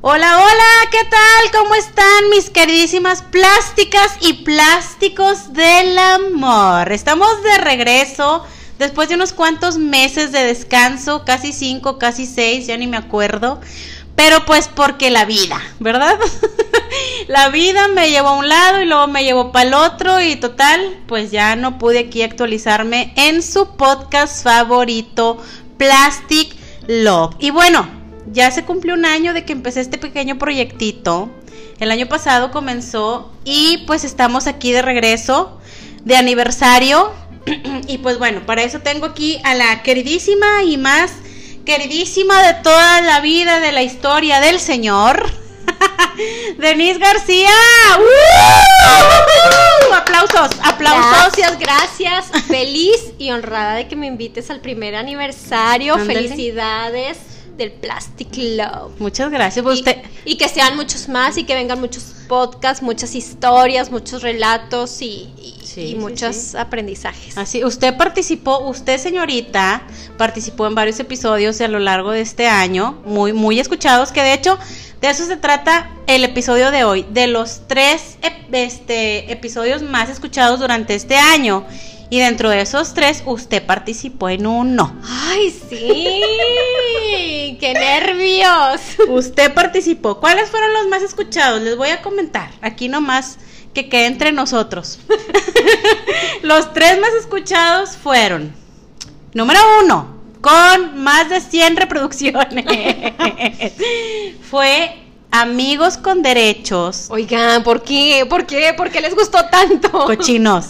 Hola, 0.00 0.38
hola, 0.38 0.88
¿qué 0.90 1.04
tal? 1.10 1.50
¿Cómo 1.52 1.74
están 1.74 2.30
mis 2.30 2.48
queridísimas 2.48 3.20
plásticas 3.20 4.16
y 4.20 4.44
plásticos 4.44 5.52
del 5.52 5.98
amor? 5.98 6.90
Estamos 6.90 7.42
de 7.42 7.58
regreso 7.58 8.46
después 8.78 9.10
de 9.10 9.16
unos 9.16 9.34
cuantos 9.34 9.76
meses 9.76 10.32
de 10.32 10.44
descanso, 10.44 11.26
casi 11.26 11.52
cinco, 11.52 11.98
casi 11.98 12.24
seis, 12.24 12.66
ya 12.66 12.78
ni 12.78 12.86
me 12.86 12.96
acuerdo. 12.96 13.60
Pero 14.16 14.44
pues 14.44 14.68
porque 14.68 15.10
la 15.10 15.24
vida, 15.24 15.60
¿verdad? 15.80 16.18
la 17.28 17.48
vida 17.48 17.88
me 17.88 18.10
llevó 18.10 18.28
a 18.28 18.38
un 18.38 18.48
lado 18.48 18.80
y 18.80 18.86
luego 18.86 19.06
me 19.08 19.24
llevó 19.24 19.50
para 19.50 19.68
el 19.68 19.74
otro 19.74 20.20
y 20.20 20.36
total, 20.36 20.98
pues 21.06 21.30
ya 21.30 21.56
no 21.56 21.78
pude 21.78 22.00
aquí 22.00 22.22
actualizarme 22.22 23.12
en 23.16 23.42
su 23.42 23.76
podcast 23.76 24.44
favorito, 24.44 25.38
Plastic 25.78 26.54
Love. 26.86 27.34
Y 27.40 27.50
bueno, 27.50 27.88
ya 28.32 28.50
se 28.50 28.64
cumplió 28.64 28.94
un 28.94 29.04
año 29.04 29.34
de 29.34 29.44
que 29.44 29.52
empecé 29.52 29.80
este 29.80 29.98
pequeño 29.98 30.38
proyectito. 30.38 31.30
El 31.80 31.90
año 31.90 32.06
pasado 32.08 32.52
comenzó 32.52 33.32
y 33.44 33.84
pues 33.86 34.04
estamos 34.04 34.46
aquí 34.46 34.70
de 34.70 34.82
regreso, 34.82 35.58
de 36.04 36.16
aniversario. 36.16 37.12
y 37.88 37.98
pues 37.98 38.18
bueno, 38.18 38.46
para 38.46 38.62
eso 38.62 38.78
tengo 38.78 39.06
aquí 39.06 39.40
a 39.42 39.54
la 39.54 39.82
queridísima 39.82 40.62
y 40.62 40.76
más 40.76 41.12
queridísima 41.64 42.42
de 42.42 42.54
toda 42.62 43.00
la 43.00 43.20
vida, 43.20 43.60
de 43.60 43.72
la 43.72 43.82
historia 43.82 44.40
del 44.40 44.60
Señor. 44.60 45.30
Denise 46.58 46.98
García. 46.98 47.50
Aplausos, 49.94 50.50
aplausos. 50.62 51.10
Gracias, 51.10 51.58
gracias. 51.58 52.44
Feliz 52.46 53.12
y 53.18 53.30
honrada 53.30 53.74
de 53.74 53.88
que 53.88 53.96
me 53.96 54.06
invites 54.06 54.50
al 54.50 54.60
primer 54.60 54.94
aniversario. 54.94 55.98
Felicidades 55.98 57.33
del 57.56 57.72
Plastic 57.72 58.28
Love. 58.36 58.98
Muchas 58.98 59.30
gracias. 59.30 59.62
Pues 59.62 59.78
usted... 59.78 59.98
y, 60.24 60.36
que 60.36 60.48
sean 60.48 60.76
muchos 60.76 61.08
más 61.08 61.38
y 61.38 61.44
que 61.44 61.54
vengan 61.54 61.80
muchos 61.80 62.14
podcasts, 62.28 62.82
muchas 62.82 63.14
historias, 63.14 63.90
muchos 63.90 64.22
relatos 64.22 65.00
y, 65.02 65.30
muchos 65.98 66.54
aprendizajes. 66.54 67.36
Así, 67.36 67.64
usted 67.64 67.96
participó, 67.96 68.60
usted 68.60 68.98
señorita, 68.98 69.82
participó 70.16 70.66
en 70.66 70.74
varios 70.74 71.00
episodios 71.00 71.60
a 71.60 71.68
lo 71.68 71.80
largo 71.80 72.12
de 72.12 72.20
este 72.20 72.46
año, 72.46 73.02
muy, 73.04 73.32
muy 73.32 73.58
escuchados, 73.58 74.12
que 74.12 74.22
de 74.22 74.34
hecho 74.34 74.58
de 75.00 75.10
eso 75.10 75.26
se 75.26 75.36
trata 75.36 75.90
el 76.06 76.24
episodio 76.24 76.70
de 76.70 76.84
hoy, 76.84 77.04
de 77.10 77.26
los 77.26 77.62
tres 77.66 78.16
este, 78.52 79.30
episodios 79.32 79.82
más 79.82 80.08
escuchados 80.08 80.60
durante 80.60 80.94
este 80.94 81.16
año. 81.16 81.66
Y 82.10 82.20
dentro 82.20 82.48
de 82.48 82.60
esos 82.60 82.94
tres, 82.94 83.22
usted 83.26 83.64
participó 83.66 84.28
en 84.28 84.46
uno. 84.46 84.94
¡Ay, 85.04 85.50
sí! 85.50 86.22
¡Qué 87.58 87.74
nervios! 87.74 88.80
Usted 89.08 89.52
participó. 89.54 90.20
¿Cuáles 90.20 90.50
fueron 90.50 90.72
los 90.72 90.88
más 90.88 91.02
escuchados? 91.02 91.62
Les 91.62 91.76
voy 91.76 91.90
a 91.90 92.02
comentar. 92.02 92.50
Aquí 92.60 92.88
nomás 92.88 93.38
que 93.72 93.88
quede 93.88 94.06
entre 94.06 94.32
nosotros. 94.32 95.00
los 96.42 96.72
tres 96.72 96.98
más 97.00 97.12
escuchados 97.14 97.96
fueron. 97.96 98.54
Número 99.34 99.60
uno, 99.82 100.14
con 100.40 101.02
más 101.02 101.28
de 101.28 101.40
100 101.40 101.76
reproducciones. 101.76 102.64
Fue 104.50 105.03
Amigos 105.36 105.96
con 105.96 106.22
derechos. 106.22 107.06
Oigan, 107.08 107.64
¿por 107.64 107.82
qué? 107.82 108.24
¿Por 108.30 108.46
qué? 108.46 108.72
¿Por 108.72 108.88
qué 108.88 109.00
les 109.00 109.16
gustó 109.16 109.44
tanto? 109.46 109.90
Cochinos. 109.90 110.66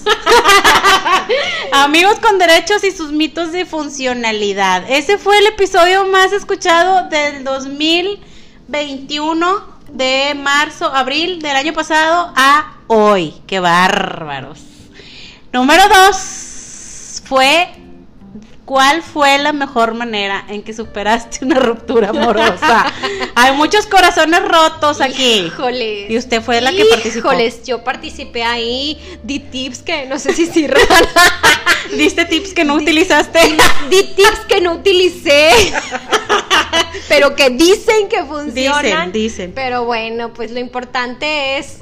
Amigos 1.72 2.18
con 2.18 2.38
derechos 2.38 2.82
y 2.82 2.90
sus 2.90 3.12
mitos 3.12 3.52
de 3.52 3.66
funcionalidad. 3.66 4.84
Ese 4.88 5.18
fue 5.18 5.36
el 5.36 5.48
episodio 5.48 6.06
más 6.06 6.32
escuchado 6.32 7.10
del 7.10 7.44
2021, 7.44 9.62
de 9.92 10.34
marzo, 10.34 10.86
abril 10.86 11.42
del 11.42 11.56
año 11.56 11.74
pasado 11.74 12.32
a 12.34 12.78
hoy. 12.86 13.34
¡Qué 13.46 13.60
bárbaros! 13.60 14.60
Número 15.52 15.82
dos 15.90 17.20
fue 17.26 17.68
¿Cuál 18.64 19.02
fue 19.02 19.36
la 19.38 19.52
mejor 19.52 19.92
manera 19.92 20.46
en 20.48 20.62
que 20.62 20.72
superaste 20.72 21.44
una 21.44 21.56
ruptura 21.56 22.08
amorosa? 22.10 22.90
Hay 23.34 23.54
muchos 23.56 23.86
corazones 23.86 24.40
rotos 24.42 25.02
aquí. 25.02 25.46
Híjoles. 25.46 26.10
Y 26.10 26.16
usted 26.16 26.42
fue 26.42 26.62
la 26.62 26.72
que 26.72 26.86
participó. 26.86 27.28
Híjoles, 27.28 27.62
yo 27.64 27.84
participé 27.84 28.42
ahí, 28.42 28.98
di 29.22 29.40
tips 29.40 29.82
que 29.82 30.06
no 30.06 30.18
sé 30.18 30.32
si 30.32 30.46
sirven. 30.46 30.80
¿Diste 31.96 32.24
tips 32.24 32.54
que 32.54 32.64
no 32.64 32.76
utilizaste? 32.76 33.38
Di, 33.90 34.02
tips 34.02 34.40
que 34.48 34.60
no 34.62 34.72
utilicé. 34.72 35.50
pero 37.08 37.36
que 37.36 37.50
dicen 37.50 38.08
que 38.08 38.24
funcionan. 38.24 38.82
Dicen, 38.82 39.12
dicen. 39.12 39.52
Pero 39.54 39.84
bueno, 39.84 40.32
pues 40.32 40.50
lo 40.50 40.58
importante 40.58 41.58
es 41.58 41.80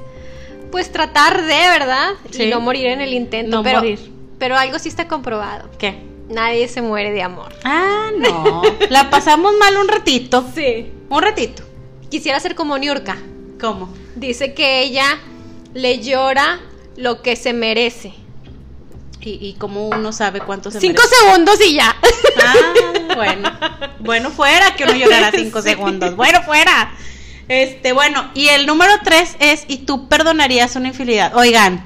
pues 0.73 0.91
tratar 0.91 1.43
de, 1.43 1.47
¿verdad? 1.47 2.15
Y 2.33 2.47
no 2.47 2.61
morir 2.61 2.87
en 2.87 3.01
el 3.01 3.15
intento. 3.15 3.59
No 3.59 3.63
pero, 3.63 3.79
morir. 3.79 4.11
Pero 4.39 4.57
algo 4.57 4.81
sí 4.81 4.89
está 4.89 5.07
comprobado. 5.07 5.71
¿Qué? 5.79 6.12
Nadie 6.29 6.69
se 6.69 6.83
muere 6.83 7.11
de 7.11 7.23
amor. 7.23 7.53
Ah, 7.65 8.11
no. 8.17 8.63
La 8.89 9.11
pasamos 9.11 9.53
mal 9.59 9.77
un 9.77 9.89
ratito. 9.89 10.45
Sí. 10.55 10.91
Un 11.09 11.23
ratito. 11.23 11.63
Quisiera 12.11 12.41
ser 12.41 12.55
como 12.55 12.79
Niurka. 12.79 13.17
¿Cómo? 13.61 13.93
Dice 14.17 14.55
que 14.55 14.83
ella 14.83 15.19
le 15.75 16.01
llora 16.01 16.61
lo 16.97 17.23
que 17.23 17.37
se 17.37 17.53
merece. 17.53 18.15
¿Y, 19.21 19.39
y 19.41 19.55
cómo 19.55 19.89
uno 19.89 20.13
sabe 20.13 20.41
cuánto 20.41 20.71
se 20.71 20.81
cinco 20.81 21.03
segundos 21.03 21.61
y 21.65 21.75
ya. 21.75 21.97
Ah, 22.45 23.15
bueno. 23.15 23.53
Bueno, 24.01 24.31
fuera 24.31 24.75
que 24.75 24.85
uno 24.85 24.95
llorara 24.95 25.31
cinco 25.35 25.63
segundos. 25.63 26.17
Bueno, 26.17 26.43
fuera. 26.43 26.93
Este, 27.49 27.93
bueno, 27.93 28.31
y 28.35 28.49
el 28.49 28.67
número 28.67 28.93
tres 29.05 29.37
es, 29.39 29.65
¿y 29.69 29.79
tú 29.79 30.09
perdonarías 30.09 30.75
una 30.75 30.89
infidelidad? 30.89 31.37
Oigan, 31.37 31.85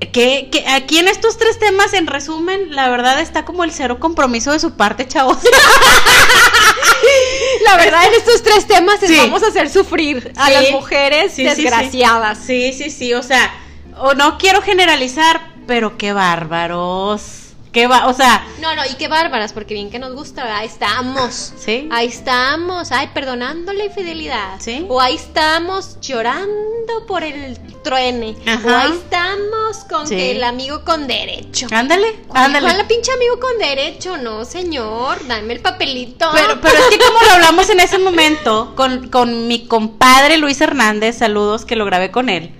que, 0.00 0.64
aquí 0.68 0.98
en 0.98 1.08
estos 1.08 1.38
tres 1.38 1.58
temas, 1.58 1.92
en 1.92 2.06
resumen, 2.06 2.74
la 2.74 2.88
verdad 2.88 3.20
está 3.20 3.44
como 3.44 3.64
el 3.64 3.72
cero 3.72 3.98
compromiso 3.98 4.52
de 4.52 4.60
su 4.60 4.72
parte, 4.72 5.08
chavos. 5.08 5.38
la 7.64 7.76
verdad, 7.76 8.06
en 8.06 8.14
estos 8.14 8.42
tres 8.42 8.66
temas 8.66 9.00
vamos 9.16 9.42
a 9.42 9.48
hacer 9.48 9.68
sufrir 9.68 10.32
a 10.36 10.50
las 10.50 10.70
mujeres 10.70 11.36
desgraciadas. 11.36 12.38
Sí, 12.38 12.72
sí, 12.72 12.90
sí, 12.90 13.14
o 13.14 13.22
sea, 13.22 13.52
o 13.96 14.14
no 14.14 14.38
quiero 14.38 14.62
generalizar, 14.62 15.40
pero 15.66 15.98
qué 15.98 16.12
bárbaros. 16.12 17.47
Qué 17.78 17.86
va, 17.86 18.08
o 18.08 18.12
sea. 18.12 18.44
No, 18.60 18.74
no, 18.74 18.84
y 18.86 18.94
qué 18.94 19.06
bárbaras, 19.06 19.52
porque 19.52 19.72
bien 19.72 19.88
que 19.88 20.00
nos 20.00 20.12
gusta, 20.12 20.58
ahí 20.58 20.66
estamos. 20.66 21.52
Sí. 21.56 21.88
Ahí 21.92 22.08
estamos, 22.08 22.90
ay, 22.90 23.10
perdonando 23.14 23.72
la 23.72 23.84
infidelidad. 23.84 24.56
Sí. 24.58 24.84
O 24.88 25.00
ahí 25.00 25.14
estamos 25.14 26.00
llorando 26.00 27.06
por 27.06 27.22
el 27.22 27.56
truene. 27.84 28.34
O 28.64 28.68
ahí 28.68 28.90
estamos 28.90 29.76
con 29.88 30.12
el 30.12 30.42
amigo 30.42 30.84
con 30.84 31.06
derecho. 31.06 31.68
Ándale, 31.70 32.16
ándale. 32.34 32.66
la 32.66 32.88
pinche 32.88 33.12
amigo 33.12 33.38
con 33.38 33.56
derecho? 33.60 34.16
No, 34.16 34.44
señor, 34.44 35.24
dame 35.28 35.54
el 35.54 35.60
papelito. 35.60 36.28
Pero, 36.34 36.60
pero 36.60 36.74
es 36.78 36.86
que 36.86 36.98
como 36.98 37.20
lo 37.20 37.30
hablamos 37.30 37.70
en 37.70 37.78
ese 37.78 37.98
momento 37.98 38.74
con, 38.74 39.08
con 39.08 39.46
mi 39.46 39.68
compadre 39.68 40.38
Luis 40.38 40.60
Hernández, 40.60 41.18
saludos 41.18 41.64
que 41.64 41.76
lo 41.76 41.84
grabé 41.84 42.10
con 42.10 42.28
él. 42.28 42.50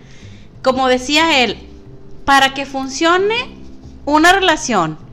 Como 0.62 0.86
decía 0.86 1.42
él, 1.42 1.58
para 2.24 2.54
que 2.54 2.66
funcione 2.66 3.58
una 4.04 4.30
relación 4.30 5.07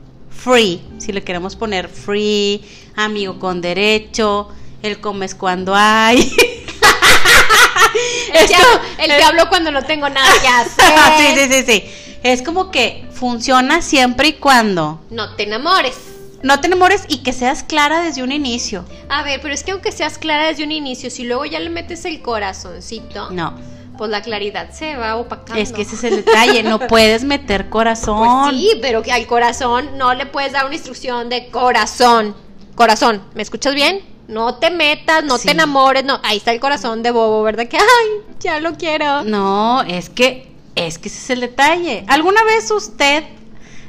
free, 0.46 0.80
si 0.98 1.12
le 1.12 1.24
queremos 1.24 1.56
poner 1.56 1.88
free, 1.88 2.62
amigo 2.94 3.40
con 3.40 3.60
derecho, 3.60 4.48
el 4.80 5.00
comes 5.00 5.34
cuando 5.34 5.74
hay. 5.74 6.18
el, 8.32 8.46
que, 9.08 9.24
hablo 9.24 9.48
cuando 9.48 9.72
no 9.72 9.82
tengo 9.82 10.08
nada 10.08 10.30
que 10.40 10.46
hacer. 10.46 10.84
sí, 11.18 11.26
sí, 11.34 11.48
sí, 11.52 11.64
sí. 11.66 11.82
Es 12.22 12.42
como 12.42 12.70
que 12.70 13.08
funciona 13.12 13.82
siempre 13.82 14.28
y 14.28 14.34
cuando. 14.34 15.00
No 15.10 15.34
te 15.34 15.42
enamores. 15.42 15.96
No 16.44 16.60
te 16.60 16.68
enamores 16.68 17.06
y 17.08 17.24
que 17.24 17.32
seas 17.32 17.64
clara 17.64 18.02
desde 18.02 18.22
un 18.22 18.30
inicio. 18.30 18.84
A 19.08 19.24
ver, 19.24 19.40
pero 19.42 19.52
es 19.52 19.64
que 19.64 19.72
aunque 19.72 19.90
seas 19.90 20.16
clara 20.16 20.46
desde 20.46 20.62
un 20.62 20.70
inicio, 20.70 21.10
si 21.10 21.24
luego 21.24 21.44
ya 21.44 21.58
le 21.58 21.70
metes 21.70 22.04
el 22.04 22.22
corazoncito. 22.22 23.30
No 23.30 23.75
pues 23.96 24.10
la 24.10 24.22
claridad 24.22 24.70
se 24.70 24.96
va 24.96 25.16
opacando. 25.16 25.60
Es 25.60 25.72
que 25.72 25.82
ese 25.82 25.96
es 25.96 26.04
el 26.04 26.16
detalle, 26.16 26.62
no 26.62 26.78
puedes 26.78 27.24
meter 27.24 27.68
corazón. 27.70 28.50
Pues 28.50 28.56
sí, 28.56 28.78
pero 28.80 29.02
que 29.02 29.12
al 29.12 29.26
corazón 29.26 29.96
no 29.96 30.14
le 30.14 30.26
puedes 30.26 30.52
dar 30.52 30.66
una 30.66 30.74
instrucción 30.74 31.28
de 31.28 31.50
corazón. 31.50 32.34
Corazón, 32.74 33.22
¿me 33.34 33.42
escuchas 33.42 33.74
bien? 33.74 34.02
No 34.28 34.56
te 34.56 34.70
metas, 34.70 35.24
no 35.24 35.38
te 35.38 35.52
enamores, 35.52 36.04
no. 36.04 36.20
Ahí 36.22 36.38
está 36.38 36.52
el 36.52 36.60
corazón 36.60 37.02
de 37.02 37.10
bobo, 37.10 37.42
¿verdad? 37.42 37.68
Que, 37.68 37.76
ay, 37.78 38.34
ya 38.40 38.60
lo 38.60 38.74
quiero. 38.74 39.22
No, 39.24 39.82
es 39.82 40.10
que, 40.10 40.52
es 40.74 40.98
que 40.98 41.08
ese 41.08 41.18
es 41.18 41.30
el 41.30 41.40
detalle. 41.40 42.04
¿Alguna 42.08 42.42
vez 42.44 42.70
usted 42.70 43.24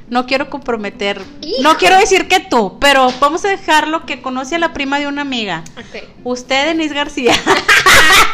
no 0.10 0.26
quiero 0.26 0.50
comprometer. 0.50 1.22
No 1.62 1.78
quiero 1.78 1.98
decir 1.98 2.28
que 2.28 2.40
tú, 2.40 2.78
pero 2.80 3.12
vamos 3.20 3.44
a 3.46 3.50
dejarlo 3.50 4.06
que 4.06 4.22
conoce 4.22 4.56
a 4.56 4.60
la 4.60 4.74
prima 4.74 5.00
de 5.00 5.08
una 5.08 5.22
amiga. 5.22 5.64
Usted, 6.24 6.68
Denise 6.68 6.94
García. 6.94 7.34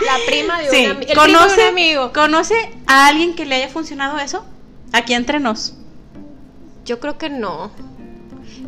la 0.05 0.17
prima 0.27 0.61
de, 0.61 0.69
sí. 0.69 0.85
una, 0.85 0.99
el 0.99 1.15
¿Conoce, 1.15 1.25
primo 1.25 1.47
de 1.47 1.63
un 1.63 1.69
amigo. 1.69 2.13
¿Conoce 2.13 2.55
a 2.85 3.07
alguien 3.07 3.35
que 3.35 3.45
le 3.45 3.55
haya 3.55 3.69
funcionado 3.69 4.19
eso? 4.19 4.45
Aquí 4.91 5.13
entre 5.13 5.39
nos. 5.39 5.73
Yo 6.85 6.99
creo 6.99 7.17
que 7.17 7.29
no. 7.29 7.71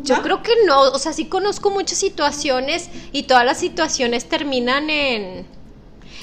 Yo 0.02 0.16
¿No? 0.16 0.22
creo 0.22 0.42
que 0.42 0.52
no. 0.66 0.80
O 0.80 0.98
sea, 0.98 1.12
sí 1.12 1.26
conozco 1.26 1.70
muchas 1.70 1.98
situaciones 1.98 2.90
y 3.12 3.24
todas 3.24 3.44
las 3.44 3.58
situaciones 3.58 4.28
terminan 4.28 4.90
en. 4.90 5.46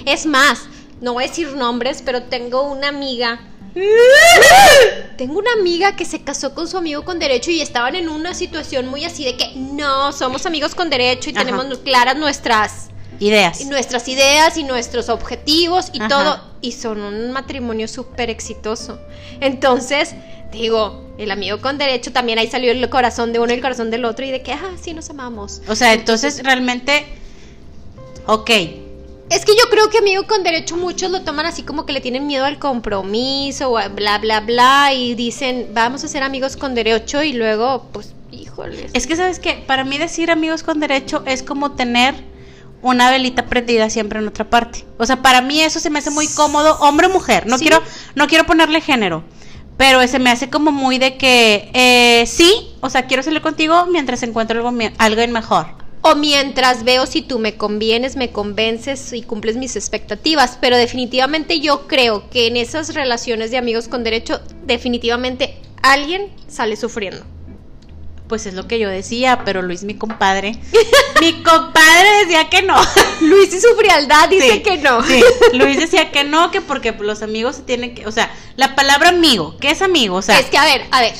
Es 0.06 0.26
más, 0.26 0.68
no 1.02 1.14
voy 1.14 1.26
a 1.26 1.28
decir 1.28 1.56
nombres, 1.56 2.02
pero 2.04 2.24
tengo 2.24 2.64
una 2.64 2.90
amiga. 2.90 3.40
Tengo 5.18 5.40
una 5.40 5.52
amiga 5.60 5.96
que 5.96 6.06
se 6.06 6.24
casó 6.24 6.54
con 6.54 6.68
su 6.68 6.78
amigo 6.78 7.04
con 7.04 7.20
derecho 7.20 7.52
y 7.52 7.62
estaban 7.62 7.96
en 7.96 8.10
una 8.10 8.34
situación 8.34 8.88
muy 8.88 9.06
así 9.06 9.24
de 9.26 9.36
que 9.36 9.54
no, 9.56 10.12
somos 10.12 10.46
amigos 10.46 10.76
con 10.76 10.90
derecho 10.90 11.30
y 11.30 11.36
Ajá. 11.36 11.46
tenemos 11.46 11.78
claras 11.80 12.18
nuestras 12.18 12.90
Ideas. 13.20 13.62
y 13.62 13.66
nuestras 13.66 14.08
ideas 14.08 14.58
y 14.58 14.64
nuestros 14.64 15.10
objetivos 15.10 15.90
y 15.94 16.00
Ajá. 16.00 16.08
todo. 16.08 16.42
Y 16.62 16.74
son 16.74 17.02
un 17.02 17.32
matrimonio 17.32 17.88
súper 17.88 18.30
exitoso. 18.30 19.00
Entonces, 19.40 20.16
digo, 20.52 21.04
el 21.18 21.32
amigo 21.32 21.60
con 21.62 21.78
derecho 21.78 22.12
también 22.12 22.40
ahí 22.40 22.48
salió 22.48 22.72
el 22.72 22.90
corazón 22.90 23.34
de 23.34 23.40
uno 23.40 23.52
y 23.52 23.56
el 23.56 23.62
corazón 23.62 23.92
del 23.92 24.06
otro 24.06 24.26
y 24.26 24.32
de 24.32 24.42
que, 24.42 24.54
ah, 24.54 24.72
sí 24.82 24.94
nos 24.94 25.10
amamos. 25.10 25.62
O 25.68 25.76
sea, 25.76 25.94
entonces 25.94 26.42
realmente. 26.44 27.06
Ok. 28.26 28.50
Es 29.34 29.46
que 29.46 29.54
yo 29.54 29.68
creo 29.72 29.90
que 29.90 29.98
amigo 29.98 30.28
con 30.28 30.44
derecho 30.44 30.78
muchos 30.78 31.10
lo 31.10 31.24
toman 31.24 31.48
así 31.48 31.64
como 31.64 31.88
que 31.88 31.94
le 31.94 32.02
tienen 32.02 32.28
miedo 32.28 32.46
al 32.46 32.60
compromiso 32.60 33.72
o 33.72 33.90
bla, 33.90 34.20
bla, 34.20 34.42
bla 34.42 34.94
y 34.94 35.16
dicen, 35.16 35.70
vamos 35.74 36.04
a 36.04 36.08
ser 36.08 36.22
amigos 36.22 36.56
con 36.56 36.76
derecho 36.76 37.24
y 37.24 37.34
luego, 37.34 37.88
pues, 37.92 38.14
híjole. 38.32 38.90
Es 38.94 39.08
que, 39.08 39.16
¿sabes 39.16 39.40
qué? 39.40 39.64
Para 39.66 39.86
mí 39.86 39.98
decir 39.98 40.30
amigos 40.30 40.62
con 40.62 40.80
derecho 40.80 41.24
es 41.26 41.42
como 41.42 41.72
tener 41.72 42.14
una 42.84 43.10
velita 43.10 43.48
prendida 43.48 43.90
siempre 43.90 44.20
en 44.20 44.28
otra 44.28 44.48
parte. 44.48 44.86
O 45.00 45.06
sea, 45.08 45.24
para 45.24 45.42
mí 45.42 45.62
eso 45.62 45.80
se 45.80 45.90
me 45.90 45.98
hace 45.98 46.12
muy 46.12 46.28
cómodo, 46.28 46.78
hombre 46.82 47.08
o 47.08 47.10
mujer. 47.10 47.48
No 47.48 47.58
Sí. 47.58 47.66
quiero, 47.66 47.82
no 48.14 48.28
quiero 48.28 48.46
ponerle 48.46 48.82
género. 48.82 49.24
Pero 49.78 50.08
se 50.08 50.20
me 50.20 50.30
hace 50.30 50.52
como 50.52 50.72
muy 50.72 51.00
de 51.00 51.18
que 51.18 51.72
eh, 51.74 52.26
sí, 52.28 52.76
o 52.82 52.90
sea, 52.92 53.08
quiero 53.08 53.24
salir 53.24 53.42
contigo 53.42 53.88
mientras 53.88 54.22
encuentro 54.22 54.60
algo, 54.60 54.78
algo 55.00 55.28
mejor. 55.34 55.83
O 56.06 56.16
mientras 56.16 56.84
veo 56.84 57.06
si 57.06 57.22
tú 57.22 57.40
me 57.40 57.56
convienes, 57.56 58.18
me 58.18 58.30
convences 58.32 59.14
y 59.14 59.22
cumples 59.22 59.56
mis 59.56 59.78
expectativas. 59.78 60.58
Pero 60.60 60.76
definitivamente 60.76 61.62
yo 61.62 61.88
creo 61.88 62.30
que 62.30 62.48
en 62.48 62.58
esas 62.58 62.94
relaciones 62.94 63.52
de 63.52 63.58
amigos 63.58 63.88
con 63.88 64.04
derecho, 64.04 64.42
definitivamente 64.66 65.58
alguien 65.82 66.30
sale 66.50 66.76
sufriendo. 66.76 67.26
Pues 68.28 68.46
es 68.46 68.54
lo 68.54 68.68
que 68.68 68.80
yo 68.80 68.90
decía, 68.90 69.44
pero 69.46 69.62
Luis, 69.62 69.84
mi 69.84 69.94
compadre, 69.96 70.58
mi 71.22 71.42
compadre 71.44 72.10
decía 72.26 72.50
que 72.50 72.62
no. 72.64 72.76
Luis 73.22 73.54
y 73.54 73.62
su 73.62 73.68
frialdad 73.78 74.28
dice 74.28 74.54
Sí, 74.54 74.60
que 74.62 74.78
no. 74.80 75.02
sí. 75.06 75.22
Luis 75.54 75.78
decía 75.78 76.12
que 76.12 76.24
no, 76.26 76.52
que 76.52 76.60
porque 76.62 76.92
los 77.00 77.22
amigos 77.22 77.58
se 77.58 77.62
tienen 77.64 77.96
que, 77.96 78.08
o 78.08 78.12
sea, 78.12 78.30
la 78.58 78.76
palabra 78.76 79.10
amigo, 79.10 79.56
¿qué 79.60 79.72
es 79.72 79.82
amigo? 79.82 80.16
O 80.18 80.22
sea, 80.22 80.38
es 80.40 80.48
que, 80.48 80.58
a 80.58 80.66
ver, 80.66 80.82
a 80.92 81.02
ver. 81.02 81.14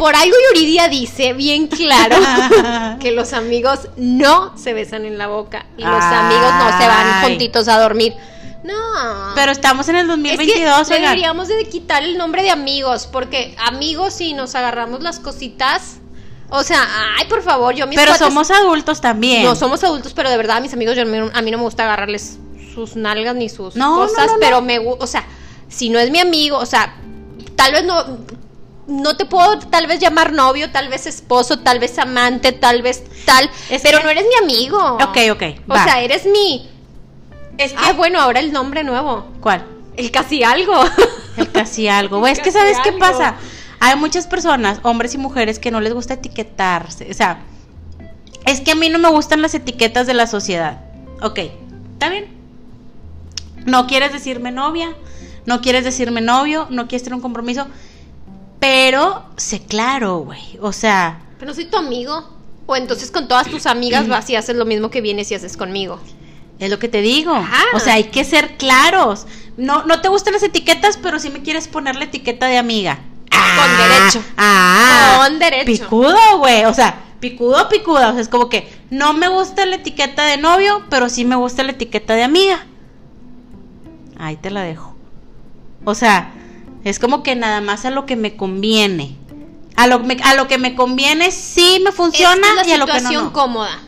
Por 0.00 0.16
algo 0.16 0.34
Yuridia 0.54 0.88
dice 0.88 1.34
bien 1.34 1.68
claro 1.68 2.16
que 3.00 3.12
los 3.12 3.32
amigos 3.34 3.80
no 3.96 4.56
se 4.58 4.72
besan 4.72 5.04
en 5.04 5.18
la 5.18 5.26
boca 5.28 5.66
y 5.76 5.82
los 5.84 6.02
Ay. 6.02 6.14
amigos 6.16 6.52
no 6.54 6.78
se 6.80 6.86
van 6.88 7.22
juntitos 7.22 7.68
a 7.68 7.78
dormir. 7.78 8.14
No. 8.64 8.74
pero 9.34 9.52
estamos 9.52 9.88
en 9.88 9.96
el 9.96 10.02
Es 10.02 10.08
2022, 10.08 10.88
que 10.88 10.94
oigan. 10.94 11.02
deberíamos 11.10 11.48
de 11.48 11.64
quitar 11.64 12.02
el 12.02 12.18
nombre 12.18 12.42
de 12.42 12.50
amigos, 12.50 13.06
porque 13.10 13.54
amigos 13.58 14.12
si 14.14 14.34
nos 14.34 14.54
agarramos 14.54 15.00
las 15.02 15.18
cositas, 15.18 15.96
o 16.50 16.62
sea, 16.62 16.86
ay, 17.18 17.26
por 17.26 17.42
favor, 17.42 17.74
yo 17.74 17.86
mis 17.86 17.96
Pero 17.98 18.12
cuates- 18.12 18.18
somos 18.18 18.50
adultos 18.50 19.00
también. 19.00 19.44
no 19.44 19.54
somos 19.56 19.82
adultos, 19.82 20.12
pero 20.12 20.28
de 20.28 20.36
verdad 20.36 20.58
a 20.58 20.60
mis 20.60 20.74
amigos 20.74 20.94
yo, 20.94 21.02
a 21.02 21.06
mí 21.42 21.50
no 21.50 21.56
me 21.58 21.62
gusta 21.64 21.84
agarrarles 21.84 22.38
sus 22.74 22.96
nalgas 22.96 23.34
ni 23.34 23.48
sus 23.48 23.76
No, 23.76 23.96
cosas, 23.96 24.26
no, 24.26 24.32
no. 24.34 24.38
pero 24.40 24.60
me 24.60 24.78
gu- 24.78 24.96
o 25.00 25.06
sea, 25.06 25.24
si 25.68 25.88
no 25.88 25.98
es 25.98 26.10
mi 26.10 26.18
amigo, 26.20 26.58
o 26.58 26.66
sea, 26.66 26.94
tal 27.56 27.72
vez 27.72 27.84
no 27.84 28.04
no 28.86 29.16
te 29.16 29.24
puedo 29.24 29.58
tal 29.58 29.86
vez 29.86 30.00
llamar 30.00 30.32
novio, 30.32 30.70
tal 30.72 30.88
vez 30.88 31.06
esposo, 31.06 31.60
tal 31.60 31.78
vez 31.78 31.98
amante, 31.98 32.52
tal 32.52 32.82
vez 32.82 33.04
tal, 33.24 33.50
Es 33.70 33.82
pero 33.82 33.98
que- 33.98 34.04
no 34.04 34.10
eres 34.10 34.24
mi 34.24 34.44
amigo. 34.44 34.78
Ok, 34.96 35.18
ok, 35.32 35.42
O 35.68 35.72
va. 35.74 35.84
sea, 35.84 36.00
eres 36.02 36.26
mi 36.26 36.68
es 37.58 37.72
que 37.72 37.78
Ah, 37.78 37.92
bueno, 37.92 38.18
ahora 38.20 38.40
el 38.40 38.52
nombre 38.52 38.82
nuevo. 38.84 39.26
¿cuál? 39.40 39.64
El 39.96 40.10
casi 40.10 40.42
algo. 40.42 40.72
El 41.36 41.50
casi 41.52 41.88
algo. 41.88 42.18
Güey, 42.20 42.32
es 42.32 42.40
que 42.40 42.50
sabes 42.52 42.78
qué 42.82 42.92
pasa. 42.92 43.36
Hay 43.80 43.96
muchas 43.96 44.26
personas, 44.26 44.80
hombres 44.82 45.14
y 45.14 45.18
mujeres, 45.18 45.58
que 45.58 45.70
no 45.70 45.80
les 45.80 45.92
gusta 45.94 46.14
etiquetarse. 46.14 47.08
O 47.10 47.14
sea, 47.14 47.40
es 48.46 48.60
que 48.60 48.72
a 48.72 48.74
mí 48.74 48.88
no 48.88 48.98
me 48.98 49.08
gustan 49.10 49.40
las 49.42 49.54
etiquetas 49.54 50.06
de 50.06 50.14
la 50.14 50.26
sociedad. 50.26 50.80
Ok, 51.22 51.38
está 51.92 52.08
bien. 52.08 52.28
No 53.66 53.86
quieres 53.86 54.12
decirme 54.12 54.50
novia, 54.50 54.94
no 55.46 55.60
quieres 55.60 55.84
decirme 55.84 56.20
novio, 56.20 56.66
no 56.70 56.88
quieres 56.88 57.02
tener 57.04 57.14
un 57.14 57.20
compromiso. 57.22 57.66
Pero 58.60 59.24
sé 59.36 59.60
claro, 59.60 60.18
güey. 60.18 60.58
O 60.60 60.72
sea, 60.72 61.20
Pero 61.38 61.50
no 61.50 61.54
soy 61.54 61.64
tu 61.64 61.76
amigo. 61.76 62.36
O 62.66 62.76
entonces 62.76 63.10
con 63.10 63.26
todas 63.26 63.48
tus 63.48 63.66
amigas 63.66 64.06
vas 64.06 64.30
y 64.30 64.36
haces 64.36 64.54
lo 64.54 64.64
mismo 64.64 64.90
que 64.90 65.00
vienes 65.00 65.30
y 65.32 65.34
haces 65.34 65.56
conmigo. 65.56 65.98
es 66.60 66.70
lo 66.70 66.78
que 66.78 66.88
te 66.88 67.00
digo. 67.00 67.34
Ajá. 67.34 67.64
O 67.74 67.80
sea, 67.80 67.94
hay 67.94 68.04
que 68.04 68.22
ser 68.22 68.56
claros. 68.58 69.26
No, 69.56 69.84
no 69.86 70.00
te 70.00 70.08
gustan 70.08 70.34
las 70.34 70.42
etiquetas, 70.44 70.96
pero 70.98 71.18
sí 71.18 71.30
me 71.30 71.42
quieres 71.42 71.66
poner 71.66 71.96
la 71.96 72.04
etiqueta 72.04 72.46
de 72.46 72.58
amiga. 72.58 73.00
Con 73.30 73.88
derecho. 73.88 74.22
Ah, 74.36 75.24
Con 75.26 75.38
derecho. 75.38 75.64
Picudo, 75.66 76.38
güey. 76.38 76.64
O 76.66 76.74
sea, 76.74 77.00
picudo, 77.18 77.68
picuda. 77.68 78.10
O 78.10 78.12
sea, 78.12 78.20
es 78.20 78.28
como 78.28 78.48
que 78.48 78.70
no 78.90 79.14
me 79.14 79.28
gusta 79.28 79.66
la 79.66 79.76
etiqueta 79.76 80.24
de 80.24 80.36
novio, 80.36 80.82
pero 80.90 81.08
sí 81.08 81.24
me 81.24 81.36
gusta 81.36 81.62
la 81.64 81.72
etiqueta 81.72 82.14
de 82.14 82.22
amiga. 82.22 82.66
Ahí 84.18 84.36
te 84.36 84.50
la 84.50 84.62
dejo. 84.62 84.94
O 85.84 85.94
sea, 85.94 86.32
es 86.84 86.98
como 86.98 87.22
que 87.22 87.34
nada 87.36 87.60
más 87.60 87.84
a 87.84 87.90
lo 87.90 88.06
que 88.06 88.16
me 88.16 88.36
conviene. 88.36 89.16
A 89.76 89.86
lo, 89.86 90.00
me- 90.00 90.18
a 90.24 90.34
lo 90.34 90.46
que 90.48 90.58
me 90.58 90.74
conviene 90.74 91.30
sí 91.30 91.80
me 91.84 91.92
funciona 91.92 92.46
es 92.62 92.68
y 92.68 92.72
a 92.72 92.76
lo 92.78 92.86
que 92.86 92.92
no, 92.92 92.98
situación 92.98 93.24
no. 93.24 93.32
cómoda. 93.32 93.78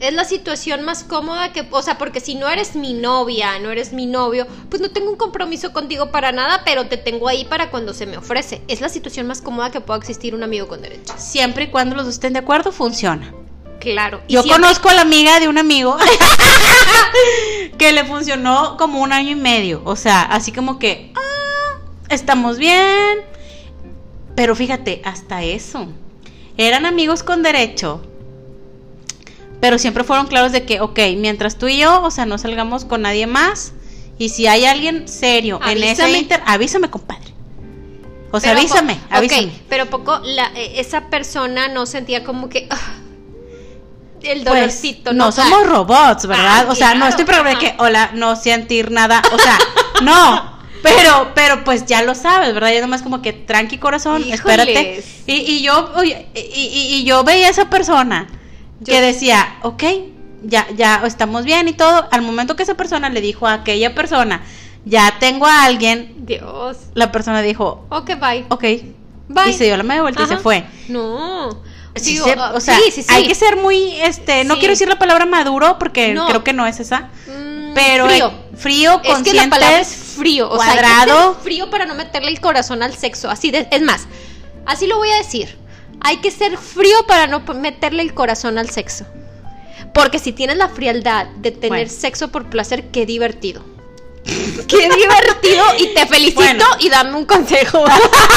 Es 0.00 0.12
la 0.12 0.24
situación 0.24 0.82
más 0.84 1.02
cómoda 1.02 1.52
que, 1.52 1.66
o 1.70 1.82
sea, 1.82 1.98
porque 1.98 2.20
si 2.20 2.36
no 2.36 2.48
eres 2.48 2.76
mi 2.76 2.92
novia, 2.92 3.58
no 3.58 3.70
eres 3.72 3.92
mi 3.92 4.06
novio, 4.06 4.46
pues 4.70 4.80
no 4.80 4.90
tengo 4.90 5.10
un 5.10 5.16
compromiso 5.16 5.72
contigo 5.72 6.12
para 6.12 6.30
nada, 6.30 6.62
pero 6.64 6.86
te 6.86 6.96
tengo 6.98 7.26
ahí 7.28 7.44
para 7.44 7.70
cuando 7.70 7.92
se 7.94 8.06
me 8.06 8.16
ofrece. 8.16 8.62
Es 8.68 8.80
la 8.80 8.88
situación 8.90 9.26
más 9.26 9.42
cómoda 9.42 9.72
que 9.72 9.80
pueda 9.80 9.98
existir 9.98 10.36
un 10.36 10.44
amigo 10.44 10.68
con 10.68 10.82
derecho. 10.82 11.14
Siempre 11.16 11.64
y 11.64 11.66
cuando 11.68 11.96
los 11.96 12.04
dos 12.04 12.14
estén 12.14 12.32
de 12.34 12.38
acuerdo, 12.38 12.70
funciona. 12.70 13.34
Claro. 13.80 14.20
Yo 14.28 14.42
siempre- 14.42 14.62
conozco 14.62 14.88
a 14.88 14.94
la 14.94 15.00
amiga 15.02 15.40
de 15.40 15.48
un 15.48 15.58
amigo 15.58 15.96
que 17.78 17.92
le 17.92 18.04
funcionó 18.04 18.76
como 18.76 19.00
un 19.00 19.12
año 19.12 19.30
y 19.30 19.34
medio. 19.36 19.82
O 19.84 19.96
sea, 19.96 20.22
así 20.22 20.52
como 20.52 20.78
que 20.78 21.12
ah, 21.16 21.20
estamos 22.08 22.58
bien. 22.58 23.18
Pero 24.34 24.54
fíjate, 24.54 25.02
hasta 25.04 25.42
eso. 25.42 25.88
Eran 26.56 26.86
amigos 26.86 27.22
con 27.22 27.42
derecho. 27.42 28.02
Pero 29.60 29.78
siempre 29.78 30.04
fueron 30.04 30.26
claros 30.28 30.52
de 30.52 30.64
que, 30.64 30.80
ok, 30.80 30.98
mientras 31.16 31.58
tú 31.58 31.66
y 31.66 31.78
yo, 31.78 32.02
o 32.02 32.10
sea, 32.10 32.26
no 32.26 32.38
salgamos 32.38 32.84
con 32.84 33.02
nadie 33.02 33.26
más. 33.26 33.72
Y 34.18 34.28
si 34.30 34.46
hay 34.46 34.64
alguien 34.64 35.08
serio 35.08 35.60
en 35.66 35.82
ese 35.82 36.08
inter, 36.18 36.40
avísame, 36.46 36.90
compadre. 36.90 37.32
O 38.30 38.40
sea, 38.40 38.50
Pero 38.50 38.60
avísame, 38.60 38.98
avísame. 39.10 39.52
pero 39.70 39.86
poco 39.86 40.20
la, 40.22 40.48
eh, 40.54 40.74
esa 40.76 41.08
persona 41.08 41.68
no 41.68 41.86
sentía 41.86 42.24
como 42.24 42.48
que 42.50 42.66
ah, 42.70 42.76
el 44.22 44.42
Pues, 44.42 44.44
dolorcito. 44.44 45.12
no 45.14 45.28
O 45.28 45.32
sea, 45.32 45.44
somos 45.44 45.66
robots, 45.66 46.26
¿verdad? 46.26 46.66
Ah, 46.66 46.70
o 46.70 46.74
sea, 46.74 46.94
no 46.94 47.06
estoy 47.06 47.24
ajá. 47.28 47.58
que, 47.58 47.74
hola, 47.78 48.10
no 48.14 48.36
sentir 48.36 48.90
nada. 48.90 49.22
O 49.32 49.38
sea, 49.38 49.58
no. 50.02 50.47
Pero, 50.82 51.32
pero 51.34 51.64
pues 51.64 51.86
ya 51.86 52.02
lo 52.02 52.14
sabes, 52.14 52.54
¿verdad? 52.54 52.72
Ya 52.72 52.80
nomás 52.80 53.02
como 53.02 53.20
que 53.22 53.32
tranqui 53.32 53.78
corazón, 53.78 54.22
Híjoles. 54.22 54.38
espérate. 54.40 55.04
Y, 55.26 55.32
y 55.34 55.62
yo, 55.62 55.92
oye, 55.96 56.26
y, 56.34 56.40
y- 56.40 56.94
y 57.00 57.04
yo 57.04 57.24
veía 57.24 57.46
a 57.48 57.50
esa 57.50 57.68
persona 57.70 58.26
Yo- 58.80 58.92
que 58.92 59.00
decía, 59.00 59.56
ok, 59.62 59.82
ya, 60.44 60.66
ya 60.76 61.02
estamos 61.04 61.44
bien 61.44 61.68
y 61.68 61.72
todo. 61.72 62.06
Al 62.12 62.22
momento 62.22 62.54
que 62.56 62.62
esa 62.62 62.74
persona 62.74 63.08
le 63.10 63.20
dijo 63.20 63.46
a 63.46 63.54
aquella 63.54 63.94
persona, 63.94 64.42
ya 64.84 65.16
tengo 65.18 65.46
a 65.46 65.64
alguien, 65.64 66.14
Dios. 66.18 66.76
la 66.94 67.10
persona 67.12 67.42
dijo, 67.42 67.84
Ok, 67.90 68.10
bye. 68.20 68.44
ok. 68.48 68.64
Bye. 69.30 69.50
Y 69.50 69.52
se 69.52 69.64
dio 69.64 69.76
la 69.76 69.82
media 69.82 70.02
vuelta 70.02 70.22
y 70.22 70.26
se 70.26 70.36
fue. 70.38 70.64
No. 70.88 71.50
Sí 71.96 72.12
Digo, 72.12 72.26
se- 72.26 72.34
ah, 72.38 72.52
o 72.54 72.60
sea, 72.60 72.78
sí, 72.78 72.90
sí, 72.92 73.04
hay 73.08 73.26
que 73.26 73.34
ser 73.34 73.56
muy, 73.56 74.00
este, 74.00 74.44
no 74.44 74.54
quiero 74.58 74.70
decir 74.72 74.88
la 74.88 74.98
palabra 74.98 75.26
maduro 75.26 75.76
porque 75.80 76.14
No. 76.14 76.28
creo 76.28 76.44
que 76.44 76.52
no 76.52 76.64
es 76.66 76.78
esa, 76.80 77.08
Mm, 77.26 77.74
pero 77.74 78.06
frío. 78.06 78.32
Frío, 78.58 79.00
Es 79.04 79.18
que 79.22 79.32
la 79.34 79.48
palabra 79.48 79.80
es 79.80 79.88
frío, 79.88 80.50
o 80.50 80.58
sea, 80.60 80.72
hay 80.72 80.78
que 80.78 80.82
cuadrado. 80.84 81.34
ser 81.34 81.42
frío 81.42 81.70
para 81.70 81.86
no 81.86 81.94
meterle 81.94 82.30
el 82.30 82.40
corazón 82.40 82.82
al 82.82 82.94
sexo. 82.94 83.30
Así 83.30 83.50
de, 83.50 83.68
es 83.70 83.82
más, 83.82 84.06
así 84.66 84.86
lo 84.86 84.96
voy 84.98 85.10
a 85.10 85.16
decir. 85.16 85.56
Hay 86.00 86.18
que 86.18 86.30
ser 86.30 86.56
frío 86.58 87.06
para 87.06 87.26
no 87.26 87.40
meterle 87.40 88.02
el 88.02 88.14
corazón 88.14 88.58
al 88.58 88.70
sexo. 88.70 89.04
Porque 89.94 90.18
si 90.18 90.32
tienes 90.32 90.56
la 90.56 90.68
frialdad 90.68 91.26
de 91.38 91.50
tener 91.50 91.86
Bueno. 91.86 91.90
sexo 91.90 92.28
por 92.28 92.50
placer, 92.50 92.90
qué 92.90 93.06
divertido. 93.06 93.64
Qué 94.68 94.90
divertido 94.90 95.64
y 95.78 95.94
te 95.94 96.06
felicito 96.06 96.42
Bueno. 96.42 96.64
y 96.80 96.90
dame 96.90 97.14
un 97.14 97.24
consejo. 97.24 97.82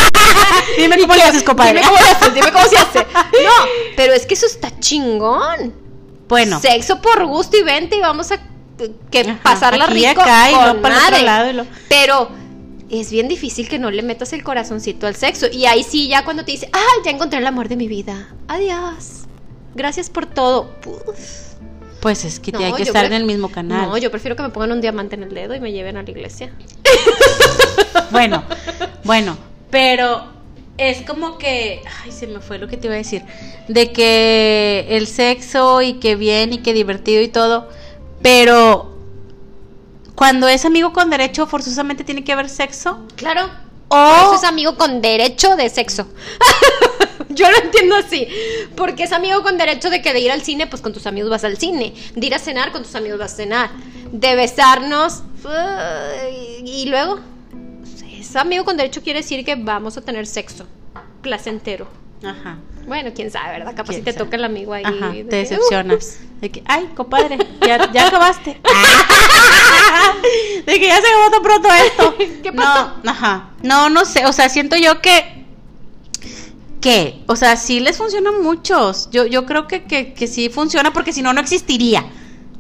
Dime 0.77 0.97
cómo 0.99 1.15
le 1.15 1.23
haces, 1.23 1.43
compadre. 1.43 1.73
Dime 1.81 1.85
cómo 1.85 1.97
le 1.99 2.09
haces, 2.09 2.33
dime 2.33 2.51
cómo 2.53 2.65
se 2.67 2.77
hace. 2.77 2.99
No, 3.43 3.51
pero 3.97 4.13
es 4.13 4.25
que 4.25 4.35
eso 4.35 4.45
está 4.45 4.71
chingón. 4.79 5.73
Bueno, 6.29 6.61
Sexo 6.61 7.01
por 7.01 7.25
gusto 7.25 7.57
y 7.57 7.63
vente 7.63 7.97
y 7.97 7.99
vamos 7.99 8.31
a 8.31 8.39
que 9.09 9.19
Ajá, 9.21 9.39
pasarla 9.43 9.85
aquí 9.85 9.93
rico 10.05 10.21
acá 10.21 10.49
y 10.49 10.53
con 10.53 10.63
luego 10.63 10.81
para 10.81 10.95
el 10.95 11.01
otro 11.01 11.11
madre. 11.11 11.25
lado 11.25 11.49
y 11.49 11.53
lo- 11.53 11.65
Pero 11.89 12.29
es 12.89 13.11
bien 13.11 13.27
difícil 13.27 13.67
que 13.69 13.79
no 13.79 13.89
le 13.91 14.01
metas 14.01 14.33
el 14.33 14.43
corazoncito 14.43 15.07
al 15.07 15.15
sexo. 15.15 15.47
Y 15.51 15.65
ahí 15.65 15.83
sí, 15.83 16.07
ya 16.07 16.23
cuando 16.25 16.43
te 16.45 16.51
dice, 16.51 16.69
ah, 16.73 16.85
ya 17.05 17.11
encontré 17.11 17.39
el 17.39 17.47
amor 17.47 17.67
de 17.69 17.75
mi 17.77 17.87
vida. 17.87 18.27
Adiós. 18.47 19.21
Gracias 19.75 20.09
por 20.09 20.25
todo. 20.25 20.71
Puf. 20.81 20.95
pues 22.01 22.25
es 22.25 22.39
que 22.39 22.51
No, 22.51 22.59
hay 22.59 22.73
que 22.73 22.83
estar 22.83 23.05
en 23.05 23.13
el 23.13 23.25
mismo 23.25 23.49
canal. 23.49 23.87
No, 23.89 23.97
yo 23.97 24.09
prefiero 24.11 24.35
que 24.35 24.43
me 24.43 24.49
pongan 24.49 24.71
un 24.73 24.81
diamante 24.81 25.15
en 25.15 25.23
el 25.23 25.33
dedo 25.33 25.53
y 25.55 25.59
me 25.59 25.71
lleven 25.71 25.95
a 25.97 26.03
la 26.03 26.09
iglesia. 26.11 26.51
Bueno, 28.11 28.43
bueno, 29.05 29.37
pero 29.69 30.25
es 30.77 31.01
como 31.03 31.37
que, 31.37 31.81
ay, 32.03 32.11
se 32.11 32.27
me 32.27 32.39
fue 32.41 32.57
lo 32.57 32.67
que 32.67 32.75
te 32.77 32.87
iba 32.87 32.95
a 32.95 32.97
decir, 32.97 33.23
de 33.69 33.91
que 33.93 34.85
el 34.89 35.07
sexo 35.07 35.81
y 35.81 35.93
que 35.93 36.15
bien 36.15 36.51
y 36.53 36.57
que 36.57 36.73
divertido 36.73 37.21
y 37.21 37.29
todo, 37.29 37.69
pero 38.21 38.97
cuando 40.15 40.47
es 40.47 40.65
amigo 40.65 40.93
con 40.93 41.09
derecho 41.09 41.47
forzosamente 41.47 42.03
tiene 42.03 42.23
que 42.23 42.31
haber 42.33 42.49
sexo 42.49 42.99
Claro. 43.15 43.49
o 43.87 44.13
Eso 44.17 44.35
es 44.35 44.43
amigo 44.43 44.75
con 44.77 45.01
derecho 45.01 45.55
de 45.55 45.69
sexo. 45.69 46.07
Yo 47.29 47.49
lo 47.49 47.57
entiendo 47.57 47.95
así. 47.95 48.27
Porque 48.75 49.03
es 49.03 49.11
amigo 49.13 49.41
con 49.41 49.57
derecho 49.57 49.89
de 49.89 50.01
que 50.01 50.11
de 50.13 50.19
ir 50.19 50.31
al 50.31 50.41
cine, 50.41 50.67
pues 50.67 50.81
con 50.81 50.91
tus 50.93 51.07
amigos 51.07 51.29
vas 51.29 51.43
al 51.45 51.57
cine. 51.57 51.93
De 52.15 52.27
ir 52.27 52.35
a 52.35 52.39
cenar, 52.39 52.71
con 52.71 52.83
tus 52.83 52.93
amigos 52.95 53.19
vas 53.19 53.33
a 53.33 53.35
cenar. 53.37 53.69
De 54.11 54.35
besarnos. 54.35 55.23
uh, 55.45 56.65
y 56.65 56.85
luego. 56.87 57.19
Es 58.19 58.35
amigo 58.35 58.65
con 58.65 58.75
derecho 58.77 59.01
quiere 59.01 59.21
decir 59.21 59.43
que 59.45 59.55
vamos 59.55 59.97
a 59.97 60.01
tener 60.01 60.27
sexo. 60.27 60.65
Placentero. 61.21 61.87
Ajá. 62.23 62.57
Bueno, 62.87 63.11
quién 63.15 63.31
sabe, 63.31 63.59
¿verdad? 63.59 63.73
Capaz 63.75 63.93
si 63.93 64.01
¿Quién 64.01 64.05
te 64.05 64.13
sabe? 64.13 64.25
toca 64.25 64.37
el 64.37 64.43
amigo 64.43 64.73
ahí. 64.73 64.83
Ajá, 64.85 65.09
de 65.09 65.23
te 65.23 65.35
decepcionas. 65.37 66.19
Que, 66.41 66.61
ay, 66.65 66.89
compadre, 66.95 67.37
ya, 67.65 67.91
ya 67.91 68.07
acabaste. 68.07 68.59
de 70.65 70.79
que 70.79 70.87
ya 70.87 71.01
se 71.01 71.07
acabó 71.07 71.31
tan 71.31 71.43
pronto 71.43 71.69
esto. 71.73 72.15
¿Qué 72.43 72.51
pasó? 72.51 72.93
No, 73.03 73.11
ajá. 73.11 73.49
No, 73.63 73.89
no 73.89 74.05
sé. 74.05 74.25
O 74.25 74.33
sea, 74.33 74.49
siento 74.49 74.75
yo 74.75 75.01
que. 75.01 75.45
que, 76.81 77.21
o 77.27 77.35
sea, 77.35 77.55
sí 77.57 77.79
les 77.79 77.97
funcionan 77.97 78.41
muchos. 78.41 79.09
Yo, 79.11 79.25
yo 79.25 79.45
creo 79.45 79.67
que, 79.67 79.83
que, 79.83 80.13
que 80.13 80.27
sí 80.27 80.49
funciona 80.49 80.93
porque 80.93 81.13
si 81.13 81.21
no, 81.21 81.33
no 81.33 81.41
existiría 81.41 82.05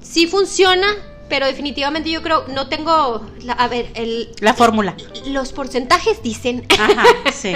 Sí 0.01 0.27
funciona, 0.27 0.87
pero 1.29 1.45
definitivamente 1.45 2.09
yo 2.09 2.21
creo, 2.21 2.45
no 2.49 2.67
tengo, 2.67 3.25
la- 3.43 3.53
a 3.53 3.67
ver, 3.67 3.91
el, 3.95 4.29
la 4.41 4.53
fórmula. 4.53 4.95
los 5.27 5.53
porcentajes 5.53 6.21
dicen. 6.21 6.65
Ajá, 6.77 7.05
sí. 7.33 7.53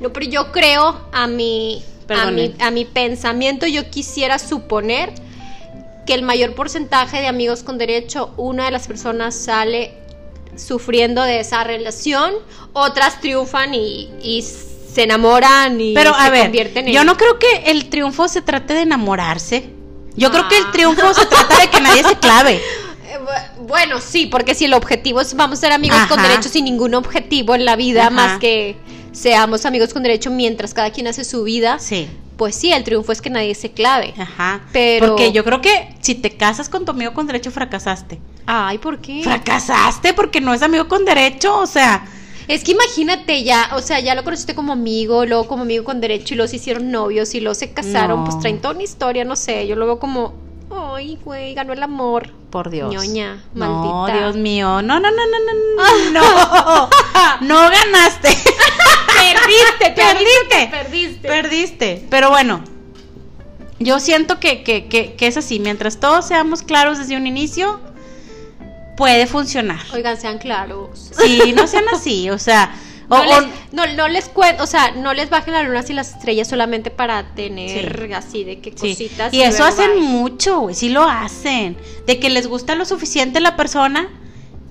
No, 0.00 0.12
pero 0.12 0.26
yo 0.26 0.52
creo 0.52 1.08
a 1.12 1.26
mi, 1.26 1.84
a 2.08 2.30
mi, 2.30 2.54
a 2.60 2.70
mi 2.70 2.84
pensamiento, 2.84 3.66
yo 3.66 3.90
quisiera 3.90 4.38
suponer 4.38 5.12
que 6.06 6.14
el 6.14 6.22
mayor 6.22 6.54
porcentaje 6.54 7.20
de 7.20 7.26
amigos 7.26 7.62
con 7.62 7.76
derecho, 7.78 8.32
una 8.36 8.64
de 8.66 8.70
las 8.70 8.86
personas 8.86 9.34
sale 9.34 9.92
sufriendo 10.56 11.22
de 11.22 11.40
esa 11.40 11.64
relación, 11.64 12.32
otras 12.72 13.20
triunfan 13.20 13.74
y, 13.74 14.10
y 14.22 14.42
se 14.42 15.02
enamoran 15.04 15.80
y 15.80 15.94
Pero 15.94 16.14
se 16.14 16.20
a 16.20 16.30
ver, 16.30 16.42
convierten 16.44 16.88
en... 16.88 16.94
yo 16.94 17.04
no 17.04 17.16
creo 17.16 17.38
que 17.38 17.70
el 17.70 17.88
triunfo 17.90 18.26
se 18.28 18.40
trate 18.42 18.74
de 18.74 18.80
enamorarse. 18.82 19.70
Yo 20.16 20.30
creo 20.32 20.48
que 20.48 20.56
el 20.56 20.64
Ah. 20.64 20.72
triunfo 20.72 21.14
se 21.14 21.26
trata 21.26 21.60
de 21.60 21.68
que 21.70 21.80
nadie 21.80 22.02
se 22.04 22.16
clave. 22.16 22.60
Eh, 23.10 23.16
bu- 23.24 23.66
Bueno, 23.66 24.00
sí, 24.02 24.26
porque 24.26 24.54
si 24.54 24.66
el 24.66 24.74
objetivo 24.74 25.22
es 25.22 25.32
vamos 25.34 25.58
a 25.58 25.60
ser 25.62 25.72
amigos 25.72 25.98
con 26.10 26.18
Ajá. 26.18 26.28
derecho 26.28 26.50
sin 26.50 26.66
ningún 26.66 26.94
objetivo 26.94 27.54
en 27.54 27.64
la 27.64 27.74
vida, 27.74 28.02
Ajá. 28.02 28.10
más 28.10 28.38
que 28.38 28.76
seamos 29.18 29.66
amigos 29.66 29.92
con 29.92 30.02
derecho 30.02 30.30
mientras 30.30 30.72
cada 30.74 30.90
quien 30.90 31.06
hace 31.08 31.24
su 31.24 31.42
vida, 31.44 31.78
Sí. 31.78 32.08
pues 32.36 32.54
sí, 32.54 32.72
el 32.72 32.84
triunfo 32.84 33.12
es 33.12 33.20
que 33.20 33.30
nadie 33.30 33.54
se 33.54 33.72
clave. 33.72 34.14
Ajá. 34.16 34.62
Pero- 34.72 35.08
Porque 35.08 35.32
yo 35.32 35.44
creo 35.44 35.60
que 35.60 35.94
si 36.00 36.14
te 36.14 36.36
casas 36.36 36.68
con 36.68 36.84
tu 36.84 36.92
amigo 36.92 37.12
con 37.14 37.26
derecho, 37.26 37.50
fracasaste. 37.50 38.20
Ay, 38.46 38.78
¿por 38.78 39.00
qué? 39.00 39.22
Fracasaste 39.24 40.14
porque 40.14 40.40
no 40.40 40.54
es 40.54 40.62
amigo 40.62 40.88
con 40.88 41.04
derecho, 41.04 41.58
o 41.58 41.66
sea. 41.66 42.06
Es 42.46 42.64
que 42.64 42.72
imagínate 42.72 43.42
ya, 43.44 43.72
o 43.76 43.82
sea, 43.82 44.00
ya 44.00 44.14
lo 44.14 44.24
conociste 44.24 44.54
como 44.54 44.72
amigo, 44.72 45.26
luego 45.26 45.46
como 45.46 45.62
amigo 45.64 45.84
con 45.84 46.00
derecho 46.00 46.32
y 46.32 46.38
luego 46.38 46.48
se 46.48 46.56
hicieron 46.56 46.90
novios 46.90 47.34
y 47.34 47.40
luego 47.40 47.54
se 47.54 47.72
casaron, 47.74 48.20
No. 48.20 48.24
pues 48.24 48.38
traen 48.38 48.60
toda 48.62 48.72
una 48.72 48.84
historia, 48.84 49.22
no 49.26 49.36
sé, 49.36 49.66
yo 49.66 49.76
lo 49.76 49.84
veo 49.84 49.98
como, 49.98 50.32
ay, 50.70 51.18
güey, 51.24 51.54
ganó 51.54 51.72
el 51.72 51.82
amor. 51.82 52.30
Por 52.50 52.70
Dios. 52.70 52.90
Ñoña, 52.92 53.44
No, 53.52 53.82
maldita. 54.04 54.18
Dios 54.18 54.36
mío. 54.36 54.80
No, 54.82 54.98
no, 55.00 55.10
no, 55.10 55.22
no, 55.26 55.82
no. 55.82 56.10
No. 56.12 56.88
No 57.42 57.56
ganaste. 57.70 58.28
Perdiste, 59.18 59.90
Perdiste. 59.94 60.68
perdiste. 60.70 61.28
Perdiste. 61.28 62.06
Pero 62.10 62.30
bueno. 62.30 62.62
Yo 63.80 64.00
siento 64.00 64.40
que, 64.40 64.62
que, 64.64 64.88
que, 64.88 65.14
que 65.14 65.26
es 65.26 65.36
así. 65.36 65.60
Mientras 65.60 66.00
todos 66.00 66.26
seamos 66.26 66.62
claros 66.62 66.98
desde 66.98 67.16
un 67.16 67.26
inicio, 67.26 67.80
puede 68.96 69.26
funcionar. 69.26 69.80
Oigan, 69.92 70.16
sean 70.20 70.38
claros. 70.38 71.10
Sí, 71.20 71.52
no 71.54 71.66
sean 71.66 71.84
así. 71.92 72.30
O 72.30 72.38
sea. 72.38 72.74
O- 73.10 73.16
No 73.16 73.22
o- 73.22 73.40
les, 73.40 73.48
no, 73.72 73.86
no 73.94 74.08
les 74.08 74.32
cuen- 74.32 74.60
o 74.60 74.66
sea, 74.66 74.90
no 74.92 75.14
les 75.14 75.30
bajen 75.30 75.54
las 75.54 75.66
lunas 75.66 75.88
y 75.90 75.92
las 75.94 76.14
estrellas 76.14 76.48
solamente 76.48 76.90
para 76.90 77.34
tener 77.34 78.12
así 78.14 78.44
de 78.44 78.60
que 78.60 78.70
Sí, 78.76 78.90
cositas. 78.90 79.32
Y 79.32 79.42
eso 79.42 79.64
hacen 79.64 80.00
mucho, 80.02 80.60
güey, 80.60 80.74
sí 80.74 80.88
lo 80.90 81.04
hacen. 81.04 81.76
De 82.06 82.18
que 82.20 82.30
les 82.30 82.46
gusta 82.46 82.74
lo 82.74 82.84
suficiente 82.84 83.40
la 83.40 83.56
persona 83.56 84.08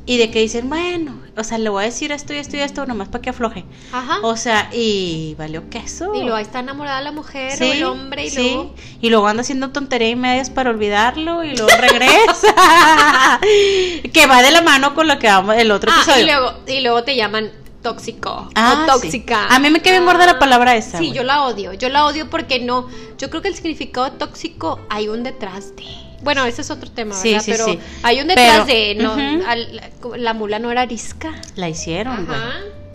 y 0.05 0.17
de 0.17 0.31
que 0.31 0.39
dicen, 0.39 0.69
bueno, 0.69 1.19
o 1.35 1.43
sea, 1.43 1.57
le 1.57 1.67
voy 1.69 1.83
a 1.83 1.85
decir 1.87 2.11
esto 2.13 2.33
y 2.33 2.37
esto 2.37 2.55
y 2.55 2.61
esto 2.61 2.85
nomás 2.85 3.09
para 3.09 3.21
que 3.21 3.29
afloje. 3.29 3.65
Ajá. 3.91 4.19
O 4.23 4.37
sea, 4.37 4.69
y 4.71 5.35
valió 5.37 5.69
queso. 5.69 6.13
y 6.15 6.21
luego 6.21 6.37
está 6.37 6.59
enamorada 6.59 7.01
la 7.01 7.11
mujer 7.11 7.51
Sí, 7.57 7.63
o 7.65 7.73
el 7.73 7.83
hombre 7.83 8.25
y 8.25 8.29
sí. 8.29 8.37
luego. 8.37 8.73
Y 9.01 9.09
luego 9.09 9.27
anda 9.27 9.41
haciendo 9.41 9.69
tontería 9.71 10.09
y 10.09 10.15
medias 10.15 10.49
para 10.49 10.69
olvidarlo 10.69 11.43
y 11.43 11.55
luego 11.57 11.67
regresa. 11.81 12.53
que 14.13 14.25
va 14.27 14.41
de 14.41 14.51
la 14.51 14.61
mano 14.61 14.95
con 14.95 15.07
lo 15.07 15.19
que 15.19 15.27
vamos 15.27 15.55
el 15.57 15.71
otro 15.71 15.91
Ah, 15.93 16.01
episodio. 16.03 16.23
y 16.23 16.25
luego, 16.25 16.53
y 16.67 16.81
luego 16.81 17.03
te 17.03 17.15
llaman 17.15 17.51
tóxico 17.81 18.49
Ah, 18.55 18.73
o 18.73 18.99
sí. 18.99 19.01
tóxica. 19.01 19.47
A 19.47 19.59
mí 19.59 19.69
me 19.69 19.79
queda 19.81 19.93
bien 19.93 20.05
gorda 20.05 20.25
la 20.25 20.39
palabra 20.39 20.75
esa, 20.75 20.97
Sí, 20.97 21.11
yo 21.11 21.23
la 21.23 21.43
odio. 21.43 21.73
Yo 21.73 21.89
la 21.89 22.05
odio 22.05 22.29
porque 22.29 22.59
no. 22.59 22.87
Yo 23.17 23.29
creo 23.29 23.41
que 23.41 23.47
el 23.49 23.55
significado 23.55 24.11
tóxico 24.13 24.79
hay 24.89 25.07
un 25.07 25.23
detrás 25.23 25.75
de. 25.75 25.85
Bueno, 26.23 26.45
ese 26.45 26.61
es 26.63 26.71
otro 26.71 26.89
tema, 26.91 27.13
Sí, 27.15 27.29
¿verdad? 27.33 27.43
sí, 27.45 27.51
Pero 27.51 27.65
sí. 27.65 27.79
hay 28.03 28.21
un 28.21 28.27
detrás 28.27 28.63
Pero, 28.65 28.65
de. 28.65 28.95
No, 28.95 29.47
al- 29.47 29.81
la 30.17 30.33
mula 30.33 30.59
no 30.59 30.71
era 30.71 30.81
arisca. 30.81 31.33
La 31.55 31.69
hicieron, 31.69 32.25
güey. 32.25 32.37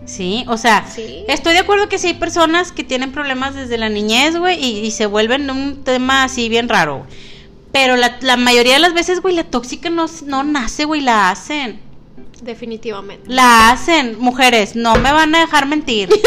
Sí, 0.05 0.43
o 0.49 0.57
sea, 0.57 0.85
Sí. 0.93 1.23
estoy 1.29 1.53
de 1.53 1.59
acuerdo 1.59 1.87
que 1.87 1.97
sí 1.97 2.07
hay 2.07 2.13
personas 2.15 2.73
que 2.73 2.83
tienen 2.83 3.13
problemas 3.13 3.55
desde 3.55 3.77
la 3.77 3.87
niñez, 3.87 4.35
güey, 4.37 4.61
y, 4.61 4.79
y 4.79 4.91
se 4.91 5.05
vuelven 5.05 5.49
un 5.49 5.85
tema 5.85 6.25
así 6.25 6.49
bien 6.49 6.67
raro. 6.67 7.05
Pero 7.71 7.95
la, 7.95 8.17
la 8.19 8.35
mayoría 8.35 8.73
de 8.73 8.79
las 8.79 8.93
veces, 8.93 9.21
güey, 9.21 9.33
la 9.33 9.45
tóxica 9.45 9.89
no, 9.89 10.05
no 10.25 10.43
nace, 10.43 10.83
güey, 10.83 10.99
la 10.99 11.29
hacen. 11.29 11.79
Definitivamente. 12.41 13.29
La 13.29 13.71
hacen, 13.71 14.19
mujeres, 14.19 14.75
no 14.75 14.95
me 14.95 15.11
van 15.11 15.33
a 15.35 15.39
dejar 15.39 15.65
mentir. 15.65 16.09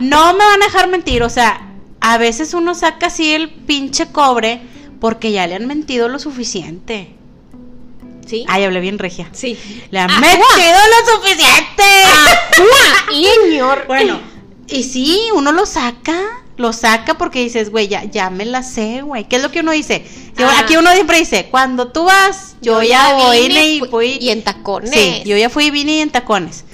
No 0.00 0.34
me 0.34 0.44
van 0.44 0.62
a 0.62 0.66
dejar 0.66 0.88
mentir, 0.88 1.22
o 1.22 1.30
sea, 1.30 1.72
a 2.00 2.18
veces 2.18 2.52
uno 2.52 2.74
saca 2.74 3.06
así 3.06 3.32
el 3.32 3.48
pinche 3.48 4.12
cobre 4.12 4.60
porque 5.00 5.32
ya 5.32 5.46
le 5.46 5.54
han 5.54 5.66
mentido 5.66 6.08
lo 6.08 6.18
suficiente. 6.18 7.14
Sí. 8.26 8.44
Ay, 8.48 8.64
hablé 8.64 8.80
bien 8.80 8.98
regia. 8.98 9.28
Sí. 9.32 9.58
Le 9.90 9.98
han 9.98 10.20
metido 10.20 10.40
lo 10.42 11.20
suficiente. 11.20 11.82
¡Ajua! 12.04 13.12
Y 13.12 13.26
señor. 13.44 13.84
Bueno, 13.86 14.20
y 14.68 14.84
sí, 14.84 15.28
uno 15.34 15.52
lo 15.52 15.66
saca, 15.66 16.41
lo 16.56 16.72
saca 16.72 17.14
porque 17.14 17.40
dices, 17.40 17.70
güey, 17.70 17.88
ya, 17.88 18.04
ya 18.04 18.28
me 18.30 18.44
la 18.44 18.62
sé, 18.62 19.02
güey. 19.02 19.24
¿Qué 19.28 19.36
es 19.36 19.42
lo 19.42 19.50
que 19.50 19.60
uno 19.60 19.72
dice? 19.72 20.04
Yo- 20.36 20.46
Ah. 20.48 20.60
Aquí 20.60 20.76
uno 20.76 20.92
siempre 20.92 21.18
dice, 21.18 21.46
cuando 21.50 21.88
tú 21.92 22.04
vas, 22.04 22.56
yo, 22.60 22.82
ya 22.82 23.14
voy 23.14 23.48
vine 23.48 23.66
y 23.68 23.80
fui. 23.80 24.18
Y 24.20 24.30
en 24.30 24.42
tacones. 24.42 24.90
Sí, 24.90 25.22
yo 25.24 25.36
ya 25.36 25.48
fui 25.50 25.66
y 25.66 25.70
vine 25.70 25.92
y 25.96 26.00
en 26.00 26.10
tacones. 26.10 26.64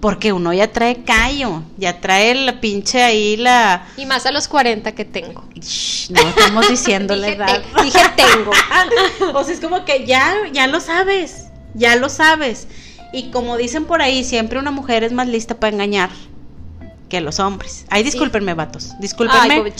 Porque 0.00 0.32
uno 0.32 0.52
ya 0.54 0.72
trae 0.72 1.04
callo, 1.04 1.62
ya 1.76 2.00
trae 2.00 2.34
la 2.34 2.58
pinche 2.58 3.02
ahí 3.02 3.36
la... 3.36 3.86
Y 3.98 4.06
más 4.06 4.24
a 4.24 4.32
los 4.32 4.48
40 4.48 4.92
que 4.92 5.04
tengo. 5.04 5.44
Shh, 5.60 6.10
no 6.10 6.20
estamos 6.22 6.68
diciendo 6.70 7.14
la 7.16 7.28
edad. 7.28 7.62
te- 7.76 7.82
dije 7.84 8.00
tengo. 8.16 8.50
o 9.38 9.44
sea, 9.44 9.52
es 9.54 9.60
como 9.60 9.84
que 9.84 10.06
ya, 10.06 10.34
ya 10.54 10.66
lo 10.68 10.80
sabes, 10.80 11.48
ya 11.74 11.96
lo 11.96 12.08
sabes. 12.08 12.66
Y 13.12 13.30
como 13.30 13.58
dicen 13.58 13.84
por 13.84 14.00
ahí, 14.00 14.24
siempre 14.24 14.58
una 14.58 14.70
mujer 14.70 15.04
es 15.04 15.12
más 15.12 15.28
lista 15.28 15.60
para 15.60 15.74
engañar 15.74 16.08
que 17.10 17.20
los 17.20 17.40
hombres. 17.40 17.84
Ay, 17.90 18.02
discúlpenme, 18.02 18.54
vatos. 18.54 18.98
Discúlpenme. 19.00 19.62
Ay. 19.62 19.72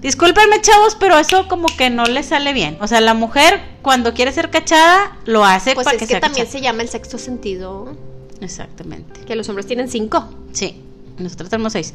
Discúlpenme, 0.00 0.60
chavos, 0.62 0.96
pero 0.98 1.18
eso 1.18 1.46
como 1.48 1.66
que 1.76 1.90
no 1.90 2.04
le 2.04 2.22
sale 2.22 2.54
bien. 2.54 2.78
O 2.80 2.86
sea, 2.86 3.02
la 3.02 3.12
mujer 3.12 3.60
cuando 3.82 4.14
quiere 4.14 4.32
ser 4.32 4.48
cachada, 4.50 5.18
lo 5.26 5.44
hace 5.44 5.74
Pues 5.74 5.84
para 5.84 5.96
es 5.96 6.00
que, 6.00 6.06
que, 6.06 6.12
sea 6.12 6.20
también 6.20 6.46
cachada. 6.46 6.58
se 6.58 6.64
llama 6.64 6.82
el 6.82 6.88
sexto 6.88 7.18
sentido. 7.18 7.94
Exactamente. 8.40 9.20
Que 9.20 9.36
los 9.36 9.48
hombres 9.48 9.66
tienen 9.66 9.88
cinco. 9.88 10.28
Sí, 10.52 10.80
nosotros 11.18 11.50
tenemos 11.50 11.72
seis. 11.74 11.92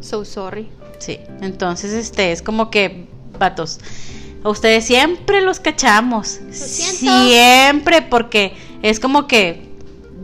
So 0.00 0.24
sorry. 0.24 0.68
Sí, 0.98 1.18
entonces 1.40 1.92
este 1.92 2.32
es 2.32 2.42
como 2.42 2.70
que, 2.70 3.06
vatos, 3.38 3.80
a 4.44 4.48
ustedes 4.48 4.84
siempre 4.86 5.42
los 5.42 5.60
cachamos. 5.60 6.38
siento. 6.52 7.26
Siempre, 7.26 8.02
porque 8.02 8.54
es 8.82 9.00
como 9.00 9.26
que 9.26 9.68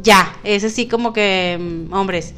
ya, 0.03 0.37
es 0.45 0.65
así 0.65 0.87
como 0.87 1.13
que, 1.13 1.59
mm, 1.61 1.93
hombres, 1.93 2.35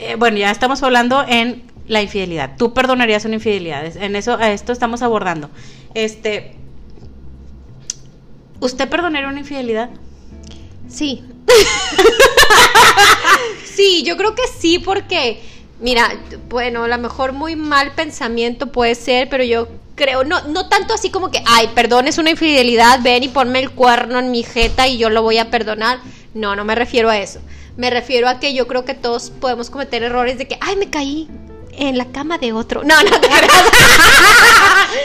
eh, 0.00 0.16
bueno, 0.16 0.38
ya 0.38 0.50
estamos 0.50 0.82
hablando 0.82 1.22
en 1.28 1.62
la 1.86 2.00
infidelidad. 2.00 2.56
Tú 2.56 2.72
perdonarías 2.72 3.26
una 3.26 3.34
infidelidad, 3.34 3.84
en 3.84 4.16
eso, 4.16 4.36
a 4.36 4.50
esto 4.50 4.72
estamos 4.72 5.02
abordando. 5.02 5.50
Este, 5.92 6.54
¿usted 8.60 8.88
perdonaría 8.88 9.28
una 9.28 9.40
infidelidad? 9.40 9.90
Sí. 10.88 11.22
sí, 13.74 14.02
yo 14.04 14.16
creo 14.16 14.34
que 14.34 14.44
sí, 14.58 14.78
porque, 14.78 15.42
mira, 15.80 16.08
bueno, 16.48 16.84
a 16.84 16.88
lo 16.88 16.98
mejor 16.98 17.32
muy 17.32 17.54
mal 17.54 17.92
pensamiento 17.92 18.72
puede 18.72 18.94
ser, 18.94 19.28
pero 19.28 19.44
yo 19.44 19.68
creo, 19.96 20.24
no, 20.24 20.40
no 20.48 20.68
tanto 20.68 20.94
así 20.94 21.10
como 21.10 21.30
que, 21.30 21.42
ay, 21.46 21.68
perdón, 21.74 22.08
es 22.08 22.16
una 22.16 22.30
infidelidad, 22.30 23.00
ven 23.02 23.22
y 23.22 23.28
ponme 23.28 23.58
el 23.58 23.70
cuerno 23.70 24.18
en 24.18 24.30
mi 24.30 24.44
jeta 24.44 24.88
y 24.88 24.96
yo 24.96 25.10
lo 25.10 25.22
voy 25.22 25.36
a 25.36 25.50
perdonar. 25.50 25.98
No, 26.32 26.56
no 26.56 26.64
me 26.64 26.74
refiero 26.74 27.10
a 27.10 27.18
eso. 27.18 27.40
Me 27.76 27.90
refiero 27.90 28.28
a 28.28 28.38
que 28.40 28.52
yo 28.54 28.66
creo 28.66 28.84
que 28.84 28.94
todos 28.94 29.30
podemos 29.30 29.70
cometer 29.70 30.02
errores 30.02 30.38
de 30.38 30.46
que, 30.48 30.58
ay, 30.60 30.76
me 30.76 30.90
caí 30.90 31.28
en 31.72 31.96
la 31.96 32.06
cama 32.06 32.38
de 32.38 32.52
otro. 32.52 32.82
No, 32.84 32.94
no, 33.02 33.10
te. 33.20 33.28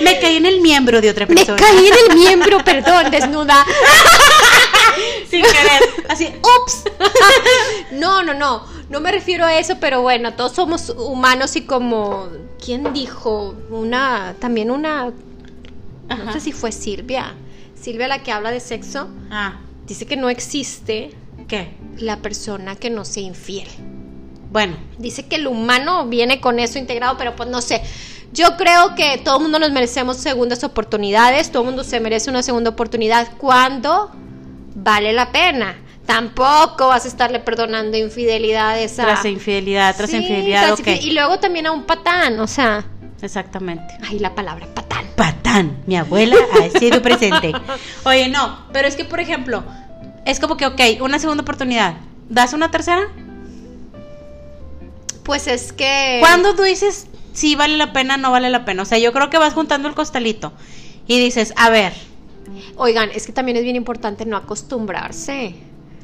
Me 0.01 0.19
caí 0.19 0.37
en 0.37 0.45
el 0.45 0.61
miembro 0.61 0.99
de 1.01 1.09
otra 1.09 1.25
me 1.25 1.35
persona. 1.35 1.57
caí 1.57 1.87
en 1.87 1.93
el 2.09 2.17
miembro, 2.17 2.63
perdón, 2.63 3.11
desnuda. 3.11 3.65
sin 5.29 5.41
querer. 5.43 5.81
Así, 6.09 6.27
ups. 6.27 6.83
No, 7.91 8.23
no, 8.23 8.33
no. 8.33 8.63
No 8.89 8.99
me 8.99 9.11
refiero 9.11 9.45
a 9.45 9.57
eso, 9.57 9.77
pero 9.79 10.01
bueno, 10.01 10.33
todos 10.33 10.53
somos 10.53 10.89
humanos 10.89 11.55
y 11.55 11.61
como. 11.61 12.27
¿Quién 12.63 12.93
dijo? 12.93 13.55
Una. 13.69 14.35
También 14.39 14.69
una. 14.71 15.11
No 16.07 16.33
sé 16.33 16.39
si 16.39 16.51
fue 16.51 16.71
Silvia. 16.71 17.35
Silvia, 17.79 18.07
la 18.07 18.21
que 18.23 18.31
habla 18.31 18.51
de 18.51 18.59
sexo, 18.59 19.07
Ah, 19.31 19.59
dice 19.87 20.05
que 20.05 20.17
no 20.17 20.29
existe 20.29 21.11
¿qué? 21.47 21.75
la 21.97 22.17
persona 22.17 22.75
que 22.75 22.89
no 22.89 23.05
sea 23.05 23.23
infiel. 23.23 23.67
Bueno, 24.51 24.75
Dice 24.97 25.27
que 25.27 25.35
el 25.35 25.47
humano 25.47 26.07
viene 26.07 26.39
con 26.39 26.59
eso 26.59 26.79
integrado, 26.79 27.17
pero 27.17 27.35
pues 27.35 27.49
no 27.49 27.61
sé. 27.61 27.81
Yo 28.31 28.57
creo 28.57 28.95
que 28.95 29.17
todo 29.17 29.37
el 29.37 29.43
mundo 29.43 29.59
nos 29.59 29.71
merecemos 29.71 30.17
segundas 30.17 30.63
oportunidades, 30.63 31.51
todo 31.51 31.63
el 31.63 31.67
mundo 31.67 31.83
se 31.83 31.99
merece 31.99 32.29
una 32.29 32.41
segunda 32.41 32.69
oportunidad 32.69 33.29
cuando 33.37 34.11
vale 34.75 35.13
la 35.13 35.31
pena. 35.31 35.77
Tampoco 36.05 36.87
vas 36.87 37.05
a 37.05 37.07
estarle 37.07 37.39
perdonando 37.39 37.97
infidelidades 37.97 38.99
a... 38.99 39.03
tras 39.03 39.25
infidelidad, 39.25 39.95
tras 39.95 40.09
Sí, 40.09 40.17
infidelidad, 40.17 40.75
tras 40.75 41.03
Y 41.03 41.11
luego 41.11 41.39
también 41.39 41.65
a 41.65 41.71
un 41.71 41.83
patán, 41.83 42.39
o 42.39 42.47
sea... 42.47 42.85
Exactamente. 43.21 43.97
Ay, 44.07 44.19
la 44.19 44.35
palabra 44.35 44.67
patán. 44.73 45.05
Patán, 45.15 45.77
mi 45.87 45.97
abuela 45.97 46.35
ha 46.53 46.79
sido 46.79 47.01
presente. 47.01 47.53
Oye, 48.03 48.29
no, 48.29 48.67
pero 48.71 48.87
es 48.87 48.95
que, 48.95 49.05
por 49.05 49.19
ejemplo, 49.19 49.63
es 50.25 50.39
como 50.39 50.57
que, 50.57 50.65
ok, 50.65 50.81
una 51.01 51.19
segunda 51.19 51.43
oportunidad. 51.43 51.95
¿Das 52.29 52.53
una 52.53 52.71
tercera? 52.71 53.07
Pues 55.23 55.47
es 55.47 55.73
que... 55.73 56.17
¿Cuándo 56.19 56.55
tú 56.55 56.63
dices 56.63 57.07
si 57.33 57.55
vale 57.55 57.77
la 57.77 57.93
pena 57.93 58.17
no 58.17 58.31
vale 58.31 58.49
la 58.49 58.65
pena? 58.65 58.83
O 58.83 58.85
sea, 58.85 58.97
yo 58.97 59.11
creo 59.13 59.29
que 59.29 59.37
vas 59.37 59.53
juntando 59.53 59.87
el 59.87 59.95
costalito 59.95 60.53
y 61.07 61.19
dices, 61.19 61.53
a 61.57 61.69
ver. 61.69 61.93
Oigan, 62.77 63.09
es 63.13 63.25
que 63.25 63.33
también 63.33 63.57
es 63.57 63.63
bien 63.63 63.75
importante 63.75 64.25
no 64.25 64.37
acostumbrarse. 64.37 65.55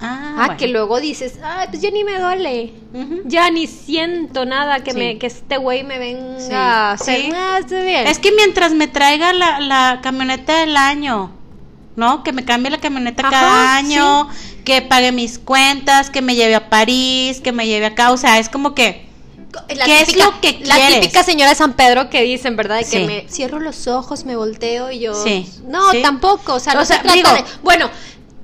Ah, 0.04 0.34
Ah, 0.40 0.46
bueno. 0.48 0.58
que 0.58 0.68
luego 0.68 1.00
dices, 1.00 1.38
ay, 1.44 1.68
pues 1.70 1.80
ya 1.84 1.92
ni 1.92 2.04
me 2.04 2.18
duele. 2.20 2.74
Ya 3.26 3.52
ni 3.52 3.68
siento 3.68 4.46
nada 4.46 4.80
que 4.84 4.94
Sí. 4.94 4.98
me 4.98 5.18
que 5.20 5.28
este 5.28 5.58
güey 5.58 5.84
me 5.84 6.00
venga 6.00 6.40
Sí. 6.40 6.52
a 6.54 6.92
hacer. 6.94 7.22
Sí. 7.22 7.32
Ah, 7.36 7.60
bien. 7.70 8.08
Es 8.08 8.18
que 8.18 8.32
mientras 8.32 8.74
me 8.74 8.88
traiga 8.88 9.32
la, 9.34 9.60
la 9.60 10.00
camioneta 10.02 10.60
del 10.62 10.76
año, 10.76 11.32
¿no? 12.02 12.24
Que 12.24 12.34
me 12.34 12.44
cambie 12.44 12.72
la 12.72 12.80
camioneta 12.80 13.22
Ajá, 13.22 13.30
cada 13.32 13.76
año, 13.78 14.28
que 14.66 14.82
pague 14.82 15.12
mis 15.12 15.38
cuentas, 15.40 16.10
que 16.10 16.22
me 16.24 16.36
lleve 16.36 16.56
a 16.56 16.68
París, 16.70 17.40
que 17.42 17.52
me 17.52 17.68
lleve 17.68 17.86
acá. 17.86 18.12
O 18.12 18.18
sea, 18.18 18.40
es 18.40 18.50
como 18.50 18.74
que. 18.76 19.06
La 19.76 19.86
¿qué 19.86 20.02
es 20.02 20.16
lo 20.16 20.40
que 20.42 20.62
La 20.64 20.76
quieres? 20.76 21.02
típica 21.02 21.24
señora 21.24 21.50
de 21.52 21.56
San 21.56 21.74
Pedro 21.74 22.10
que 22.10 22.24
dicen, 22.24 22.56
¿verdad? 22.56 22.78
De 22.78 22.84
que 22.86 22.90
Sí. 23.00 23.04
me 23.06 23.26
cierro 23.30 23.60
los 23.60 23.86
ojos, 23.88 24.26
me 24.26 24.36
volteo 24.36 24.92
y 24.92 25.00
yo. 25.00 25.14
Sí. 25.24 25.46
No, 25.68 25.82
tampoco. 26.02 26.54
O 26.56 26.60
sea, 26.60 26.74
O 26.74 26.78
no 26.78 26.86
sea, 26.86 26.98
se 26.98 27.04
trata 27.04 27.16
digo- 27.16 27.34
de- 27.34 27.44
Bueno. 27.64 27.90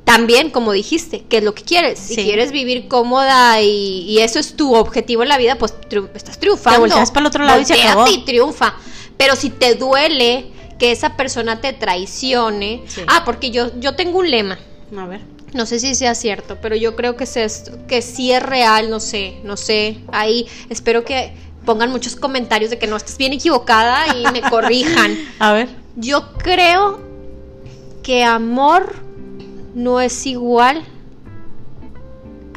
También, 0.03 0.51
como 0.51 0.71
dijiste, 0.71 1.25
¿qué 1.29 1.39
es 1.39 1.43
lo 1.43 1.53
que 1.53 1.63
quieres? 1.63 1.99
Si 1.99 2.15
Sí. 2.15 2.23
quieres 2.23 2.53
vivir 2.53 2.87
cómoda 2.87 3.61
y, 3.61 4.03
y 4.07 4.19
eso 4.19 4.39
es 4.39 4.55
tu 4.55 4.73
objetivo 4.73 5.21
en 5.21 5.27
la 5.27 5.37
vida, 5.37 5.57
pues 5.57 5.73
triu- 5.89 6.07
estás 6.15 6.39
triunfando. 6.39 6.75
Te 6.77 6.79
volteas 6.79 7.11
para 7.11 7.19
el 7.21 7.27
otro 7.27 7.43
lado 7.43 7.59
y 7.59 7.65
se 7.65 7.73
acabó. 7.73 8.07
y 8.07 8.23
triunfa. 8.23 8.75
Pero 9.17 9.35
si 9.35 9.49
te 9.49 9.75
duele 9.75 10.47
que 10.77 10.91
esa 10.91 11.17
persona 11.17 11.61
te 11.61 11.73
traicione. 11.73 12.83
Sí. 12.87 13.01
Ah, 13.07 13.23
porque 13.25 13.51
yo, 13.51 13.77
yo 13.79 13.95
tengo 13.95 14.19
un 14.19 14.29
lema. 14.29 14.57
A 14.97 15.05
ver. 15.05 15.21
No 15.53 15.65
sé 15.65 15.79
si 15.79 15.95
sea 15.95 16.13
cierto, 16.13 16.57
pero 16.61 16.75
yo 16.75 16.95
creo 16.95 17.15
que, 17.15 17.23
es, 17.23 17.71
que 17.87 18.01
sí 18.01 18.31
es 18.31 18.43
real, 18.43 18.89
no 18.89 18.99
sé, 18.99 19.37
no 19.43 19.55
sé. 19.55 19.99
Ahí 20.11 20.47
espero 20.69 21.05
que 21.05 21.33
pongan 21.65 21.89
muchos 21.89 22.15
comentarios 22.15 22.69
de 22.69 22.77
que 22.77 22.87
no 22.87 22.97
estás 22.97 23.17
bien 23.17 23.33
equivocada 23.33 24.15
y 24.15 24.23
me 24.31 24.41
corrijan. 24.49 25.17
A 25.39 25.53
ver. 25.53 25.69
Yo 25.95 26.33
creo 26.33 27.01
que 28.03 28.23
amor 28.23 28.95
no 29.73 30.01
es 30.01 30.25
igual 30.25 30.83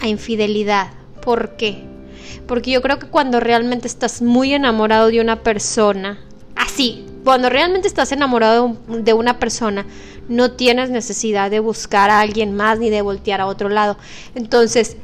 a 0.01 0.09
infidelidad. 0.09 0.93
¿Por 1.23 1.57
qué? 1.57 1.85
Porque 2.47 2.73
yo 2.73 2.83
creo 2.83 2.99
que 2.99 3.07
cuando 3.07 3.41
realmente 3.41 3.87
estás 3.87 4.23
muy 4.23 4.53
enamorado 4.53 5.09
de 5.09 5.21
una 5.21 5.43
persona, 5.43 6.19
así, 6.57 7.05
cuando 7.25 7.49
realmente 7.51 7.89
estás 7.89 8.13
enamorado 8.13 8.55
de 8.55 8.61
un- 8.95 9.05
de 9.05 9.13
una 9.13 9.39
persona, 9.39 9.85
no 10.29 10.53
tienes 10.53 10.91
necesidad 10.91 11.51
de 11.51 11.61
buscar 11.61 12.11
a 12.11 12.21
alguien 12.21 12.55
más 12.55 12.79
ni 12.79 12.89
de 12.91 13.03
voltear 13.03 13.41
a 13.41 13.47
otro 13.47 13.69
lado. 13.69 13.97
Entonces, 14.35 14.97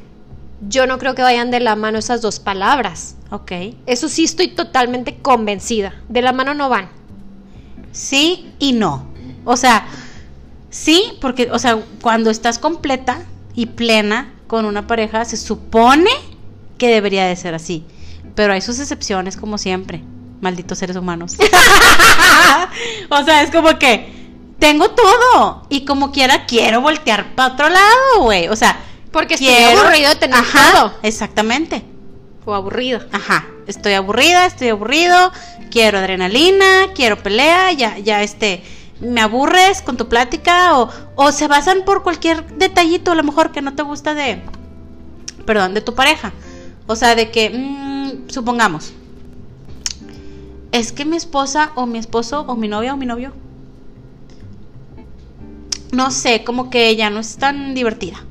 yo 0.68 0.86
no 0.86 0.98
creo 0.98 1.14
que 1.14 1.22
vayan 1.22 1.50
de 1.50 1.60
la 1.60 1.76
mano 1.76 1.98
esas 1.98 2.22
dos 2.22 2.40
palabras. 2.40 3.16
Ok. 3.30 3.52
Eso 3.86 4.08
sí 4.08 4.24
estoy 4.24 4.48
totalmente 4.48 5.16
convencida. 5.18 5.94
De 6.08 6.22
la 6.22 6.32
mano 6.32 6.54
no 6.54 6.68
van. 6.68 6.88
Sí 7.92 8.52
y 8.58 8.72
no. 8.72 9.06
O 9.44 9.56
sea, 9.56 9.86
sí, 10.70 11.12
porque, 11.20 11.50
o 11.50 11.58
sea, 11.58 11.78
cuando 12.00 12.30
estás 12.30 12.58
completa 12.58 13.18
y 13.54 13.66
plena 13.66 14.32
con 14.46 14.64
una 14.64 14.86
pareja, 14.86 15.24
se 15.24 15.36
supone 15.36 16.10
que 16.78 16.88
debería 16.88 17.26
de 17.26 17.36
ser 17.36 17.54
así. 17.54 17.84
Pero 18.34 18.52
hay 18.52 18.60
sus 18.60 18.78
excepciones, 18.78 19.36
como 19.36 19.58
siempre. 19.58 20.02
Malditos 20.40 20.78
seres 20.78 20.96
humanos. 20.96 21.36
o 23.10 23.24
sea, 23.24 23.42
es 23.42 23.50
como 23.50 23.78
que 23.78 24.12
tengo 24.58 24.90
todo. 24.90 25.66
Y 25.68 25.84
como 25.84 26.12
quiera, 26.12 26.46
quiero 26.46 26.80
voltear 26.80 27.34
para 27.34 27.54
otro 27.54 27.68
lado, 27.68 28.20
güey. 28.22 28.48
O 28.48 28.56
sea, 28.56 28.78
Porque 29.12 29.34
estoy 29.34 29.48
quiero- 29.48 29.80
aburrido 29.80 30.10
de 30.10 30.16
tener 30.16 30.38
Ajá, 30.38 30.72
todo. 30.72 30.94
Exactamente. 31.02 31.84
O 32.44 32.54
aburrido. 32.54 33.00
Ajá, 33.12 33.44
estoy 33.66 33.94
aburrida, 33.94 34.46
estoy 34.46 34.68
aburrido, 34.68 35.32
quiero 35.70 35.98
adrenalina, 35.98 36.92
quiero 36.94 37.16
pelea, 37.18 37.72
ya, 37.72 37.98
ya 37.98 38.22
este, 38.22 38.62
me 39.00 39.20
aburres 39.20 39.82
con 39.82 39.96
tu 39.96 40.08
plática 40.08 40.78
o, 40.78 40.88
o 41.16 41.32
se 41.32 41.48
basan 41.48 41.82
por 41.84 42.04
cualquier 42.04 42.46
detallito 42.56 43.10
a 43.10 43.14
lo 43.16 43.24
mejor 43.24 43.50
que 43.50 43.62
no 43.62 43.74
te 43.74 43.82
gusta 43.82 44.14
de, 44.14 44.42
perdón, 45.44 45.74
de 45.74 45.80
tu 45.80 45.94
pareja. 45.96 46.32
O 46.86 46.94
sea, 46.94 47.16
de 47.16 47.32
que, 47.32 47.50
mm, 47.50 48.28
supongamos, 48.30 48.92
es 50.76 50.92
que 50.92 51.04
mi 51.04 51.16
esposa 51.16 51.72
o 51.74 51.86
mi 51.86 51.98
esposo 51.98 52.44
o 52.46 52.56
mi 52.56 52.68
novia 52.68 52.94
o 52.94 52.96
mi 52.96 53.06
novio, 53.06 53.32
no 55.92 56.10
sé, 56.10 56.44
como 56.44 56.70
que 56.70 56.88
ella 56.88 57.10
no 57.10 57.20
es 57.20 57.36
tan 57.36 57.74
divertida. 57.74 58.22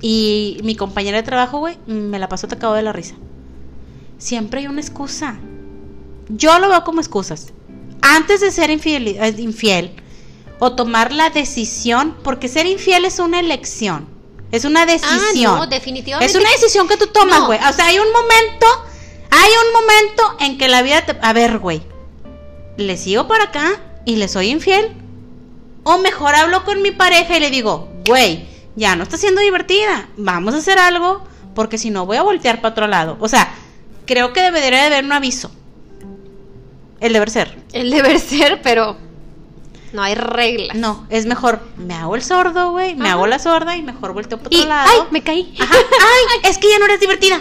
Y 0.00 0.58
mi 0.64 0.74
compañera 0.74 1.18
de 1.18 1.22
trabajo, 1.22 1.58
güey, 1.58 1.76
me 1.86 2.18
la 2.18 2.28
pasó 2.28 2.48
tocado 2.48 2.74
de 2.74 2.82
la 2.82 2.92
risa. 2.92 3.14
Siempre 4.18 4.60
hay 4.60 4.66
una 4.66 4.80
excusa. 4.80 5.36
Yo 6.28 6.58
lo 6.58 6.68
veo 6.68 6.82
como 6.84 7.00
excusas. 7.00 7.48
Antes 8.00 8.40
de 8.40 8.50
ser 8.50 8.70
infideli- 8.70 9.16
eh, 9.20 9.34
infiel 9.40 9.92
o 10.58 10.72
tomar 10.74 11.12
la 11.12 11.30
decisión, 11.30 12.16
porque 12.24 12.48
ser 12.48 12.66
infiel 12.66 13.04
es 13.04 13.18
una 13.18 13.38
elección. 13.40 14.06
Es 14.50 14.64
una 14.64 14.86
decisión. 14.86 15.54
Ah, 15.54 15.58
no, 15.60 15.66
definitivamente. 15.66 16.30
Es 16.32 16.40
una 16.40 16.50
decisión 16.50 16.88
que 16.88 16.96
tú 16.96 17.06
tomas, 17.08 17.40
No. 17.40 17.46
güey. 17.46 17.58
O 17.58 17.72
sea, 17.72 17.86
hay 17.86 17.98
un 17.98 18.08
momento, 18.12 18.66
hay 19.34 19.50
un 19.66 19.72
momento 19.72 20.36
en 20.40 20.58
que 20.58 20.68
la 20.68 20.82
vida 20.82 21.02
te... 21.06 21.16
A 21.22 21.32
ver, 21.32 21.58
güey, 21.58 21.82
¿le 22.76 22.96
sigo 22.96 23.26
para 23.26 23.44
acá 23.44 23.80
y 24.04 24.16
le 24.16 24.28
soy 24.28 24.48
infiel? 24.50 24.92
O 25.84 25.98
mejor 25.98 26.34
hablo 26.34 26.64
con 26.64 26.82
mi 26.82 26.90
pareja 26.90 27.36
y 27.36 27.40
le 27.40 27.50
digo, 27.50 27.88
güey, 28.06 28.46
ya 28.76 28.94
no 28.94 29.02
está 29.02 29.16
siendo 29.16 29.40
divertida, 29.40 30.08
vamos 30.16 30.54
a 30.54 30.58
hacer 30.58 30.78
algo, 30.78 31.22
porque 31.54 31.78
si 31.78 31.90
no 31.90 32.06
voy 32.06 32.18
a 32.18 32.22
voltear 32.22 32.60
para 32.60 32.72
otro 32.72 32.86
lado. 32.86 33.16
O 33.20 33.28
sea, 33.28 33.52
creo 34.06 34.32
que 34.32 34.42
debería 34.42 34.80
de 34.80 34.86
haber 34.86 35.04
un 35.04 35.12
aviso. 35.12 35.50
El 37.00 37.12
deber 37.14 37.30
ser. 37.30 37.58
El 37.72 37.90
deber 37.90 38.20
ser, 38.20 38.60
pero 38.62 38.96
no 39.92 40.02
hay 40.02 40.14
reglas. 40.14 40.76
No, 40.76 41.06
es 41.10 41.26
mejor, 41.26 41.60
me 41.76 41.94
hago 41.94 42.14
el 42.14 42.22
sordo, 42.22 42.70
güey, 42.70 42.94
me 42.94 43.06
Ajá. 43.06 43.14
hago 43.14 43.26
la 43.26 43.38
sorda 43.40 43.76
y 43.76 43.82
mejor 43.82 44.12
volteo 44.12 44.38
para 44.38 44.46
otro 44.48 44.58
Y, 44.60 44.66
lado. 44.66 44.88
ay, 44.90 45.00
me 45.10 45.22
caí. 45.22 45.54
Ajá. 45.58 45.74
Ay, 46.00 46.50
es 46.50 46.58
que 46.58 46.68
ya 46.68 46.78
no 46.78 46.84
eres 46.84 47.00
divertida. 47.00 47.40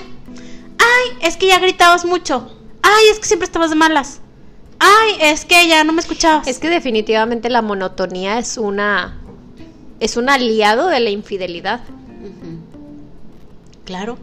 Ay, 0.82 1.18
es 1.22 1.38
que 1.38 1.48
ya 1.48 1.60
gritabas 1.60 2.06
mucho. 2.06 2.50
Ay, 2.82 3.06
es 3.12 3.20
que 3.20 3.26
siempre 3.26 3.46
estabas 3.46 3.70
de 3.70 3.76
malas. 3.76 4.20
Ay, 4.80 5.18
es 5.22 5.46
que 5.46 5.68
ya 5.68 5.84
no 5.84 5.94
me 5.94 6.02
escuchabas. 6.02 6.48
Es 6.48 6.58
que 6.58 6.70
definitivamente 6.70 7.50
la 7.50 7.62
monotonía 7.62 8.40
es 8.40 8.58
una 8.58 9.22
es 10.00 10.18
un 10.18 10.30
aliado 10.30 10.88
de 10.88 11.00
la 11.00 11.12
infidelidad. 11.12 11.82
Claro. 13.86 14.18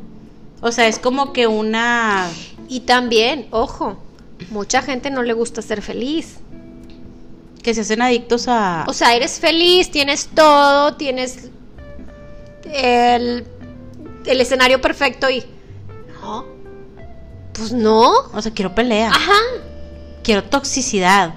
O 0.60 0.72
sea, 0.72 0.88
es 0.88 0.98
como 0.98 1.32
que 1.32 1.46
una... 1.46 2.28
Y 2.68 2.80
también, 2.80 3.46
ojo, 3.52 3.96
mucha 4.50 4.82
gente 4.82 5.08
no 5.10 5.22
le 5.22 5.34
gusta 5.34 5.62
ser 5.62 5.80
feliz. 5.80 6.38
que 7.62 7.74
se 7.74 7.82
hacen 7.82 8.02
adictos 8.02 8.48
a... 8.48 8.84
O 8.88 8.92
sea, 8.92 9.14
eres 9.14 9.38
feliz, 9.38 9.90
tienes 9.92 10.26
todo, 10.34 10.94
tienes 10.94 11.50
el, 12.64 13.44
el 14.26 14.40
escenario 14.40 14.80
perfecto 14.80 15.30
y... 15.30 15.44
No. 16.28 16.44
Pues 17.54 17.72
no. 17.72 18.12
O 18.32 18.42
sea, 18.42 18.52
quiero 18.52 18.74
pelea. 18.74 19.10
Ajá. 19.10 19.32
Quiero 20.22 20.44
toxicidad. 20.44 21.34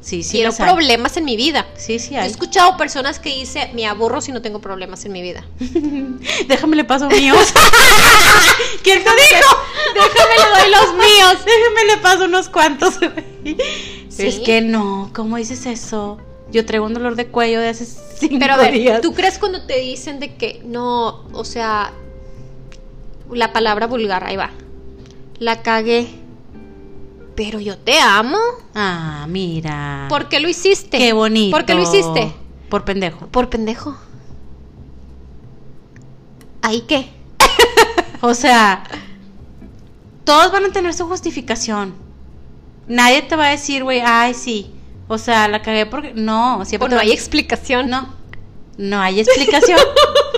Sí, 0.00 0.22
sí. 0.24 0.38
Quiero 0.38 0.52
problemas 0.52 1.16
en 1.16 1.24
mi 1.24 1.36
vida. 1.36 1.66
Sí, 1.76 1.98
sí 2.00 2.14
He 2.14 2.18
hay. 2.18 2.30
escuchado 2.30 2.76
personas 2.76 3.20
que 3.20 3.30
dicen, 3.30 3.74
me 3.74 3.86
aburro 3.86 4.20
si 4.20 4.32
no 4.32 4.42
tengo 4.42 4.60
problemas 4.60 5.04
en 5.04 5.12
mi 5.12 5.22
vida. 5.22 5.44
Déjame 6.48 6.76
le 6.76 6.84
paso 6.84 7.08
míos. 7.08 7.38
¿Quién 8.82 9.02
te 9.02 9.10
dijo? 9.10 9.56
Déjame 9.94 10.34
le 10.36 10.60
doy 10.60 10.70
los 10.70 10.94
míos. 10.94 11.36
Déjame 11.44 11.84
le 11.86 11.96
paso 11.98 12.24
unos 12.24 12.48
cuantos. 12.48 12.94
Sí. 14.08 14.26
Es 14.26 14.40
que 14.40 14.60
no, 14.60 15.10
¿cómo 15.14 15.36
dices 15.36 15.66
eso? 15.66 16.18
Yo 16.50 16.66
traigo 16.66 16.84
un 16.86 16.94
dolor 16.94 17.14
de 17.16 17.28
cuello 17.28 17.60
de 17.60 17.68
hace 17.68 17.86
cinco 17.86 18.36
Pero 18.40 18.54
a 18.54 18.56
ver, 18.58 18.72
días. 18.74 19.00
¿tú 19.00 19.14
crees 19.14 19.38
cuando 19.38 19.62
te 19.66 19.78
dicen 19.78 20.18
de 20.20 20.34
que 20.34 20.60
no, 20.64 21.24
o 21.32 21.44
sea, 21.44 21.92
la 23.34 23.52
palabra 23.52 23.86
vulgar, 23.86 24.24
ahí 24.24 24.36
va, 24.36 24.50
la 25.38 25.62
cagué, 25.62 26.08
pero 27.34 27.60
yo 27.60 27.78
te 27.78 27.98
amo? 27.98 28.38
Ah, 28.74 29.26
mira. 29.28 30.06
¿Por 30.08 30.28
qué 30.28 30.40
lo 30.40 30.48
hiciste? 30.48 30.98
Qué 30.98 31.12
bonito. 31.12 31.56
¿Por 31.56 31.64
qué 31.64 31.74
lo 31.74 31.82
hiciste? 31.82 32.32
Por 32.68 32.84
pendejo. 32.84 33.26
Por 33.26 33.48
pendejo. 33.48 33.96
¿Ahí 36.62 36.82
qué? 36.82 37.10
O 38.24 38.34
sea, 38.34 38.84
todos 40.22 40.52
van 40.52 40.66
a 40.66 40.68
tener 40.70 40.94
su 40.94 41.08
justificación. 41.08 41.92
Nadie 42.86 43.22
te 43.22 43.34
va 43.34 43.46
a 43.46 43.50
decir, 43.50 43.82
güey, 43.82 44.00
ay, 44.00 44.32
sí. 44.32 44.70
O 45.08 45.18
sea, 45.18 45.48
la 45.48 45.60
cagué 45.60 45.86
porque. 45.86 46.12
No, 46.14 46.64
siempre 46.64 46.86
¿O 46.86 46.88
te 46.88 46.94
no 46.94 47.00
hay 47.00 47.10
explicación? 47.10 47.90
No, 47.90 48.14
no 48.78 49.00
hay 49.00 49.18
explicación. 49.18 49.78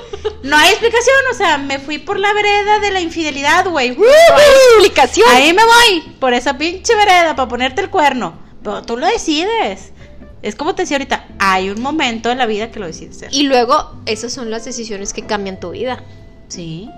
no 0.44 0.56
hay 0.56 0.68
explicación, 0.70 1.16
o 1.32 1.34
sea, 1.34 1.58
me 1.58 1.78
fui 1.78 1.98
por 1.98 2.18
la 2.18 2.32
vereda 2.32 2.78
de 2.78 2.90
la 2.92 3.00
infidelidad, 3.00 3.68
güey. 3.68 3.90
No 3.96 4.04
hay 4.04 4.52
explicación. 4.76 5.26
Ahí 5.32 5.52
me 5.52 5.62
voy, 5.64 6.14
por 6.20 6.34
esa 6.34 6.56
pinche 6.56 6.94
vereda, 6.94 7.34
para 7.34 7.48
ponerte 7.48 7.80
el 7.80 7.90
cuerno. 7.90 8.38
Pero 8.62 8.82
tú 8.82 8.96
lo 8.96 9.06
decides. 9.06 9.92
Es 10.42 10.54
como 10.54 10.74
te 10.74 10.82
decía 10.82 10.96
ahorita, 10.98 11.26
hay 11.38 11.70
un 11.70 11.80
momento 11.80 12.30
en 12.30 12.38
la 12.38 12.46
vida 12.46 12.70
que 12.70 12.78
lo 12.78 12.86
decides 12.86 13.16
ser. 13.18 13.28
Y 13.32 13.44
luego, 13.44 14.00
esas 14.06 14.32
son 14.32 14.50
las 14.50 14.64
decisiones 14.64 15.12
que 15.14 15.24
cambian 15.26 15.58
tu 15.58 15.70
vida. 15.70 16.02
Sí. 16.48 16.88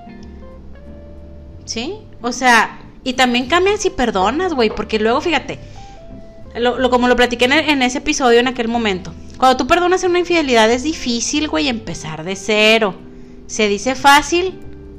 Sí. 1.64 1.94
O 2.22 2.32
sea, 2.32 2.78
y 3.04 3.14
también 3.14 3.46
cambian 3.46 3.78
si 3.78 3.90
perdonas, 3.90 4.54
güey, 4.54 4.70
porque 4.70 4.98
luego, 4.98 5.20
fíjate, 5.20 5.58
lo, 6.56 6.78
lo- 6.78 6.90
como 6.90 7.08
lo 7.08 7.16
platiqué 7.16 7.44
en, 7.46 7.52
el- 7.52 7.68
en 7.68 7.82
ese 7.82 7.98
episodio 7.98 8.40
en 8.40 8.48
aquel 8.48 8.68
momento, 8.68 9.12
cuando 9.38 9.56
tú 9.56 9.66
perdonas 9.66 10.02
una 10.04 10.18
infidelidad 10.18 10.70
es 10.70 10.82
difícil, 10.82 11.48
güey, 11.48 11.68
empezar 11.68 12.24
de 12.24 12.34
cero. 12.36 12.96
Se 13.46 13.68
dice 13.68 13.94
fácil, 13.94 14.58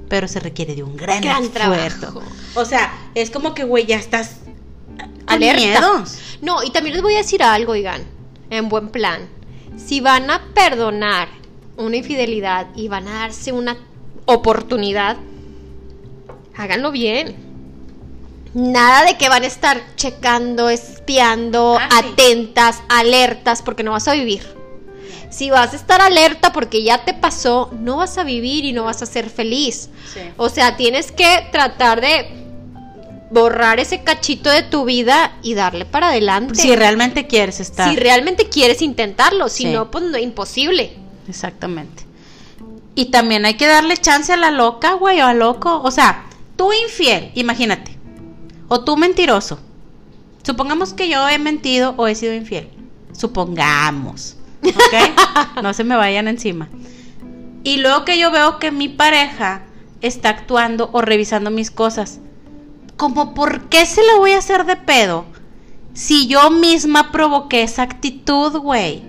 pero 0.09 0.27
se 0.27 0.39
requiere 0.39 0.75
de 0.75 0.83
un 0.83 0.95
gran, 0.95 1.21
Gran 1.21 1.43
esfuerzo. 1.43 1.99
trabajo. 1.99 2.23
O 2.55 2.65
sea, 2.65 2.91
es 3.13 3.29
como 3.29 3.53
que, 3.53 3.63
güey, 3.63 3.85
ya 3.85 3.97
estás 3.97 4.37
Alerta. 5.25 5.59
miedos. 5.61 6.17
No, 6.41 6.63
y 6.63 6.71
también 6.71 6.93
les 6.95 7.03
voy 7.03 7.15
a 7.15 7.17
decir 7.19 7.43
algo, 7.43 7.73
oigan, 7.73 8.01
en 8.49 8.69
buen 8.69 8.89
plan. 8.89 9.27
Si 9.77 9.99
van 9.99 10.29
a 10.31 10.41
perdonar 10.53 11.27
una 11.77 11.97
infidelidad 11.97 12.67
y 12.75 12.87
van 12.87 13.07
a 13.07 13.19
darse 13.19 13.51
una 13.51 13.77
oportunidad, 14.25 15.17
háganlo 16.55 16.91
bien. 16.91 17.35
Nada 18.53 19.05
de 19.05 19.17
que 19.17 19.29
van 19.29 19.43
a 19.43 19.47
estar 19.47 19.79
checando, 19.97 20.69
espiando, 20.69 21.77
Ah, 21.79 21.89
sí. 22.01 22.07
atentas, 22.13 22.81
alertas, 22.89 23.61
porque 23.61 23.83
no 23.83 23.91
vas 23.91 24.07
a 24.07 24.13
vivir. 24.13 24.41
Si 25.29 25.49
vas 25.49 25.73
a 25.73 25.75
estar 25.75 26.01
alerta 26.01 26.53
porque 26.53 26.83
ya 26.83 27.03
te 27.03 27.13
pasó, 27.13 27.69
no 27.79 27.97
vas 27.97 28.17
a 28.17 28.23
vivir 28.23 28.65
y 28.65 28.73
no 28.73 28.85
vas 28.85 29.01
a 29.01 29.05
ser 29.05 29.29
feliz. 29.29 29.89
Sí. 30.13 30.21
O 30.37 30.49
sea, 30.49 30.77
tienes 30.77 31.11
que 31.11 31.47
tratar 31.51 32.01
de 32.01 32.47
borrar 33.29 33.79
ese 33.79 34.03
cachito 34.03 34.49
de 34.49 34.63
tu 34.63 34.85
vida 34.85 35.37
y 35.43 35.53
darle 35.53 35.85
para 35.85 36.09
adelante. 36.09 36.55
Si 36.55 36.75
realmente 36.75 37.27
quieres 37.27 37.59
estar. 37.59 37.89
Si 37.89 37.97
realmente 37.97 38.47
quieres 38.47 38.81
intentarlo, 38.81 39.49
si 39.49 39.63
Sí. 39.63 39.71
no, 39.71 39.91
pues 39.91 40.05
no, 40.05 40.17
imposible. 40.17 40.93
Exactamente. 41.27 42.05
Y 42.95 43.05
también 43.05 43.45
hay 43.45 43.55
que 43.55 43.67
darle 43.67 43.97
chance 43.97 44.31
a 44.31 44.37
la 44.37 44.49
loca, 44.49 44.93
güey, 44.93 45.19
o 45.21 45.25
al 45.25 45.39
loco. 45.39 45.81
O 45.83 45.91
sea, 45.91 46.25
tú 46.55 46.71
infiel, 46.73 47.31
imagínate. 47.35 47.97
O 48.69 48.83
tú 48.83 48.97
mentiroso. 48.97 49.59
Supongamos 50.43 50.93
que 50.93 51.09
yo 51.09 51.27
he 51.27 51.37
mentido 51.37 51.93
o 51.97 52.07
he 52.07 52.15
sido 52.15 52.33
infiel. 52.33 52.69
Supongamos. 53.11 54.36
¿Ok? 54.69 55.61
no 55.63 55.73
se 55.73 55.83
me 55.83 55.95
vayan 55.95 56.27
encima. 56.27 56.69
Y 57.63 57.77
luego 57.77 58.05
que 58.05 58.17
yo 58.17 58.31
veo 58.31 58.59
que 58.59 58.71
mi 58.71 58.89
pareja 58.89 59.63
está 60.01 60.29
actuando 60.29 60.89
o 60.93 61.01
revisando 61.01 61.51
mis 61.51 61.71
cosas. 61.71 62.19
Como, 62.95 63.33
¿por 63.33 63.69
qué 63.69 63.85
se 63.85 64.03
la 64.03 64.15
voy 64.17 64.31
a 64.31 64.39
hacer 64.39 64.65
de 64.65 64.75
pedo? 64.75 65.25
Si 65.93 66.27
yo 66.27 66.49
misma 66.49 67.11
provoqué 67.11 67.63
esa 67.63 67.83
actitud, 67.83 68.57
güey. 68.57 69.03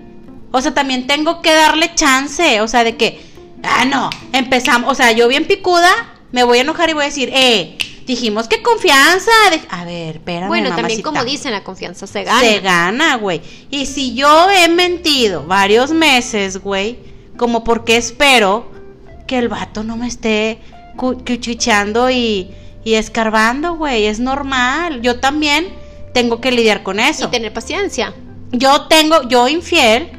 O 0.51 0.61
sea, 0.61 0.73
también 0.73 1.07
tengo 1.07 1.41
que 1.41 1.53
darle 1.53 1.93
chance. 1.95 2.61
O 2.61 2.67
sea, 2.67 2.83
de 2.83 2.97
que, 2.97 3.21
ah, 3.63 3.85
no, 3.85 4.09
empezamos. 4.33 4.91
O 4.91 4.95
sea, 4.95 5.11
yo 5.11 5.27
bien 5.27 5.45
picuda, 5.45 5.91
me 6.31 6.43
voy 6.43 6.59
a 6.59 6.61
enojar 6.61 6.89
y 6.89 6.93
voy 6.93 7.03
a 7.03 7.07
decir, 7.07 7.29
eh, 7.33 7.77
dijimos 8.09 8.47
que 8.47 8.61
confianza. 8.63 9.31
de- 9.51 9.61
A 9.69 9.85
ver, 9.85 10.15
espérame. 10.17 10.47
bueno, 10.47 10.75
también 10.75 11.01
como 11.03 11.23
dicen, 11.23 11.51
la 11.51 11.63
confianza 11.63 12.07
se 12.07 12.23
gana. 12.23 12.39
Se 12.41 12.59
gana, 12.59 13.15
güey. 13.17 13.41
Y 13.69 13.85
si 13.85 14.15
yo 14.15 14.49
he 14.49 14.67
mentido 14.67 15.45
varios 15.45 15.91
meses, 15.91 16.57
güey, 16.57 16.97
como 17.37 17.63
porque 17.63 17.97
espero 17.97 18.71
que 19.27 19.37
el 19.37 19.47
vato 19.47 19.83
no 19.83 19.95
me 19.95 20.07
esté 20.07 20.59
cu- 20.97 21.23
cuchicheando 21.23 22.09
y, 22.09 22.49
y 22.83 22.95
escarbando, 22.95 23.75
güey. 23.75 24.07
Es 24.07 24.19
normal. 24.19 25.01
Yo 25.01 25.19
también 25.19 25.69
tengo 26.13 26.41
que 26.41 26.51
lidiar 26.51 26.81
con 26.81 26.99
y 26.99 27.03
eso. 27.03 27.29
tener 27.29 27.53
paciencia. 27.53 28.13
Yo 28.51 28.87
tengo, 28.87 29.27
yo 29.29 29.47
infiel 29.47 30.09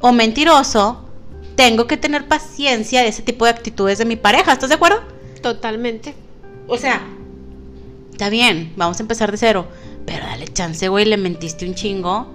o 0.00 0.10
mentiroso, 0.12 1.04
tengo 1.54 1.86
que 1.86 1.98
tener 1.98 2.26
paciencia 2.26 3.02
de 3.02 3.08
ese 3.08 3.20
tipo 3.20 3.44
de 3.44 3.50
actitudes 3.50 3.98
de 3.98 4.06
mi 4.06 4.16
pareja. 4.16 4.52
¿Estás 4.54 4.70
de 4.70 4.76
acuerdo? 4.76 5.02
Totalmente. 5.42 6.14
O 6.70 6.78
sea, 6.78 7.02
está 8.12 8.30
bien, 8.30 8.72
vamos 8.76 8.98
a 9.00 9.02
empezar 9.02 9.30
de 9.30 9.36
cero. 9.36 9.66
Pero 10.06 10.24
dale 10.24 10.46
chance, 10.48 10.88
güey, 10.88 11.04
le 11.04 11.16
mentiste 11.16 11.66
un 11.66 11.74
chingo. 11.74 12.28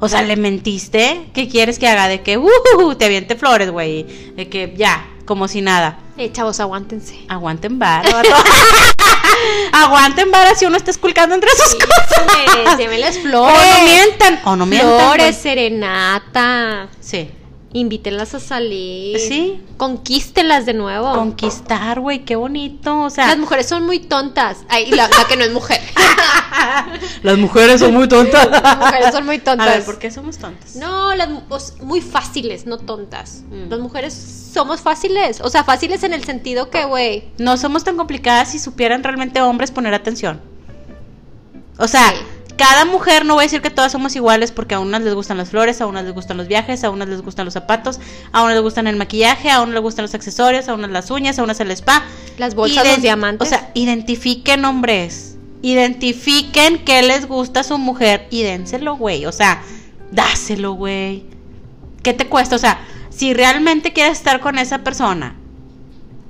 O 0.00 0.08
sea, 0.08 0.22
le 0.22 0.36
mentiste. 0.36 1.30
¿Qué 1.32 1.48
quieres 1.48 1.78
que 1.78 1.88
haga? 1.88 2.08
De 2.08 2.20
que, 2.20 2.36
uh, 2.36 2.94
te 2.98 3.06
aviente 3.06 3.36
flores, 3.36 3.70
güey. 3.70 4.04
De 4.36 4.48
que 4.48 4.74
ya, 4.76 5.06
como 5.24 5.48
si 5.48 5.62
nada. 5.62 5.98
Eh, 6.18 6.30
chavos, 6.30 6.60
aguántense. 6.60 7.18
Aguanten 7.28 7.78
vato. 7.78 8.10
Aguanten 9.72 10.30
vara 10.30 10.54
si 10.54 10.66
uno 10.66 10.76
está 10.76 10.90
esculcando 10.90 11.34
entre 11.34 11.50
sus 11.50 11.74
cosas. 11.74 12.78
Llévenles 12.78 13.16
O 13.18 13.20
flores. 13.22 13.58
no 13.78 13.84
mientan, 13.84 14.40
o 14.44 14.56
no 14.56 14.66
mientan. 14.66 14.98
Flores, 14.98 15.36
serenata. 15.36 16.88
Sí. 17.00 17.30
Invítenlas 17.76 18.32
a 18.36 18.38
salir. 18.40 19.18
Sí. 19.18 19.60
Conquístenlas 19.76 20.64
de 20.64 20.74
nuevo. 20.74 21.12
Conquistar, 21.12 21.98
güey, 21.98 22.24
qué 22.24 22.36
bonito. 22.36 23.02
O 23.02 23.10
sea, 23.10 23.26
Las 23.26 23.38
mujeres 23.38 23.66
son 23.68 23.84
muy 23.84 23.98
tontas. 23.98 24.58
Ay, 24.68 24.86
la, 24.92 25.08
la 25.08 25.24
que 25.28 25.36
no 25.36 25.42
es 25.42 25.52
mujer. 25.52 25.80
las 27.24 27.36
mujeres 27.36 27.80
son 27.80 27.92
muy 27.92 28.06
tontas. 28.06 28.48
Las 28.62 28.78
mujeres 28.78 29.12
son 29.12 29.26
muy 29.26 29.38
tontas. 29.40 29.66
A 29.66 29.70
ver, 29.72 29.84
¿por 29.84 29.98
qué 29.98 30.10
somos 30.12 30.38
tontas? 30.38 30.76
No, 30.76 31.14
las 31.16 31.28
mu- 31.28 31.40
muy 31.82 32.00
fáciles, 32.00 32.64
no 32.64 32.78
tontas. 32.78 33.42
Mm. 33.50 33.68
Las 33.70 33.80
mujeres 33.80 34.14
somos 34.54 34.80
fáciles. 34.80 35.40
O 35.40 35.50
sea, 35.50 35.64
fáciles 35.64 36.04
en 36.04 36.12
el 36.12 36.22
sentido 36.24 36.70
que, 36.70 36.84
güey. 36.84 37.24
No 37.38 37.56
somos 37.56 37.82
tan 37.82 37.96
complicadas 37.96 38.52
si 38.52 38.60
supieran 38.60 39.02
realmente 39.02 39.42
hombres 39.42 39.72
poner 39.72 39.94
atención. 39.94 40.40
O 41.78 41.88
sea, 41.88 42.10
Sí. 42.10 42.16
Cada 42.56 42.84
mujer, 42.84 43.24
no 43.24 43.34
voy 43.34 43.42
a 43.42 43.46
decir 43.46 43.62
que 43.62 43.70
todas 43.70 43.92
somos 43.92 44.14
iguales 44.16 44.52
porque 44.52 44.74
a 44.74 44.80
unas 44.80 45.02
les 45.02 45.14
gustan 45.14 45.36
las 45.36 45.50
flores, 45.50 45.80
a 45.80 45.86
unas 45.86 46.04
les 46.04 46.14
gustan 46.14 46.36
los 46.36 46.48
viajes, 46.48 46.84
a 46.84 46.90
unas 46.90 47.08
les 47.08 47.22
gustan 47.22 47.44
los 47.44 47.54
zapatos, 47.54 48.00
a 48.32 48.42
unas 48.42 48.54
les 48.54 48.62
gustan 48.62 48.86
el 48.86 48.96
maquillaje, 48.96 49.50
a 49.50 49.60
unas 49.60 49.74
les 49.74 49.82
gustan 49.82 50.04
los 50.04 50.14
accesorios, 50.14 50.68
a 50.68 50.74
unas 50.74 50.90
las 50.90 51.10
uñas, 51.10 51.38
a 51.38 51.42
unas 51.42 51.60
el 51.60 51.70
spa. 51.72 52.04
Las 52.38 52.54
bolsas, 52.54 52.86
los 52.86 53.02
diamantes. 53.02 53.46
O 53.46 53.48
sea, 53.48 53.70
identifiquen 53.74 54.64
hombres. 54.64 55.36
Identifiquen 55.62 56.84
qué 56.84 57.02
les 57.02 57.26
gusta 57.26 57.60
a 57.60 57.64
su 57.64 57.78
mujer 57.78 58.28
y 58.30 58.42
dénselo, 58.42 58.96
güey. 58.96 59.26
O 59.26 59.32
sea, 59.32 59.62
dáselo, 60.10 60.72
güey. 60.72 61.24
¿Qué 62.02 62.12
te 62.12 62.26
cuesta? 62.28 62.56
O 62.56 62.58
sea, 62.58 62.80
si 63.10 63.32
realmente 63.32 63.92
quieres 63.92 64.18
estar 64.18 64.40
con 64.40 64.58
esa 64.58 64.78
persona, 64.78 65.34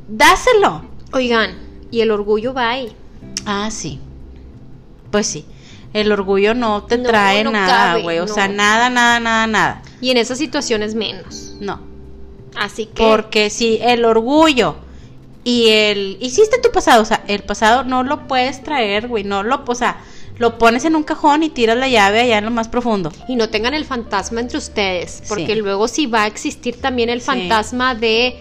dáselo. 0.09 0.85
Oigan, 1.13 1.57
y 1.91 2.01
el 2.01 2.11
orgullo 2.11 2.55
va 2.55 2.71
ahí. 2.71 2.95
Ah, 3.47 3.71
sí. 3.71 4.01
Pues 5.11 5.27
sí. 5.27 5.45
El 5.95 6.13
orgullo 6.13 6.55
no 6.55 6.83
te 6.85 6.99
No, 6.99 7.09
trae 7.09 7.43
no 7.45 7.53
nada, 7.53 7.97
güey. 7.99 8.19
O 8.19 8.27
no. 8.27 8.35
sea, 8.35 8.49
nada, 8.49 8.91
nada, 8.91 9.21
nada, 9.21 9.47
nada. 9.47 9.83
Y 10.03 10.11
en 10.11 10.19
esas 10.19 10.37
situaciones 10.39 10.95
menos. 10.95 11.55
No. 11.61 11.81
Así 12.57 12.87
que. 12.87 13.03
Porque 13.03 13.49
si 13.49 13.79
el 13.81 14.05
orgullo 14.05 14.77
y 15.45 15.69
el 15.69 16.19
hiciste 16.21 16.59
tu 16.59 16.71
pasado, 16.73 17.03
o 17.03 17.05
sea, 17.05 17.25
el 17.29 17.43
pasado 17.45 17.85
no 17.85 18.03
lo 18.03 18.27
puedes 18.27 18.63
traer, 18.63 19.09
güey, 19.09 19.25
no 19.25 19.43
lo, 19.43 19.63
o 19.67 19.75
sea, 19.75 19.99
lo 20.39 20.59
pones 20.59 20.85
en 20.85 20.97
un 20.97 21.05
cajón 21.05 21.43
y 21.45 21.49
tiras 21.51 21.77
la 21.77 21.87
llave 21.89 22.21
allá 22.21 22.39
en 22.39 22.45
lo 22.47 22.51
más 22.51 22.69
profundo. 22.69 23.13
Y 23.29 23.37
no 23.37 23.49
tengan 23.49 23.73
el 23.75 23.85
fantasma 23.85 24.41
entre 24.41 24.59
ustedes, 24.59 25.23
porque 25.29 25.55
Sí. 25.55 25.61
luego 25.61 25.87
sí 25.87 26.07
va 26.07 26.25
a 26.25 26.27
existir 26.27 26.81
también 26.81 27.09
el 27.09 27.21
Sí. 27.21 27.27
fantasma 27.27 27.95
de 27.95 28.37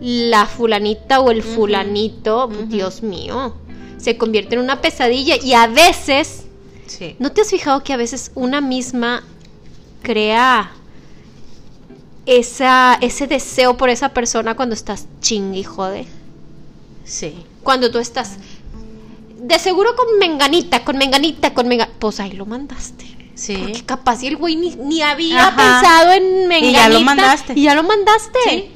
la 0.00 0.46
fulanita 0.46 1.20
o 1.20 1.30
el 1.32 1.42
fulanito. 1.42 2.48
Dios 2.66 3.02
mío, 3.02 3.56
se 3.98 4.16
convierte 4.18 4.54
en 4.54 4.60
una 4.60 4.80
pesadilla 4.80 5.34
y 5.42 5.54
a 5.54 5.66
veces, 5.66 6.44
Sí. 6.98 7.16
¿no 7.18 7.32
te 7.32 7.40
has 7.40 7.50
fijado 7.50 7.82
que 7.82 7.92
a 7.92 7.96
veces 7.96 8.32
una 8.34 8.60
misma 8.60 9.22
crea 10.02 10.72
esa, 12.26 12.98
ese 13.00 13.26
deseo 13.26 13.76
por 13.76 13.88
esa 13.88 14.10
persona 14.10 14.54
cuando 14.54 14.74
estás 14.74 15.06
chingue 15.20 15.60
y 15.60 15.64
jode? 15.64 16.06
Sí. 17.04 17.44
Cuando 17.62 17.90
tú 17.90 17.98
estás 17.98 18.36
de 19.38 19.58
seguro 19.58 19.96
con 19.96 20.18
menganita, 20.18 20.84
con 20.84 20.98
menganita, 20.98 21.52
con 21.54 21.66
menganita, 21.68 21.98
pues 21.98 22.20
ahí 22.20 22.32
lo 22.32 22.46
mandaste. 22.46 23.06
Sí. 23.34 23.56
Porque 23.56 23.84
capaz 23.84 24.22
y 24.22 24.28
el 24.28 24.36
güey 24.36 24.56
ni, 24.56 24.76
ni 24.76 25.02
había 25.02 25.48
Ajá. 25.48 25.56
pensado 25.56 26.12
en 26.12 26.46
menganita. 26.46 26.78
ya 26.80 26.88
lo 26.88 27.00
mandaste. 27.00 27.52
Y 27.56 27.62
ya 27.62 27.74
lo 27.74 27.82
mandaste. 27.82 28.38
Sí. 28.48 28.70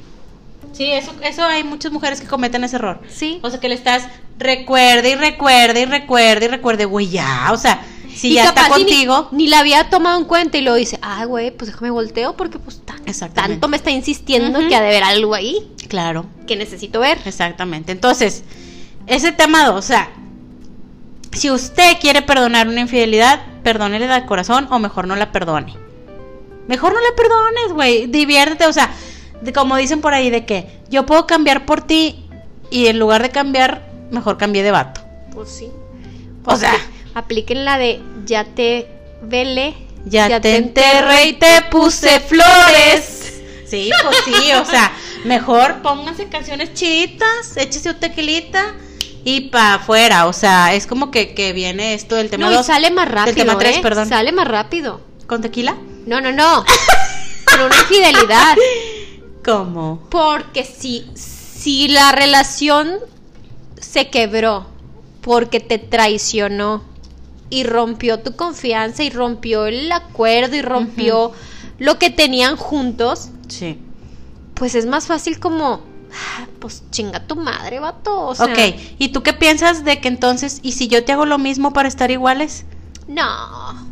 Sí, 0.73 0.91
eso, 0.91 1.11
eso 1.23 1.43
hay 1.43 1.63
muchas 1.63 1.91
mujeres 1.91 2.21
que 2.21 2.27
cometen 2.27 2.63
ese 2.63 2.75
error. 2.75 3.01
Sí. 3.09 3.39
O 3.41 3.49
sea, 3.49 3.59
que 3.59 3.69
le 3.69 3.75
estás 3.75 4.03
recuerde 4.37 5.11
y 5.11 5.15
recuerde 5.15 5.81
y 5.81 5.85
recuerde 5.85 6.45
y 6.45 6.47
recuerde, 6.49 6.85
güey, 6.85 7.09
ya, 7.09 7.49
o 7.51 7.57
sea, 7.57 7.81
si 8.17 8.29
Y 8.29 8.33
ya 8.33 8.45
está 8.45 8.63
capaz 8.63 8.79
y 8.79 8.83
ni- 8.83 8.89
contigo. 8.91 9.27
Ni, 9.31 9.47
la 9.47 9.59
había 9.59 9.89
tomado 9.89 10.17
en 10.19 10.25
cuenta 10.25 10.57
y 10.57 10.61
lo 10.61 10.73
dice, 10.75 10.99
ah, 11.01 11.25
güey, 11.25 11.51
pues 11.51 11.71
déjame 11.71 11.91
volteo 11.91 12.35
porque 12.35 12.59
pues 12.59 12.81
tan- 12.83 13.03
tanto 13.33 13.67
me 13.67 13.77
está 13.77 13.91
insistiendo 13.91 14.59
que 14.67 14.75
ha 14.75 14.81
de 14.81 14.87
haber 14.87 15.03
algo 15.03 15.33
ahí 15.33 15.71
Claro, 15.87 16.25
que 16.45 16.55
necesito 16.55 16.99
ver. 16.99 17.17
exactamente. 17.25 17.91
Entonces, 17.91 18.43
ese 19.07 19.31
tema 19.31 19.69
o 19.71 19.81
sea, 19.81 20.09
si 21.31 21.51
usted 21.51 21.97
quiere 22.01 22.21
perdonar 22.21 22.67
una 22.67 22.81
infidelidad, 22.81 23.41
perdónele 23.63 24.07
de 24.07 24.25
corazón 24.25 24.67
o 24.71 24.79
mejor 24.79 25.07
no 25.07 25.15
la 25.15 25.31
perdone. 25.31 25.73
Mejor 26.67 26.93
no 26.93 26.99
la 26.99 27.15
perdones, 27.15 27.73
güey, 27.73 28.07
diviértete, 28.07 28.65
o 28.65 28.73
sea, 28.73 28.91
de, 29.41 29.53
como 29.53 29.77
dicen 29.77 30.01
por 30.01 30.13
ahí 30.13 30.29
de 30.29 30.45
que 30.45 30.79
yo 30.89 31.05
puedo 31.05 31.27
cambiar 31.27 31.65
por 31.65 31.81
ti 31.81 32.25
y 32.71 32.87
en 32.87 32.99
lugar 32.99 33.21
de 33.21 33.29
cambiar, 33.29 33.87
mejor 34.11 34.37
cambié 34.37 34.63
de 34.63 34.71
vato. 34.71 35.01
Pues 35.33 35.49
sí. 35.49 35.69
O 36.45 36.55
sea, 36.57 36.73
apliquen 37.17 37.65
la 37.65 37.77
de 37.77 37.99
ya 38.25 38.45
te 38.45 38.87
vele. 39.21 39.75
Ya, 40.05 40.39
te 40.39 40.55
enterré 40.55 41.27
y 41.27 41.33
te 41.33 41.63
puse 41.69 42.19
flores. 42.21 43.41
Sí, 43.65 43.89
pues 44.03 44.17
sí, 44.23 44.53
o 44.53 44.63
sea, 44.63 44.93
mejor 45.25 45.81
pónganse 45.81 46.29
canciones 46.29 46.73
chiditas, 46.73 47.57
échese 47.57 47.89
un 47.89 47.99
tequilita 47.99 48.73
y 49.25 49.49
pa' 49.49 49.73
afuera. 49.73 50.27
O 50.27 50.33
sea, 50.33 50.73
es 50.73 50.87
como 50.87 51.11
que, 51.11 51.33
que 51.33 51.51
viene 51.51 51.93
esto 51.93 52.15
del 52.15 52.29
tema 52.29 52.45
No, 52.45 52.51
y 52.51 52.55
2. 52.55 52.65
sale 52.65 52.91
más 52.91 53.09
rápido. 53.09 53.35
tema 53.35 53.57
tres, 53.57 53.77
¿eh? 53.77 53.79
perdón. 53.81 54.07
Sale 54.07 54.31
más 54.31 54.47
rápido. 54.47 55.01
¿Con 55.25 55.41
tequila? 55.41 55.75
No, 56.05 56.21
no, 56.21 56.31
no. 56.31 56.63
Por 57.51 57.61
una 57.61 57.75
infidelidad. 57.75 58.55
¿Cómo? 59.43 60.07
Porque 60.09 60.63
si, 60.63 61.05
si 61.15 61.89
la 61.89 62.13
relación 62.13 62.99
se 63.77 64.09
quebró 64.09 64.67
porque 65.21 65.59
te 65.59 65.77
traicionó 65.77 66.83
y 67.49 67.63
rompió 67.63 68.19
tu 68.19 68.35
confianza 68.35 69.03
y 69.03 69.09
rompió 69.09 69.65
el 69.67 69.91
acuerdo 69.91 70.55
y 70.55 70.61
rompió 70.61 71.31
lo 71.79 71.97
que 71.99 72.09
tenían 72.09 72.55
juntos, 72.57 73.29
Sí. 73.47 73.79
pues 74.53 74.75
es 74.75 74.85
más 74.85 75.07
fácil 75.07 75.39
como, 75.39 75.81
ah, 76.11 76.47
pues 76.59 76.83
chinga 76.91 77.25
tu 77.27 77.35
madre, 77.35 77.79
vato. 77.79 78.19
O 78.27 78.35
sea, 78.35 78.47
ok, 78.47 78.57
¿y 78.99 79.09
tú 79.09 79.23
qué 79.23 79.33
piensas 79.33 79.83
de 79.85 80.01
que 80.01 80.07
entonces, 80.07 80.59
y 80.63 80.73
si 80.73 80.87
yo 80.87 81.03
te 81.05 81.11
hago 81.13 81.25
lo 81.25 81.37
mismo 81.37 81.71
para 81.73 81.87
estar 81.87 82.11
iguales? 82.11 82.65
No, 83.07 83.87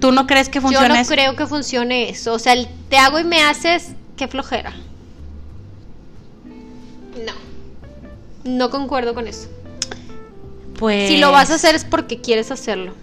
¿Tú 0.00 0.12
no 0.12 0.26
crees 0.26 0.48
que 0.48 0.58
yo 0.58 0.62
funcione 0.62 0.88
no 0.88 0.94
eso? 0.94 1.12
creo 1.12 1.36
que 1.36 1.46
funcione 1.46 2.08
eso. 2.08 2.32
O 2.32 2.38
sea, 2.38 2.54
el 2.54 2.68
te 2.88 2.96
hago 2.96 3.18
y 3.20 3.24
me 3.24 3.42
haces, 3.42 3.88
qué 4.16 4.28
flojera. 4.28 4.72
No. 7.26 7.32
No 8.44 8.70
concuerdo 8.70 9.14
con 9.14 9.26
eso. 9.28 9.48
Pues... 10.80 11.08
Si 11.08 11.18
lo 11.18 11.30
vas 11.30 11.50
a 11.50 11.54
hacer 11.54 11.76
es 11.76 11.84
porque 11.84 12.20
quieres 12.20 12.50
hacerlo. 12.50 12.94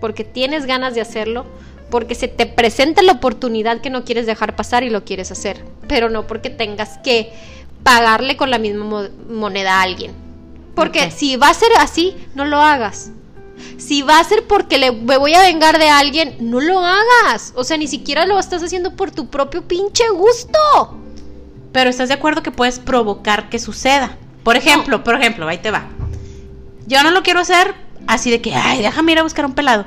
Porque 0.00 0.24
tienes 0.24 0.64
ganas 0.64 0.94
de 0.94 1.02
hacerlo. 1.02 1.44
Porque 1.90 2.14
se 2.14 2.28
te 2.28 2.46
presenta 2.46 3.02
la 3.02 3.12
oportunidad 3.12 3.82
que 3.82 3.90
no 3.90 4.04
quieres 4.04 4.24
dejar 4.24 4.56
pasar 4.56 4.82
y 4.84 4.88
lo 4.88 5.04
quieres 5.04 5.30
hacer. 5.30 5.62
Pero 5.88 6.08
no 6.08 6.26
porque 6.26 6.48
tengas 6.48 6.96
que 6.98 7.30
pagarle 7.82 8.38
con 8.38 8.50
la 8.50 8.58
misma 8.58 8.84
mo- 8.86 9.08
moneda 9.28 9.80
a 9.80 9.82
alguien. 9.82 10.12
Porque 10.74 11.10
si 11.10 11.36
va 11.36 11.50
a 11.50 11.54
ser 11.54 11.68
así, 11.78 12.16
no 12.34 12.46
lo 12.46 12.62
hagas. 12.62 13.10
Si 13.76 14.00
va 14.00 14.18
a 14.20 14.24
ser 14.24 14.44
porque 14.46 14.78
le, 14.78 14.90
me 14.92 15.18
voy 15.18 15.34
a 15.34 15.42
vengar 15.42 15.78
de 15.78 15.88
alguien, 15.90 16.36
no 16.40 16.60
lo 16.60 16.80
hagas. 16.80 17.52
O 17.56 17.62
sea, 17.64 17.76
ni 17.76 17.88
siquiera 17.88 18.24
lo 18.24 18.38
estás 18.38 18.62
haciendo 18.62 18.96
por 18.96 19.10
tu 19.10 19.28
propio 19.28 19.62
pinche 19.62 20.04
gusto. 20.14 20.58
Pero 21.72 21.90
estás 21.90 22.08
de 22.08 22.14
acuerdo 22.14 22.42
que 22.42 22.50
puedes 22.52 22.78
provocar 22.78 23.50
que 23.50 23.58
suceda. 23.58 24.16
Por 24.44 24.56
ejemplo, 24.56 25.04
por 25.04 25.14
ejemplo, 25.20 25.46
ahí 25.46 25.58
te 25.58 25.70
va. 25.70 25.84
Yo 26.86 27.02
no 27.02 27.10
lo 27.10 27.22
quiero 27.22 27.40
hacer 27.40 27.74
así 28.06 28.30
de 28.30 28.40
que, 28.40 28.54
ay, 28.54 28.82
déjame 28.82 29.12
ir 29.12 29.18
a 29.18 29.22
buscar 29.22 29.46
un 29.46 29.54
pelado. 29.54 29.86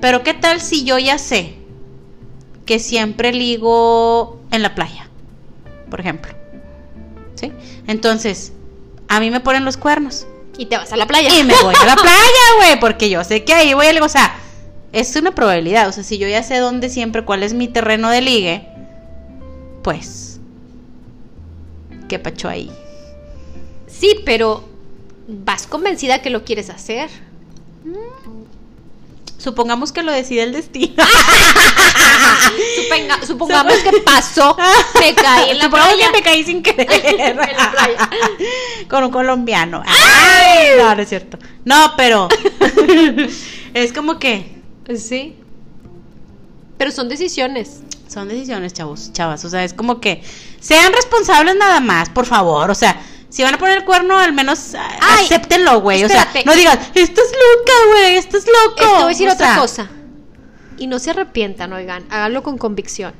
Pero 0.00 0.22
¿qué 0.22 0.34
tal 0.34 0.60
si 0.60 0.84
yo 0.84 0.98
ya 0.98 1.18
sé 1.18 1.56
que 2.64 2.78
siempre 2.78 3.32
ligo 3.32 4.40
en 4.50 4.62
la 4.62 4.74
playa? 4.74 5.08
Por 5.90 6.00
ejemplo. 6.00 6.32
¿Sí? 7.34 7.52
Entonces, 7.86 8.52
a 9.08 9.20
mí 9.20 9.30
me 9.30 9.40
ponen 9.40 9.64
los 9.64 9.76
cuernos. 9.76 10.26
Y 10.58 10.66
te 10.66 10.76
vas 10.76 10.92
a 10.92 10.96
la 10.96 11.06
playa. 11.06 11.28
Y 11.38 11.44
me 11.44 11.54
voy 11.62 11.74
a 11.74 11.86
la 11.86 11.96
playa, 11.96 12.56
güey, 12.58 12.80
porque 12.80 13.10
yo 13.10 13.22
sé 13.24 13.44
que 13.44 13.52
ahí 13.52 13.74
voy 13.74 13.86
a 13.86 13.92
ligar. 13.92 14.06
O 14.06 14.08
sea, 14.08 14.34
es 14.92 15.14
una 15.16 15.34
probabilidad. 15.34 15.88
O 15.88 15.92
sea, 15.92 16.02
si 16.02 16.18
yo 16.18 16.28
ya 16.28 16.42
sé 16.42 16.58
dónde 16.58 16.88
siempre, 16.88 17.24
cuál 17.24 17.42
es 17.42 17.54
mi 17.54 17.68
terreno 17.68 18.10
de 18.10 18.20
ligue, 18.22 18.68
pues, 19.82 20.40
¿qué 22.08 22.18
pacho 22.18 22.48
ahí? 22.48 22.70
Sí, 23.86 24.16
pero 24.24 24.64
vas 25.28 25.66
convencida 25.66 26.22
que 26.22 26.30
lo 26.30 26.44
quieres 26.44 26.70
hacer. 26.70 27.08
Supongamos 29.38 29.92
que 29.92 30.02
lo 30.02 30.12
decide 30.12 30.42
el 30.42 30.52
destino. 30.52 31.04
Supongamos 33.26 33.74
que 33.74 34.00
pasó, 34.00 34.56
me 34.98 35.14
caí 35.14 35.50
en 35.50 35.58
la 35.58 35.64
Supongamos 35.64 35.94
playa. 35.94 36.10
que 36.10 36.18
me 36.18 36.22
caí 36.22 36.44
sin 36.44 36.62
querer. 36.62 36.88
En 37.18 37.36
la 37.36 37.70
playa. 37.70 38.10
Con 38.88 39.04
un 39.04 39.10
colombiano. 39.10 39.82
Ay, 39.86 40.70
no, 40.78 40.94
no 40.94 41.02
es 41.02 41.08
cierto. 41.08 41.38
No, 41.64 41.92
pero 41.96 42.28
es 43.74 43.92
como 43.92 44.18
que 44.18 44.56
Sí. 44.94 45.36
Pero 46.78 46.90
son 46.92 47.08
decisiones. 47.08 47.80
Son 48.08 48.28
decisiones, 48.28 48.72
chavos, 48.72 49.12
chavas. 49.12 49.44
O 49.44 49.50
sea, 49.50 49.64
es 49.64 49.74
como 49.74 50.00
que 50.00 50.22
sean 50.60 50.92
responsables 50.92 51.56
nada 51.56 51.80
más, 51.80 52.08
por 52.10 52.26
favor. 52.26 52.70
O 52.70 52.74
sea, 52.74 53.00
si 53.36 53.42
van 53.42 53.54
a 53.54 53.58
poner 53.58 53.76
el 53.76 53.84
cuerno, 53.84 54.18
al 54.18 54.32
menos 54.32 54.74
ah, 54.74 54.88
Ay, 54.98 55.26
acéptenlo, 55.26 55.82
güey. 55.82 56.02
O 56.02 56.08
sea, 56.08 56.26
no 56.46 56.54
digan, 56.54 56.78
estás 56.94 57.26
loca, 57.26 57.72
güey, 57.90 58.16
estás 58.16 58.46
loco. 58.46 58.82
Eh, 58.82 58.86
te 58.86 58.94
voy 58.94 59.02
a 59.02 59.08
decir 59.08 59.28
O 59.28 59.32
otra 59.34 59.52
sea, 59.52 59.60
cosa. 59.60 59.90
Y 60.78 60.86
no 60.86 60.98
se 60.98 61.10
arrepientan, 61.10 61.70
oigan, 61.74 62.06
háganlo 62.08 62.42
con 62.42 62.56
convicción. 62.56 63.12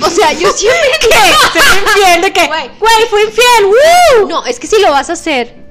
O 0.00 0.08
sea, 0.08 0.32
yo 0.32 0.50
siempre 0.50 0.80
fue 1.52 1.60
infiel 1.82 2.22
de 2.22 2.32
que, 2.32 2.46
Güey. 2.46 2.70
güey, 2.80 3.06
fue 3.10 3.22
infiel, 3.24 3.66
¡woo! 3.66 4.28
No, 4.28 4.46
es 4.46 4.58
que 4.58 4.66
si 4.66 4.80
lo 4.80 4.90
vas 4.90 5.10
a 5.10 5.12
hacer, 5.12 5.62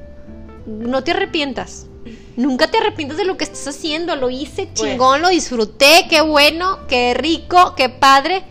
no 0.68 1.04
te 1.04 1.10
arrepientas. 1.10 1.88
Nunca 2.36 2.70
te 2.70 2.78
arrepientas 2.78 3.18
de 3.18 3.26
lo 3.26 3.38
que 3.38 3.44
estás 3.44 3.68
haciendo. 3.68 4.16
Lo 4.16 4.30
hice 4.30 4.68
Pues. 4.68 4.74
chingón, 4.74 5.24
lo 5.24 5.30
disfruté, 5.30 6.06
qué 6.12 6.22
bueno, 6.22 6.86
qué 6.88 7.16
rico, 7.16 7.74
qué 7.76 7.90
padre. 7.90 8.44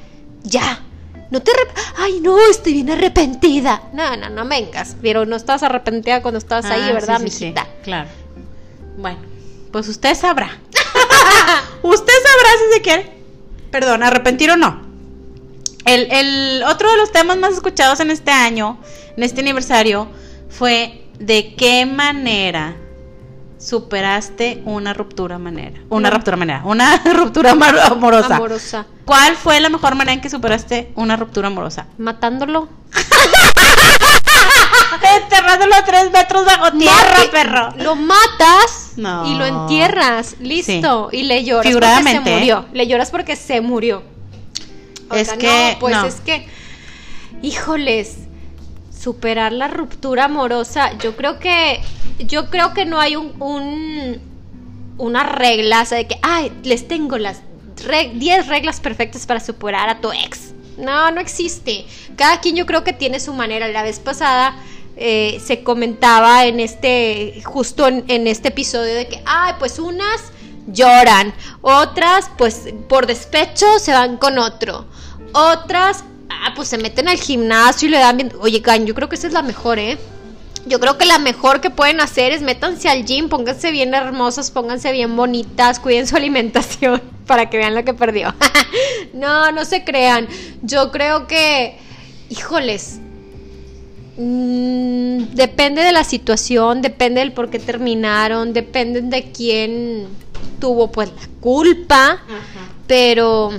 Ya. 0.42 0.82
No 1.32 1.40
te 1.40 1.50
Ay, 1.96 2.20
no, 2.20 2.38
estoy 2.50 2.74
bien 2.74 2.90
arrepentida. 2.90 3.84
No, 3.94 4.18
no, 4.18 4.28
no 4.28 4.46
vengas. 4.46 4.96
Pero 5.00 5.24
no 5.24 5.34
estabas 5.36 5.62
arrepentida 5.62 6.20
cuando 6.20 6.36
estabas 6.36 6.66
ahí, 6.66 6.82
Ah, 6.90 6.92
¿verdad, 6.92 7.20
sí, 7.22 7.30
sí, 7.30 7.54
claro. 7.82 8.10
Bueno, 8.98 9.18
pues 9.70 9.88
usted 9.88 10.14
sabrá. 10.14 10.58
usted 11.82 12.12
sabrá 12.12 12.50
si 12.58 12.74
se 12.74 12.82
quiere. 12.82 13.12
Perdón, 13.70 14.02
arrepentir 14.02 14.50
o 14.50 14.58
no. 14.58 14.82
El, 15.86 16.12
el 16.12 16.62
otro 16.64 16.90
de 16.90 16.98
los 16.98 17.10
temas 17.12 17.38
más 17.38 17.54
escuchados 17.54 18.00
en 18.00 18.10
este 18.10 18.30
año, 18.30 18.78
en 19.16 19.22
este 19.22 19.40
aniversario, 19.40 20.08
fue 20.50 21.06
de 21.18 21.54
qué 21.54 21.86
manera 21.86 22.76
superaste 23.62 24.62
una 24.64 24.92
ruptura 24.92 25.38
manera. 25.38 25.80
Una 25.88 26.10
No. 26.10 26.16
ruptura 26.16 26.36
manera. 26.36 26.62
Una 26.64 26.96
ruptura 27.14 27.52
amor- 27.52 27.78
amorosa. 27.78 28.36
Amorosa. 28.36 28.86
¿Cuál 29.04 29.36
fue 29.36 29.60
la 29.60 29.68
mejor 29.68 29.94
manera 29.94 30.12
en 30.14 30.20
que 30.20 30.30
superaste 30.30 30.92
una 30.96 31.16
ruptura 31.16 31.48
amorosa? 31.48 31.86
Matándolo. 31.98 32.68
Enterrándolo 35.24 35.74
a 35.74 35.84
tres 35.84 36.10
metros 36.12 36.44
bajo 36.44 36.72
tierra, 36.72 36.94
Mate- 37.18 37.28
perro. 37.28 37.70
Lo 37.78 37.96
matas 37.96 38.92
No. 38.96 39.26
y 39.26 39.34
lo 39.36 39.44
entierras. 39.44 40.36
Listo. 40.40 41.08
Y 41.12 41.24
le 41.24 41.44
lloras 41.44 41.72
porque 41.72 42.02
se 42.12 42.20
murió. 42.20 42.64
Le 42.72 42.86
lloras 42.86 43.10
porque 43.10 43.36
se 43.36 43.60
murió. 43.60 44.02
Es 45.12 45.32
que, 45.34 45.72
no, 45.74 45.78
pues 45.80 45.94
no. 45.96 46.04
es 46.06 46.14
que, 46.20 46.48
híjoles, 47.42 48.21
superar 49.02 49.52
la 49.52 49.68
ruptura 49.68 50.24
amorosa, 50.24 50.96
yo 50.98 51.16
creo 51.16 51.38
que, 51.38 51.80
yo 52.18 52.50
creo 52.50 52.72
que 52.72 52.84
no 52.84 53.00
hay 53.00 53.16
un, 53.16 53.32
un 53.40 54.32
una 54.98 55.24
regla, 55.24 55.84
de 55.84 56.06
que, 56.06 56.18
ay, 56.22 56.52
les 56.62 56.86
tengo 56.86 57.18
las 57.18 57.40
10 58.14 58.46
reglas 58.46 58.80
perfectas 58.80 59.26
para 59.26 59.40
superar 59.40 59.88
a 59.88 60.00
tu 60.00 60.12
ex. 60.12 60.52
No, 60.78 61.10
no 61.10 61.20
existe. 61.20 61.86
Cada 62.16 62.40
quien 62.40 62.56
yo 62.56 62.66
creo 62.66 62.84
que 62.84 62.92
tiene 62.92 63.18
su 63.18 63.34
manera. 63.34 63.68
La 63.68 63.82
vez 63.82 63.98
pasada 63.98 64.54
eh, 64.96 65.40
se 65.44 65.62
comentaba 65.62 66.46
en 66.46 66.60
este, 66.60 67.42
justo 67.44 67.86
en 67.88 68.26
este 68.26 68.48
episodio 68.48 68.94
de 68.94 69.08
que, 69.08 69.22
ay, 69.26 69.54
pues 69.58 69.78
unas 69.78 70.32
lloran, 70.68 71.34
otras 71.60 72.30
pues 72.38 72.72
por 72.88 73.06
despecho 73.06 73.66
se 73.80 73.92
van 73.92 74.16
con 74.16 74.38
otro, 74.38 74.86
otras, 75.32 76.04
ah, 76.44 76.52
pues 76.54 76.68
se 76.68 76.78
meten 76.78 77.08
al 77.08 77.18
gimnasio 77.18 77.88
y 77.88 77.90
le 77.90 77.98
dan 77.98 78.16
bien, 78.16 78.32
oye, 78.40 78.60
Gan, 78.60 78.86
yo 78.86 78.94
creo 78.94 79.08
que 79.08 79.16
esa 79.16 79.26
es 79.26 79.32
la 79.32 79.42
mejor, 79.42 79.78
¿eh? 79.78 79.98
Yo 80.66 80.78
creo 80.78 80.96
que 80.96 81.06
la 81.06 81.18
mejor 81.18 81.60
que 81.60 81.70
pueden 81.70 82.00
hacer 82.00 82.32
es 82.32 82.42
métanse 82.42 82.88
al 82.88 83.04
gym, 83.04 83.28
pónganse 83.28 83.72
bien 83.72 83.94
hermosas, 83.94 84.50
pónganse 84.50 84.92
bien 84.92 85.16
bonitas, 85.16 85.80
cuiden 85.80 86.06
su 86.06 86.16
alimentación 86.22 87.02
para 87.26 87.50
que 87.50 87.58
vean 87.58 87.74
lo 87.74 87.84
que 87.84 87.94
perdió. 87.94 88.34
no, 89.12 89.50
no 89.50 89.64
se 89.64 89.84
crean. 89.84 90.28
Yo 90.62 90.92
creo 90.92 91.26
que, 91.26 91.78
híjoles, 92.28 93.00
mm, 94.16 95.34
depende 95.34 95.82
de 95.82 95.92
la 95.92 96.04
situación, 96.04 96.80
depende 96.80 97.20
del 97.20 97.32
por 97.32 97.50
qué 97.50 97.58
terminaron, 97.58 98.52
depende 98.52 99.02
de 99.02 99.32
quién 99.32 100.06
tuvo 100.60 100.92
pues 100.92 101.08
la 101.08 101.28
culpa, 101.40 102.22
pero 102.86 103.50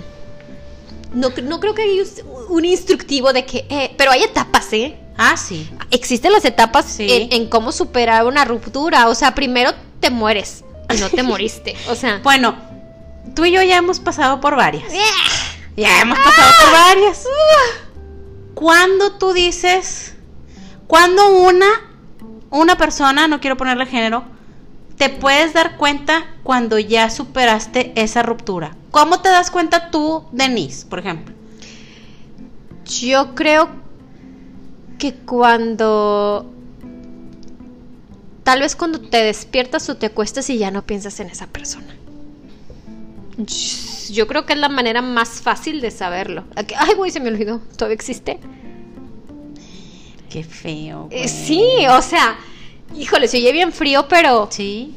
no, 1.13 1.29
no 1.43 1.59
creo 1.59 1.75
que 1.75 1.81
hay 1.81 1.99
un 2.49 2.65
instructivo 2.65 3.33
de 3.33 3.45
que, 3.45 3.65
eh, 3.69 3.93
pero 3.97 4.11
hay 4.11 4.23
etapas, 4.23 4.71
¿eh? 4.73 4.97
Ah, 5.17 5.37
sí. 5.37 5.69
Existen 5.91 6.31
las 6.31 6.45
etapas 6.45 6.85
Sí. 6.85 7.07
en, 7.09 7.33
en 7.33 7.49
cómo 7.49 7.71
superar 7.71 8.25
una 8.25 8.45
ruptura. 8.45 9.07
O 9.09 9.15
sea, 9.15 9.35
primero 9.35 9.71
te 9.99 10.09
mueres 10.09 10.63
y 10.93 10.97
no 10.99 11.09
te 11.09 11.21
moriste. 11.23 11.75
O 11.89 11.95
sea, 11.95 12.19
Bueno, 12.23 12.55
tú 13.35 13.45
y 13.45 13.51
yo 13.51 13.61
ya 13.61 13.77
hemos 13.77 13.99
pasado 13.99 14.39
por 14.41 14.55
varias. 14.55 14.91
Ya 15.77 16.01
hemos 16.01 16.17
pasado 16.19 16.51
por 16.63 16.71
varias. 16.71 17.25
Cuando 18.53 19.13
tú 19.13 19.33
dices, 19.33 20.13
cuando 20.87 21.27
una, 21.37 21.67
una 22.49 22.77
persona, 22.77 23.27
no 23.27 23.39
quiero 23.39 23.57
ponerle 23.57 23.85
género, 23.85 24.23
te 24.97 25.09
puedes 25.09 25.53
dar 25.53 25.77
cuenta 25.77 26.25
cuando 26.43 26.77
ya 26.77 27.09
superaste 27.09 27.93
esa 27.95 28.21
ruptura. 28.21 28.75
¿Cómo 28.91 29.21
te 29.21 29.29
das 29.29 29.49
cuenta 29.49 29.89
tú, 29.89 30.25
Denise, 30.31 30.85
por 30.85 30.99
ejemplo? 30.99 31.33
Yo 32.85 33.35
creo 33.35 33.69
que 34.97 35.13
cuando 35.13 36.49
tal 38.43 38.59
vez 38.59 38.75
cuando 38.75 38.99
te 38.99 39.23
despiertas 39.23 39.89
o 39.89 39.97
te 39.97 40.07
acuestas 40.07 40.49
y 40.49 40.57
ya 40.57 40.71
no 40.71 40.85
piensas 40.85 41.19
en 41.19 41.29
esa 41.29 41.47
persona. 41.47 41.95
Yo 44.11 44.27
creo 44.27 44.45
que 44.45 44.53
es 44.53 44.59
la 44.59 44.69
manera 44.69 45.01
más 45.01 45.41
fácil 45.41 45.81
de 45.81 45.91
saberlo. 45.91 46.43
Ay, 46.55 46.93
güey, 46.95 47.11
se 47.11 47.19
me 47.19 47.29
olvidó. 47.29 47.59
¿Todavía 47.77 47.95
existe? 47.95 48.39
Qué 50.29 50.43
feo. 50.43 51.07
Eh, 51.09 51.19
güey. 51.19 51.27
sí, 51.27 51.63
o 51.89 52.01
sea, 52.01 52.37
híjole, 52.95 53.27
se 53.27 53.37
oye 53.37 53.51
bien 53.51 53.71
frío, 53.71 54.07
pero 54.07 54.47
Sí. 54.51 54.95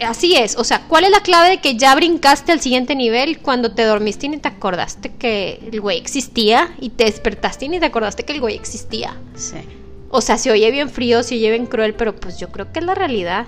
Así 0.00 0.36
es, 0.36 0.56
o 0.56 0.64
sea, 0.64 0.86
¿cuál 0.88 1.04
es 1.04 1.10
la 1.10 1.20
clave 1.20 1.50
de 1.50 1.60
que 1.60 1.76
ya 1.76 1.94
brincaste 1.94 2.52
al 2.52 2.60
siguiente 2.60 2.94
nivel 2.94 3.38
cuando 3.40 3.72
te 3.72 3.84
dormiste 3.84 4.26
y 4.26 4.28
ni 4.28 4.36
te 4.38 4.48
acordaste 4.48 5.12
que 5.14 5.60
el 5.70 5.80
güey 5.80 5.98
existía 5.98 6.74
y 6.80 6.90
te 6.90 7.04
despertaste 7.04 7.64
y 7.64 7.68
ni 7.68 7.80
te 7.80 7.86
acordaste 7.86 8.24
que 8.24 8.32
el 8.32 8.40
güey 8.40 8.54
existía? 8.54 9.16
Sí. 9.34 9.56
O 10.10 10.20
sea, 10.20 10.38
se 10.38 10.50
oye 10.52 10.70
bien 10.70 10.90
frío, 10.90 11.24
se 11.24 11.34
oye 11.34 11.50
bien 11.50 11.66
cruel, 11.66 11.94
pero 11.94 12.14
pues 12.14 12.38
yo 12.38 12.50
creo 12.50 12.72
que 12.72 12.78
es 12.78 12.84
la 12.84 12.94
realidad. 12.94 13.46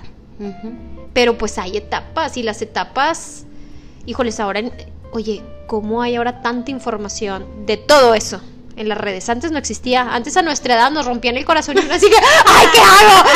Pero 1.12 1.38
pues 1.38 1.58
hay 1.58 1.76
etapas 1.76 2.36
y 2.36 2.42
las 2.42 2.60
etapas, 2.60 3.46
híjoles, 4.04 4.40
ahora, 4.40 4.62
oye, 5.12 5.42
¿cómo 5.68 6.02
hay 6.02 6.16
ahora 6.16 6.42
tanta 6.42 6.72
información 6.72 7.66
de 7.66 7.76
todo 7.76 8.14
eso? 8.14 8.40
En 8.76 8.90
las 8.90 8.98
redes, 8.98 9.26
antes 9.30 9.50
no 9.52 9.58
existía, 9.58 10.14
antes 10.14 10.36
a 10.36 10.42
nuestra 10.42 10.74
edad 10.74 10.90
nos 10.90 11.06
rompían 11.06 11.38
el 11.38 11.46
corazón 11.46 11.78
y 11.78 11.80
uno 11.80 11.94
así 11.94 12.10
que, 12.10 12.16
¡ay, 12.46 12.66
qué 12.74 12.80
hago! 12.80 13.28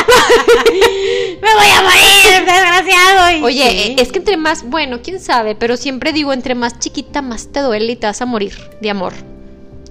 Me 1.40 1.54
voy 1.54 1.70
a 1.74 1.82
morir, 1.82 2.44
desgraciado. 2.44 3.46
Oye, 3.46 3.92
eh, 3.92 3.96
es 3.98 4.12
que 4.12 4.18
entre 4.18 4.36
más, 4.36 4.68
bueno, 4.68 5.00
quién 5.02 5.18
sabe, 5.18 5.54
pero 5.54 5.78
siempre 5.78 6.12
digo, 6.12 6.34
entre 6.34 6.54
más 6.54 6.78
chiquita, 6.78 7.22
más 7.22 7.50
te 7.52 7.60
duele 7.60 7.92
y 7.92 7.96
te 7.96 8.06
vas 8.06 8.20
a 8.20 8.26
morir 8.26 8.52
de 8.82 8.90
amor. 8.90 9.14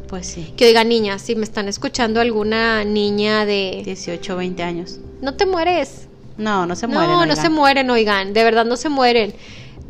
Pues 0.07 0.27
sí. 0.27 0.53
Que 0.55 0.65
oiga, 0.65 0.83
niña, 0.83 1.17
si 1.17 1.35
me 1.35 1.45
están 1.45 1.67
escuchando 1.67 2.21
alguna 2.21 2.83
niña 2.83 3.45
de... 3.45 3.81
18, 3.83 4.35
20 4.35 4.61
años. 4.61 4.99
No 5.21 5.33
te 5.33 5.47
mueres. 5.47 6.07
No, 6.37 6.67
no 6.67 6.75
se 6.75 6.85
mueren. 6.85 7.11
no, 7.11 7.25
no 7.25 7.35
se 7.35 7.49
mueren, 7.49 7.89
oigan, 7.89 8.33
de 8.33 8.43
verdad 8.43 8.65
no 8.65 8.77
se 8.77 8.89
mueren. 8.89 9.33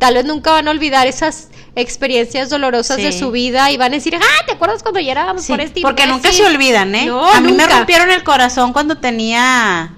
Tal 0.00 0.14
vez 0.14 0.24
nunca 0.24 0.50
van 0.50 0.66
a 0.66 0.72
olvidar 0.72 1.06
esas 1.06 1.48
experiencias 1.76 2.50
dolorosas 2.50 2.96
de 2.96 3.12
su 3.12 3.30
vida 3.30 3.70
y 3.70 3.76
van 3.76 3.92
a 3.92 3.96
decir, 3.96 4.16
ah, 4.16 4.44
¿te 4.46 4.52
acuerdas 4.54 4.82
cuando 4.82 4.98
ya 4.98 5.12
éramos 5.12 5.42
Sí, 5.44 5.52
por 5.52 5.60
este 5.60 5.80
porque 5.82 6.06
nunca 6.06 6.28
imbécil?" 6.30 6.46
se 6.46 6.52
olvidan, 6.54 6.94
¿eh? 6.96 7.06
No, 7.06 7.30
a 7.30 7.40
mí 7.40 7.52
me 7.52 7.58
nunca. 7.62 7.76
rompieron 7.78 8.10
el 8.10 8.24
corazón 8.24 8.72
cuando 8.72 8.96
tenía 8.98 9.94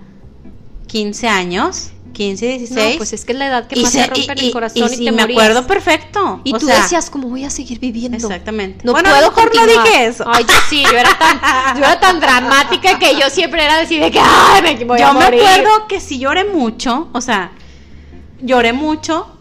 15 0.88 1.28
años, 1.28 1.90
15, 2.12 2.46
16. 2.58 2.90
No, 2.92 2.96
pues 2.98 3.12
es 3.14 3.24
que 3.24 3.32
es 3.32 3.38
la 3.38 3.46
edad 3.46 3.66
que 3.68 3.78
y 3.78 3.82
más 3.84 3.92
se- 3.92 4.00
te 4.02 4.06
rompen 4.08 4.38
y- 4.38 4.46
el 4.48 4.52
corazón 4.52 4.82
y, 4.82 4.84
y 4.92 4.96
sí, 4.98 5.04
te 5.06 5.12
me 5.12 5.22
morías. 5.22 5.38
acuerdo 5.40 5.66
perfecto. 5.66 6.40
Y 6.44 6.54
o 6.54 6.58
tú 6.58 6.66
sea, 6.66 6.82
decías, 6.82 7.08
¿cómo 7.08 7.28
voy 7.28 7.44
a 7.44 7.50
seguir 7.50 7.78
viviendo? 7.80 8.16
Exactamente. 8.18 8.84
No 8.84 8.92
bueno, 8.92 9.08
puedo 9.08 9.30
mejor 9.30 9.50
no 9.56 9.66
dije 9.66 10.04
eso. 10.06 10.24
Ay, 10.26 10.44
yo 10.46 10.54
sí, 10.68 10.82
yo 10.84 10.98
era 10.98 11.16
tan, 11.18 11.40
yo 11.78 11.84
era 11.84 11.98
tan 12.00 12.20
dramática 12.20 12.98
que 12.98 13.14
yo 13.18 13.30
siempre 13.30 13.64
era 13.64 13.78
decir 13.78 14.02
de 14.02 14.10
que 14.10 14.18
ay, 14.20 14.62
me 14.76 14.84
voy 14.84 15.00
a 15.00 15.06
yo 15.06 15.14
me 15.14 15.24
morir. 15.24 15.40
acuerdo 15.42 15.86
que 15.88 16.00
sí 16.00 16.18
lloré 16.18 16.44
mucho, 16.44 17.08
o 17.12 17.20
sea, 17.22 17.52
lloré 18.42 18.72
mucho. 18.74 19.38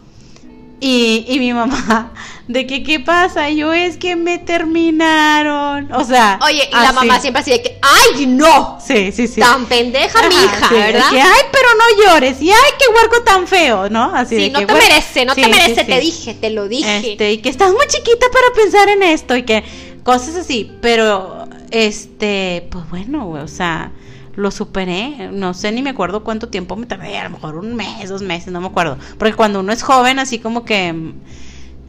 Y, 0.84 1.24
y 1.28 1.38
mi 1.38 1.52
mamá, 1.54 2.12
de 2.48 2.66
que 2.66 2.82
qué 2.82 2.98
pasa, 2.98 3.48
Y 3.48 3.58
yo 3.58 3.72
es 3.72 3.98
que 3.98 4.16
me 4.16 4.38
terminaron. 4.38 5.92
O 5.92 6.02
sea, 6.04 6.40
Oye, 6.44 6.68
y 6.68 6.74
la 6.74 6.92
mamá 6.92 7.20
siempre 7.20 7.40
así 7.40 7.52
de 7.52 7.62
que, 7.62 7.78
ay, 7.80 8.26
no, 8.26 8.78
Sí, 8.84 9.12
sí, 9.12 9.28
sí. 9.28 9.40
tan 9.40 9.66
pendeja 9.66 10.20
mi 10.28 10.34
hija, 10.34 10.68
sí, 10.68 10.74
¿verdad? 10.74 11.10
que, 11.10 11.20
ay, 11.20 11.42
pero 11.52 11.68
no 11.78 12.04
llores. 12.04 12.42
Y 12.42 12.50
ay, 12.50 12.70
qué 12.80 12.92
huerco 12.92 13.22
tan 13.22 13.46
feo, 13.46 13.88
¿no? 13.90 14.12
Así 14.12 14.34
sí, 14.34 14.42
de 14.42 14.50
no 14.50 14.58
que, 14.58 14.66
te 14.66 14.72
bueno, 14.72 14.88
merece, 14.88 15.24
no 15.24 15.34
sí, 15.36 15.42
te 15.42 15.48
merece, 15.48 15.84
te 15.84 16.00
dije, 16.00 16.34
te 16.34 16.50
lo 16.50 16.66
dije. 16.66 17.12
Este, 17.12 17.30
y 17.30 17.38
que 17.38 17.48
estás 17.48 17.70
muy 17.70 17.86
chiquita 17.86 18.26
para 18.32 18.52
pensar 18.52 18.88
en 18.88 19.04
esto 19.04 19.36
y 19.36 19.44
que 19.44 19.62
cosas 20.02 20.34
así, 20.34 20.72
pero 20.80 21.46
este, 21.70 22.66
pues 22.72 22.90
bueno, 22.90 23.28
o 23.30 23.46
sea, 23.46 23.92
lo 24.34 24.50
superé, 24.50 25.30
no 25.32 25.54
sé 25.54 25.72
ni 25.72 25.82
me 25.82 25.90
acuerdo 25.90 26.24
cuánto 26.24 26.48
tiempo 26.48 26.76
me 26.76 26.86
tardé, 26.86 27.18
a 27.18 27.24
lo 27.24 27.30
mejor 27.30 27.56
un 27.56 27.74
mes, 27.74 28.08
dos 28.08 28.22
meses, 28.22 28.52
no 28.52 28.60
me 28.60 28.68
acuerdo, 28.68 28.98
porque 29.18 29.34
cuando 29.34 29.60
uno 29.60 29.72
es 29.72 29.82
joven 29.82 30.18
así 30.18 30.38
como 30.38 30.64
que 30.64 30.92
mm, 30.92 31.12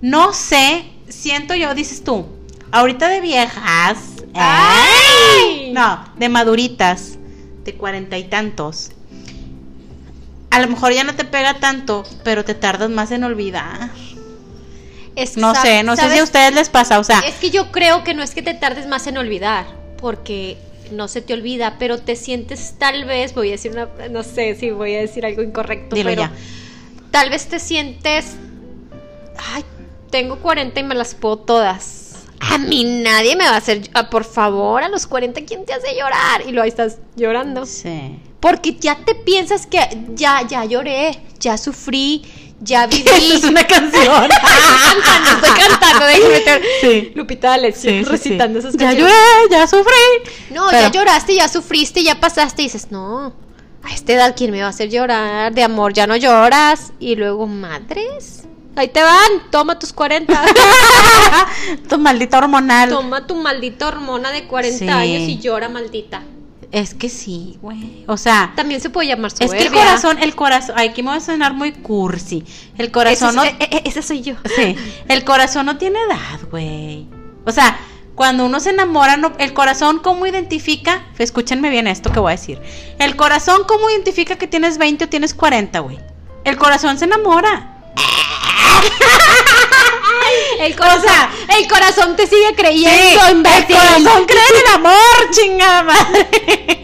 no 0.02 0.34
sé, 0.34 0.86
siento 1.08 1.56
yo, 1.56 1.74
dices 1.74 2.04
tú, 2.04 2.26
ahorita 2.72 3.08
de 3.08 3.22
viejas, 3.22 3.98
¡Ay! 4.34 5.72
no, 5.74 6.04
de 6.18 6.30
maduritas, 6.30 7.18
de 7.64 7.76
cuarenta 7.76 8.18
y 8.18 8.26
tantos. 8.26 8.92
A 10.50 10.60
lo 10.60 10.68
mejor 10.68 10.94
ya 10.94 11.04
no 11.04 11.16
te 11.16 11.24
pega 11.24 11.60
tanto, 11.60 12.04
pero 12.24 12.44
te 12.46 12.54
tardas 12.54 12.90
más 12.90 13.12
en 13.12 13.24
olvidar. 13.24 13.90
Es 15.16 15.32
que 15.32 15.42
No 15.42 15.56
sé, 15.56 15.84
no 15.84 15.96
sé 15.96 16.12
si 16.12 16.20
a 16.20 16.24
ustedes 16.24 16.54
les 16.54 16.70
pasa, 16.70 17.00
o 17.00 17.04
sea, 17.04 17.20
Es 17.20 17.36
que 17.36 17.50
yo 17.50 17.72
creo 17.72 18.04
que 18.04 18.14
no 18.14 18.24
es 18.24 18.36
que 18.36 18.42
te 18.42 18.54
tardes 18.54 18.88
más 18.88 19.08
en 19.08 19.18
olvidar, 19.18 19.66
porque 19.98 20.58
no 20.92 21.08
se 21.08 21.22
te 21.22 21.34
olvida, 21.34 21.78
pero 21.80 21.98
te 22.00 22.16
sientes 22.16 22.76
tal 22.78 23.06
vez, 23.06 23.34
voy 23.34 23.50
a 23.50 23.52
decir 23.52 23.72
una, 23.72 23.88
no 24.10 24.24
sé 24.24 24.56
si 24.56 24.72
voy 24.72 24.96
a 24.96 25.00
decir 25.00 25.26
algo 25.26 25.42
incorrecto, 25.42 25.96
Dilo 25.96 26.10
pero 26.10 26.24
ya. 26.24 26.32
tal 27.12 27.30
vez 27.30 27.48
te 27.48 27.60
sientes, 27.60 28.36
ay, 29.54 29.64
tengo 30.10 30.38
40 30.40 30.80
y 30.80 30.84
me 30.84 30.96
las 30.96 31.16
puedo 31.16 31.38
todas. 31.38 32.00
A 32.40 32.58
mí 32.58 32.84
nadie 32.84 33.36
me 33.36 33.46
va 33.46 33.54
a 33.54 33.58
hacer, 33.58 33.90
ah, 33.94 34.10
por 34.10 34.26
favor, 34.26 34.84
a 34.84 34.90
los 34.90 35.08
40, 35.08 35.46
¿quién 35.46 35.66
te 35.66 35.74
hace 35.74 35.96
llorar? 35.98 36.42
Y 36.42 36.52
luego 36.52 36.64
ahí 36.64 36.70
estás 36.70 37.00
llorando. 37.16 37.66
sí. 37.66 38.20
Porque 38.40 38.76
ya 38.76 38.98
te 39.06 39.16
piensas 39.16 39.66
que 39.66 39.80
ya, 40.16 40.46
ya 40.46 40.66
lloré, 40.66 41.18
ya 41.40 41.58
sufrí, 41.58 42.24
ya 42.64 42.88
viví. 42.88 43.04
Esa 43.08 43.34
es 43.36 43.44
una 43.44 43.66
canción. 43.68 44.30
estoy 44.32 45.52
cantando, 45.62 46.08
estoy 46.08 46.34
cantando. 46.44 46.68
Sí. 46.82 47.12
Lupita 47.16 47.50
D'Alessio 47.50 47.90
Sí, 47.92 48.04
recitando 48.04 48.62
sí. 48.62 48.68
esas 48.68 48.80
Ya 48.80 48.88
canciones. 48.88 49.14
lloré, 49.14 49.52
ya 49.52 49.68
sufrí. 49.68 50.52
No, 50.52 50.68
Pero- 50.70 50.82
ya 50.82 50.92
lloraste, 50.92 51.36
ya 51.36 51.48
sufriste, 51.48 52.04
ya 52.04 52.20
pasaste 52.20 52.62
y 52.62 52.66
dices, 52.66 52.88
no, 52.92 53.34
a 53.84 53.94
esta 53.94 54.14
edad, 54.14 54.34
¿quién 54.38 54.52
me 54.52 54.62
va 54.62 54.68
a 54.68 54.70
hacer 54.70 54.90
llorar? 54.90 55.54
De 55.54 55.64
amor 55.64 55.94
ya 55.94 56.08
no 56.08 56.16
lloras. 56.16 56.94
Y 57.00 57.16
luego, 57.16 57.48
madres, 57.48 58.44
ahí 58.76 58.88
te 58.88 59.04
van, 59.04 59.50
toma 59.52 59.78
tus 59.78 59.92
40. 59.94 60.42
tu 61.90 61.98
maldita 61.98 62.38
hormonal. 62.38 62.90
toma 62.90 63.28
tu 63.28 63.36
maldita 63.36 63.88
hormona 63.88 64.32
de 64.32 64.48
40 64.48 64.78
Sí. 64.80 64.88
años 64.90 65.22
y 65.30 65.40
llora, 65.40 65.68
maldita. 65.70 66.22
Es 66.74 66.96
que 66.96 67.08
sí, 67.08 67.60
güey. 67.62 68.04
O 68.08 68.18
sea, 68.18 68.52
También 68.56 68.82
se 68.82 68.90
puede 68.90 69.08
llamar 69.08 69.32
es 69.32 69.34
soberbia. 69.38 69.58
que 69.60 69.66
el 69.68 69.72
corazón, 69.74 70.18
el 70.20 70.36
corazón, 70.36 70.76
ay, 70.78 70.88
aquí 70.90 71.04
me 71.04 71.10
voy 71.10 71.18
a 71.18 71.22
sonar 71.22 71.54
muy 71.54 71.72
cursi. 71.72 72.44
El 72.80 72.90
corazón 72.92 73.36
no, 73.36 73.44
es- 73.44 73.54
eh, 73.60 73.68
eh, 73.70 73.82
esa 73.86 74.02
soy 74.02 74.22
yo. 74.24 74.34
sí, 74.56 74.76
el 75.08 75.24
corazón 75.24 75.68
no 75.68 75.78
tiene 75.78 76.00
edad, 76.00 76.40
güey. 76.50 77.06
O 77.46 77.52
sea, 77.52 77.78
cuando 78.16 78.44
uno 78.48 78.60
se 78.60 78.72
enamora, 78.72 79.18
no- 79.18 79.34
el 79.38 79.54
corazón, 79.54 80.00
¿cómo 80.00 80.26
identifica? 80.26 81.04
Escúchenme 81.20 81.70
bien 81.70 81.86
esto 81.86 82.12
que 82.12 82.20
voy 82.20 82.30
a 82.32 82.36
decir. 82.38 82.60
El 82.98 83.16
corazón, 83.16 83.62
¿cómo 83.68 83.88
identifica 83.92 84.36
que 84.38 84.48
tienes 84.48 84.80
20 84.80 85.06
o 85.06 85.10
tienes 85.10 85.36
40, 85.36 85.80
güey? 85.80 86.00
El 86.44 86.58
corazón 86.58 86.98
se 86.98 87.06
enamora. 87.06 87.73
El 90.60 90.76
corazón, 90.76 91.02
sea, 91.02 91.30
el 91.60 91.68
corazón 91.68 92.16
te 92.16 92.26
sigue 92.26 92.54
creyendo, 92.56 93.22
el 93.28 93.32
imbécil. 93.38 93.76
corazón 93.76 94.26
cree 94.26 94.40
en 94.50 94.56
el 94.68 94.74
amor, 94.76 95.30
chingada 95.32 95.84
madre. 95.84 96.28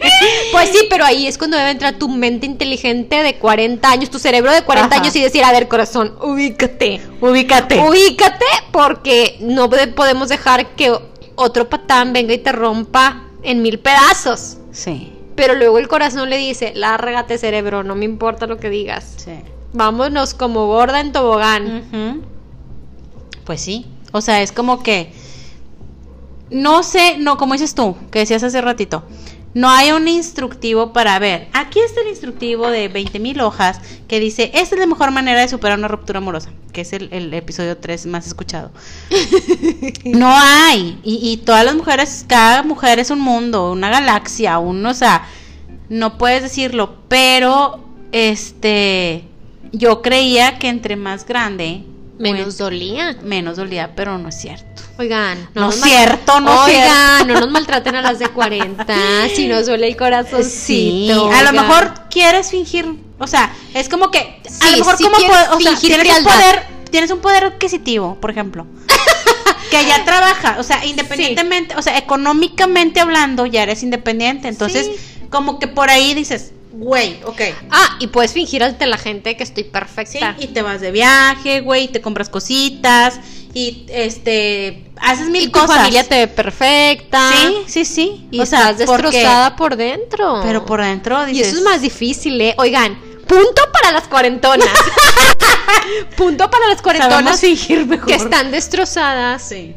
Pues 0.52 0.68
sí, 0.70 0.86
pero 0.90 1.04
ahí 1.06 1.26
es 1.26 1.38
cuando 1.38 1.56
debe 1.56 1.70
entrar 1.70 1.94
tu 1.98 2.08
mente 2.08 2.44
inteligente 2.44 3.22
de 3.22 3.36
40 3.36 3.90
años, 3.90 4.10
tu 4.10 4.18
cerebro 4.18 4.52
de 4.52 4.62
40 4.62 4.94
Ajá. 4.94 5.02
años 5.02 5.16
y 5.16 5.22
decir, 5.22 5.42
a 5.44 5.52
ver, 5.52 5.66
corazón, 5.68 6.14
ubícate. 6.20 7.00
Ubícate. 7.20 7.78
Ubícate 7.78 8.44
porque 8.70 9.38
no 9.40 9.68
de- 9.68 9.86
podemos 9.88 10.28
dejar 10.28 10.74
que 10.74 10.92
otro 11.36 11.68
patán 11.70 12.12
venga 12.12 12.34
y 12.34 12.38
te 12.38 12.52
rompa 12.52 13.22
en 13.42 13.62
mil 13.62 13.78
pedazos. 13.78 14.58
Sí, 14.72 15.12
Pero 15.36 15.54
luego 15.54 15.78
el 15.78 15.88
corazón 15.88 16.28
le 16.28 16.36
dice, 16.36 16.72
lárgate 16.74 17.38
cerebro, 17.38 17.82
no 17.82 17.94
me 17.94 18.04
importa 18.04 18.46
lo 18.46 18.58
que 18.58 18.68
digas. 18.68 19.14
sí. 19.16 19.32
Vámonos 19.72 20.34
como 20.34 20.66
gorda 20.66 21.00
en 21.00 21.12
tobogán. 21.12 22.22
Pues 23.44 23.60
sí. 23.60 23.86
O 24.12 24.20
sea, 24.20 24.42
es 24.42 24.52
como 24.52 24.82
que. 24.82 25.12
No 26.50 26.82
sé, 26.82 27.16
no, 27.18 27.36
como 27.36 27.52
dices 27.52 27.74
tú, 27.74 27.96
que 28.10 28.20
decías 28.20 28.42
hace 28.42 28.60
ratito. 28.60 29.04
No 29.52 29.68
hay 29.68 29.90
un 29.90 30.06
instructivo 30.06 30.92
para 30.92 31.18
ver. 31.18 31.48
Aquí 31.52 31.80
está 31.80 32.00
el 32.02 32.08
instructivo 32.08 32.68
de 32.70 32.88
20 32.88 33.18
mil 33.18 33.40
hojas 33.40 33.80
que 34.08 34.20
dice: 34.20 34.50
Esta 34.54 34.74
es 34.74 34.80
la 34.80 34.86
mejor 34.86 35.10
manera 35.10 35.40
de 35.40 35.48
superar 35.48 35.78
una 35.78 35.88
ruptura 35.88 36.18
amorosa. 36.18 36.50
Que 36.72 36.82
es 36.82 36.92
el, 36.92 37.08
el 37.12 37.34
episodio 37.34 37.76
3 37.76 38.06
más 38.06 38.26
escuchado. 38.26 38.70
no 40.04 40.32
hay. 40.32 41.00
Y, 41.02 41.18
y 41.30 41.36
todas 41.38 41.64
las 41.64 41.74
mujeres, 41.74 42.24
cada 42.28 42.62
mujer 42.62 43.00
es 43.00 43.10
un 43.10 43.20
mundo, 43.20 43.72
una 43.72 43.90
galaxia, 43.90 44.58
un, 44.58 44.84
o 44.86 44.94
sea, 44.94 45.26
no 45.88 46.18
puedes 46.18 46.42
decirlo. 46.42 46.94
Pero, 47.08 47.84
este. 48.12 49.29
Yo 49.72 50.02
creía 50.02 50.58
que 50.58 50.68
entre 50.68 50.96
más 50.96 51.24
grande. 51.26 51.84
Menos 52.18 52.42
pues, 52.44 52.58
dolía. 52.58 53.16
menos 53.22 53.56
dolía, 53.56 53.92
pero 53.96 54.18
no 54.18 54.28
es 54.28 54.38
cierto. 54.38 54.82
Oigan, 54.98 55.48
No 55.54 55.70
es 55.70 55.80
cierto, 55.80 56.38
no 56.40 56.66
es 56.66 56.74
Oigan, 56.74 57.26
no 57.26 57.40
nos 57.40 57.50
maltraten 57.50 57.94
a 57.94 58.02
las 58.02 58.18
de 58.18 58.28
40, 58.28 58.84
si 59.34 59.48
nos 59.48 59.64
duele 59.64 59.88
el 59.88 59.96
corazón. 59.96 60.44
Sí, 60.44 61.10
a 61.10 61.42
lo 61.44 61.52
mejor 61.52 61.94
quieres 62.10 62.50
fingir, 62.50 62.84
o 63.18 63.26
sea, 63.26 63.50
es 63.72 63.88
como 63.88 64.10
que 64.10 64.18
a 64.44 64.50
Sí, 64.50 64.70
lo 64.72 64.76
mejor 64.78 64.96
sí 64.98 65.04
como 65.04 65.16
quieres 65.16 65.36
po- 65.48 65.56
o 65.56 65.60
sea, 65.60 65.76
fingir 65.76 66.02
tienes 66.02 66.18
un 66.18 66.24
poder, 66.24 66.62
tienes 66.90 67.10
un 67.10 67.20
poder 67.20 67.44
adquisitivo, 67.44 68.16
por 68.20 68.30
ejemplo. 68.30 68.66
que 69.70 69.86
ya 69.86 70.04
trabaja, 70.04 70.56
o 70.58 70.62
sea, 70.62 70.84
independientemente, 70.84 71.74
o 71.76 71.80
sea, 71.80 71.96
económicamente 71.96 73.00
hablando, 73.00 73.46
ya 73.46 73.62
eres 73.62 73.82
independiente, 73.82 74.48
entonces 74.48 74.90
como 75.30 75.58
que 75.58 75.68
por 75.68 75.88
ahí 75.88 76.12
dices, 76.12 76.52
güey, 76.72 77.20
ok. 77.24 77.40
Ah, 77.70 77.96
y 78.00 78.06
puedes 78.08 78.32
fingir 78.32 78.62
ante 78.62 78.86
la 78.86 78.96
gente 78.98 79.36
que 79.36 79.42
estoy 79.42 79.64
Sí, 79.64 79.70
perfecta. 79.70 80.36
y 80.38 80.46
te 80.48 80.62
vas 80.62 80.80
de 80.80 80.90
viaje, 80.90 81.60
güey, 81.60 81.84
y 81.84 81.88
te 81.88 82.00
compras 82.00 82.28
cositas 82.28 83.18
y 83.52 83.86
este 83.88 84.84
haces 85.00 85.28
mil 85.28 85.42
Y 85.44 85.46
tu 85.48 85.58
cosas. 85.58 85.76
familia 85.78 86.04
te 86.08 86.14
ve 86.18 86.28
perfecta. 86.28 87.30
Sí, 87.36 87.56
sí, 87.66 87.84
sí. 87.84 88.28
Y 88.30 88.40
o 88.40 88.46
sea, 88.46 88.70
estás 88.70 88.86
porque- 88.86 89.02
destrozada 89.10 89.56
por 89.56 89.76
dentro. 89.76 90.40
pero 90.44 90.64
por 90.64 90.80
dentro 90.82 91.26
Y 91.28 91.32
dices 91.32 91.48
eso 91.48 91.56
es 91.58 91.62
más 91.64 91.80
difícil, 91.80 92.40
¿eh? 92.40 92.54
Oigan, 92.58 92.96
punto 93.26 93.62
para 93.72 93.92
las 93.92 94.06
cuarentonas. 94.08 94.68
punto 96.16 96.50
para 96.50 96.68
las 96.68 96.78
Sabemos 96.78 96.82
cuarentonas 96.82 97.40
fingir 97.40 97.86
mejor. 97.86 98.06
que 98.06 98.14
están 98.14 98.50
destrozadas 98.50 99.42
Sí. 99.42 99.74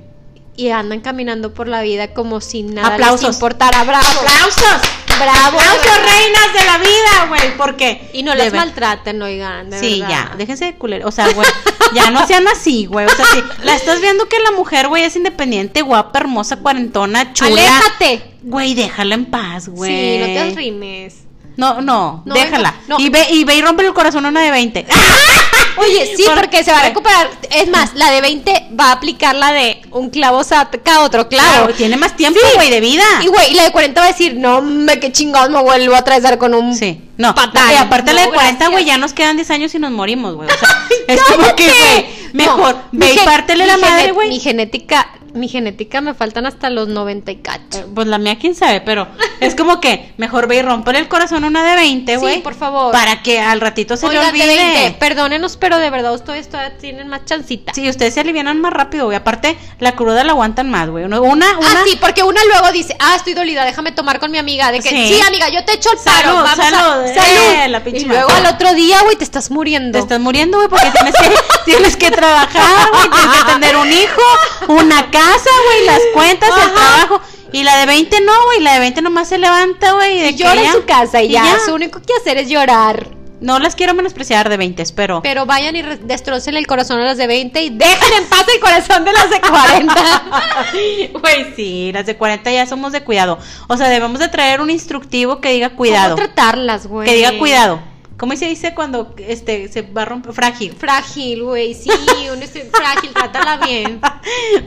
Y 0.55 0.69
andan 0.69 1.01
caminando 1.01 1.53
por 1.53 1.67
la 1.67 1.81
vida 1.81 2.13
como 2.13 2.39
si 2.41 2.63
nada 2.63 2.89
Aplausos. 2.95 3.23
les 3.27 3.35
importara. 3.35 3.83
¡Bravo! 3.83 4.05
¡Aplausos! 4.07 4.89
¡Bravo! 5.17 5.59
¡Aplausos, 5.59 5.97
reinas 5.97 6.53
de 6.53 6.65
la 6.65 6.77
vida, 6.77 7.25
güey! 7.29 7.57
Porque. 7.57 8.09
Y 8.13 8.23
no 8.23 8.33
Debe- 8.33 8.51
maltraten, 8.57 9.21
oigan. 9.21 9.69
de 9.69 9.79
Sí, 9.79 10.01
verdad. 10.01 10.29
ya, 10.31 10.35
déjense 10.37 10.65
de 10.65 10.75
culero. 10.75 11.07
O 11.07 11.11
sea, 11.11 11.29
güey, 11.29 11.47
ya 11.93 12.09
no 12.11 12.25
sean 12.27 12.47
así, 12.47 12.85
güey. 12.85 13.05
O 13.05 13.09
sea, 13.09 13.25
si 13.33 13.43
la 13.63 13.75
estás 13.75 14.01
viendo 14.01 14.27
que 14.29 14.39
la 14.39 14.51
mujer, 14.51 14.87
güey, 14.87 15.03
es 15.03 15.15
independiente, 15.15 15.81
guapa, 15.81 16.19
hermosa, 16.19 16.57
cuarentona, 16.57 17.33
chula. 17.33 17.49
¡Aléjate! 17.51 18.33
Güey, 18.43 18.73
déjala 18.75 19.15
en 19.15 19.25
paz, 19.25 19.69
güey. 19.69 19.91
Sí, 19.91 20.17
no 20.19 20.25
te 20.25 20.39
arrimes. 20.39 21.15
No, 21.55 21.81
no, 21.81 22.23
No, 22.25 22.33
déjala. 22.33 22.73
no. 22.87 22.99
Y, 22.99 23.09
ve, 23.09 23.27
y 23.31 23.43
ve 23.43 23.55
y 23.55 23.61
rompe 23.61 23.85
el 23.85 23.93
corazón 23.93 24.25
a 24.25 24.29
una 24.29 24.41
de 24.41 24.49
20. 24.49 24.85
Oye, 25.77 25.92
sí, 26.23 26.29
Por- 26.29 26.39
porque 26.41 26.63
se 26.63 26.71
va 26.71 26.79
a 26.79 26.83
recuperar. 26.83 27.29
Es 27.51 27.67
más, 27.69 27.93
la 27.95 28.09
de 28.11 28.21
20 28.21 28.67
va 28.79 28.85
a 28.89 28.91
aplicar 28.93 29.35
la 29.35 29.51
de 29.51 29.81
un 29.91 30.09
clavo 30.09 30.43
saca 30.43 31.01
otro 31.01 31.27
clavo. 31.29 31.49
Claro, 31.51 31.73
tiene 31.73 31.97
más 31.97 32.15
tiempo, 32.15 32.39
Sí. 32.41 32.47
güey, 32.55 32.69
de 32.69 32.79
vida. 32.81 33.03
Y 33.21 33.27
güey, 33.27 33.51
y 33.51 33.55
la 33.55 33.63
de 33.63 33.71
40 33.71 34.01
va 34.01 34.07
a 34.07 34.11
decir, 34.11 34.35
no, 34.35 34.61
me 34.61 34.99
qué 34.99 35.11
chingón 35.11 35.51
me 35.51 35.61
vuelvo 35.61 35.95
a 35.95 35.99
atravesar 35.99 36.37
con 36.37 36.53
un 36.53 36.75
Sí, 36.75 37.01
no. 37.17 37.33
Y 37.71 37.75
aparte 37.75 38.13
la 38.13 38.21
de 38.21 38.27
No, 38.27 38.33
40, 38.33 38.67
güey, 38.69 38.85
ya 38.85 38.97
nos 38.97 39.13
quedan 39.13 39.35
10 39.35 39.49
años 39.51 39.73
y 39.75 39.79
nos 39.79 39.91
morimos, 39.91 40.35
güey. 40.35 40.49
O 40.49 40.53
sea, 40.57 40.69
es 41.07 41.21
como 41.23 41.55
que, 41.55 41.65
güey, 41.67 42.05
mejor, 42.33 42.75
No, 42.91 42.99
ve 42.99 43.13
y 43.13 43.17
pártele 43.19 43.65
la 43.65 43.77
madre, 43.77 44.01
gene- 44.01 44.07
Mi 44.09 44.13
güey. 44.13 44.39
genética, 44.39 45.09
mi 45.33 45.47
genética 45.47 46.01
me 46.01 46.13
faltan 46.13 46.45
hasta 46.45 46.69
los 46.69 46.87
90 46.87 47.31
y 47.31 47.35
cacho. 47.37 47.79
Eh, 47.79 47.85
Pues 47.93 48.07
la 48.07 48.17
mía, 48.17 48.37
quién 48.39 48.55
sabe, 48.55 48.81
pero 48.81 49.07
es 49.39 49.55
como 49.55 49.79
que 49.81 50.13
mejor 50.17 50.47
ve 50.47 50.57
y 50.57 50.61
romper 50.61 50.95
el 50.95 51.07
corazón 51.07 51.43
una 51.43 51.63
de 51.63 51.75
20, 51.75 52.13
Sí, 52.13 52.17
güey. 52.19 52.41
por 52.43 52.55
favor. 52.55 52.91
Para 52.91 53.21
que 53.23 53.39
al 53.39 53.61
ratito 53.61 53.97
se 53.97 54.07
le 54.07 54.13
de 54.19 54.19
olvide. 54.27 54.45
20, 54.45 54.97
perdónenos, 54.99 55.57
pero 55.57 55.77
de 55.79 55.89
verdad 55.89 56.13
ustedes 56.13 56.49
todavía 56.49 56.77
tienen 56.77 57.07
más 57.07 57.25
chancita. 57.25 57.73
Sí, 57.73 57.89
ustedes 57.89 58.13
se 58.13 58.19
alivianan 58.19 58.59
más 58.61 58.73
rápido, 58.73 59.05
güey. 59.05 59.17
Aparte, 59.17 59.57
la 59.79 59.95
cruda 59.95 60.23
la 60.23 60.31
aguantan 60.33 60.69
más, 60.69 60.89
güey. 60.89 61.03
Una, 61.05 61.19
una, 61.19 61.45
Ah, 61.49 61.83
sí, 61.85 61.97
porque 61.99 62.23
una 62.23 62.41
luego 62.45 62.71
dice, 62.71 62.95
ah, 62.99 63.15
estoy 63.15 63.33
dolida, 63.33 63.65
déjame 63.65 63.91
tomar 63.91 64.19
con 64.19 64.31
mi 64.31 64.37
amiga. 64.37 64.71
De 64.71 64.79
que, 64.79 64.89
Sí. 64.89 65.15
sí, 65.15 65.21
amiga, 65.27 65.49
yo 65.49 65.63
te 65.65 65.73
echo 65.73 65.89
el 65.91 65.97
paro. 65.97 66.29
Salud, 66.29 66.43
vamos 66.43 66.59
a- 66.59 66.69
salud, 66.69 67.05
eh, 67.07 67.15
salud. 67.15 67.71
la 67.71 67.83
pinche 67.83 68.01
y 68.01 68.05
luego 68.05 68.29
al 68.31 68.45
otro 68.45 68.73
día, 68.73 69.01
güey, 69.03 69.15
te 69.15 69.23
estás 69.23 69.49
muriendo. 69.51 69.91
Te 69.97 69.99
estás 69.99 70.19
muriendo, 70.19 70.57
güey, 70.57 70.69
porque 70.69 70.91
tienes 70.91 71.15
que, 71.15 71.29
tienes 71.65 71.97
que 71.97 72.11
trabajar, 72.11 72.89
güey, 72.91 73.09
tienes 73.09 73.37
que 73.43 73.51
tener 73.53 73.75
un 73.77 73.91
hijo, 73.91 74.21
una 74.67 75.09
casa, 75.11 75.22
güey, 75.65 75.85
las 75.85 76.01
cuentas, 76.13 76.49
el 76.49 76.73
trabajo. 76.73 77.21
Y 77.51 77.63
la 77.63 77.77
de 77.77 77.85
20 77.85 78.21
no, 78.21 78.45
güey, 78.45 78.61
la 78.61 78.73
de 78.73 78.79
20 78.79 79.01
nomás 79.01 79.29
se 79.29 79.37
levanta, 79.37 79.93
güey. 79.93 80.29
Y 80.29 80.35
llora 80.35 80.61
en 80.61 80.71
su 80.71 80.85
casa 80.85 81.21
y, 81.21 81.29
ya, 81.29 81.45
su 81.65 81.73
único 81.73 82.01
que 82.01 82.13
hacer 82.19 82.37
es 82.37 82.49
llorar. 82.49 83.07
No 83.41 83.59
las 83.59 83.75
quiero 83.75 83.93
menospreciar 83.93 84.47
de 84.47 84.55
20, 84.55 84.81
espero. 84.81 85.21
Pero 85.21 85.45
vayan 85.45 85.75
y 85.75 85.81
destrocen 85.81 86.55
el 86.55 86.65
corazón 86.65 87.01
a 87.01 87.03
las 87.03 87.17
de 87.17 87.27
20 87.27 87.61
y 87.61 87.69
dejen 87.71 88.13
en 88.17 88.25
paz 88.29 88.45
el 88.47 88.59
corazón 88.61 89.03
de 89.03 89.11
las 89.11 89.29
de 89.29 89.41
40. 89.41 91.13
Güey, 91.19 91.53
sí, 91.53 91.91
las 91.93 92.05
de 92.05 92.15
40 92.15 92.51
ya 92.51 92.65
somos 92.65 92.93
de 92.93 93.03
cuidado. 93.03 93.37
O 93.67 93.75
sea, 93.75 93.89
debemos 93.89 94.19
de 94.19 94.29
traer 94.29 94.61
un 94.61 94.69
instructivo 94.69 95.41
que 95.41 95.51
diga 95.51 95.71
cuidado. 95.71 96.15
¿Cómo 96.15 96.25
tratarlas, 96.25 96.87
güey? 96.87 97.07
Que 97.07 97.15
diga 97.15 97.37
cuidado. 97.37 97.81
¿Cómo 98.23 98.37
se 98.37 98.45
dice 98.45 98.73
cuando 98.73 99.13
este 99.17 99.67
se 99.67 99.81
va 99.81 100.03
a 100.03 100.05
romper? 100.05 100.31
Frágil. 100.31 100.71
Frágil, 100.71 101.43
güey, 101.43 101.73
sí, 101.73 101.89
un 102.33 102.41
este- 102.41 102.63
frágil, 102.73 103.09
trátala 103.11 103.57
bien. 103.57 103.99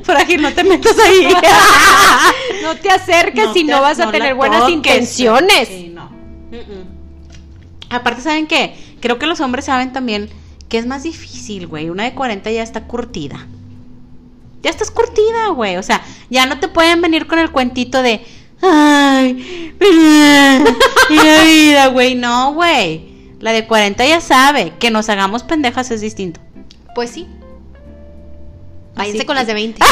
Frágil, 0.03 0.43
no 0.43 0.53
te 0.53 0.63
metas 0.63 0.95
ahí. 0.99 1.27
No 2.63 2.77
te 2.77 2.91
acerques 2.91 3.55
si 3.55 3.65
te- 3.65 3.73
no 3.73 3.81
vas 3.81 3.99
a 3.99 4.05
no 4.05 4.11
tener 4.11 4.35
buenas 4.35 4.61
toques. 4.61 4.75
intenciones. 4.75 5.69
Sí, 5.69 5.89
no. 5.89 6.11
Aparte, 7.89 8.21
¿saben 8.21 8.47
qué? 8.47 8.77
Creo 9.01 9.19
que 9.19 9.25
los 9.27 9.41
hombres 9.41 9.65
saben 9.65 9.91
también 9.91 10.29
que 10.69 10.77
es 10.77 10.85
más 10.85 11.05
difícil, 11.05 11.67
güey. 11.67 11.89
Una 11.89 12.05
de 12.05 12.13
40 12.13 12.51
ya 12.51 12.63
está 12.63 12.83
curtida. 12.87 13.47
Ya 14.63 14.69
estás 14.69 14.91
curtida, 14.91 15.49
güey. 15.55 15.79
O 15.79 15.83
sea, 15.83 16.03
ya 16.29 16.45
no 16.45 16.61
te 16.61 16.69
pueden 16.69 17.01
venir 17.01 17.27
con 17.27 17.39
el 17.39 17.51
cuentito 17.51 18.03
de. 18.03 18.21
Ay, 18.61 19.73
y 19.81 21.15
la 21.17 21.43
vida, 21.43 21.87
güey. 21.87 22.17
No, 22.17 22.53
güey. 22.53 23.16
La 23.41 23.53
de 23.53 23.67
40 23.67 24.05
ya 24.07 24.21
sabe 24.21 24.73
que 24.79 24.91
nos 24.91 25.09
hagamos 25.09 25.43
pendejas 25.43 25.91
es 25.91 26.01
distinto. 26.01 26.41
Pues 26.95 27.11
sí. 27.11 27.27
Váyanse 28.95 29.19
Así 29.19 29.27
con 29.27 29.35
que- 29.35 29.41
las 29.41 29.47
de 29.47 29.55
20. 29.55 29.81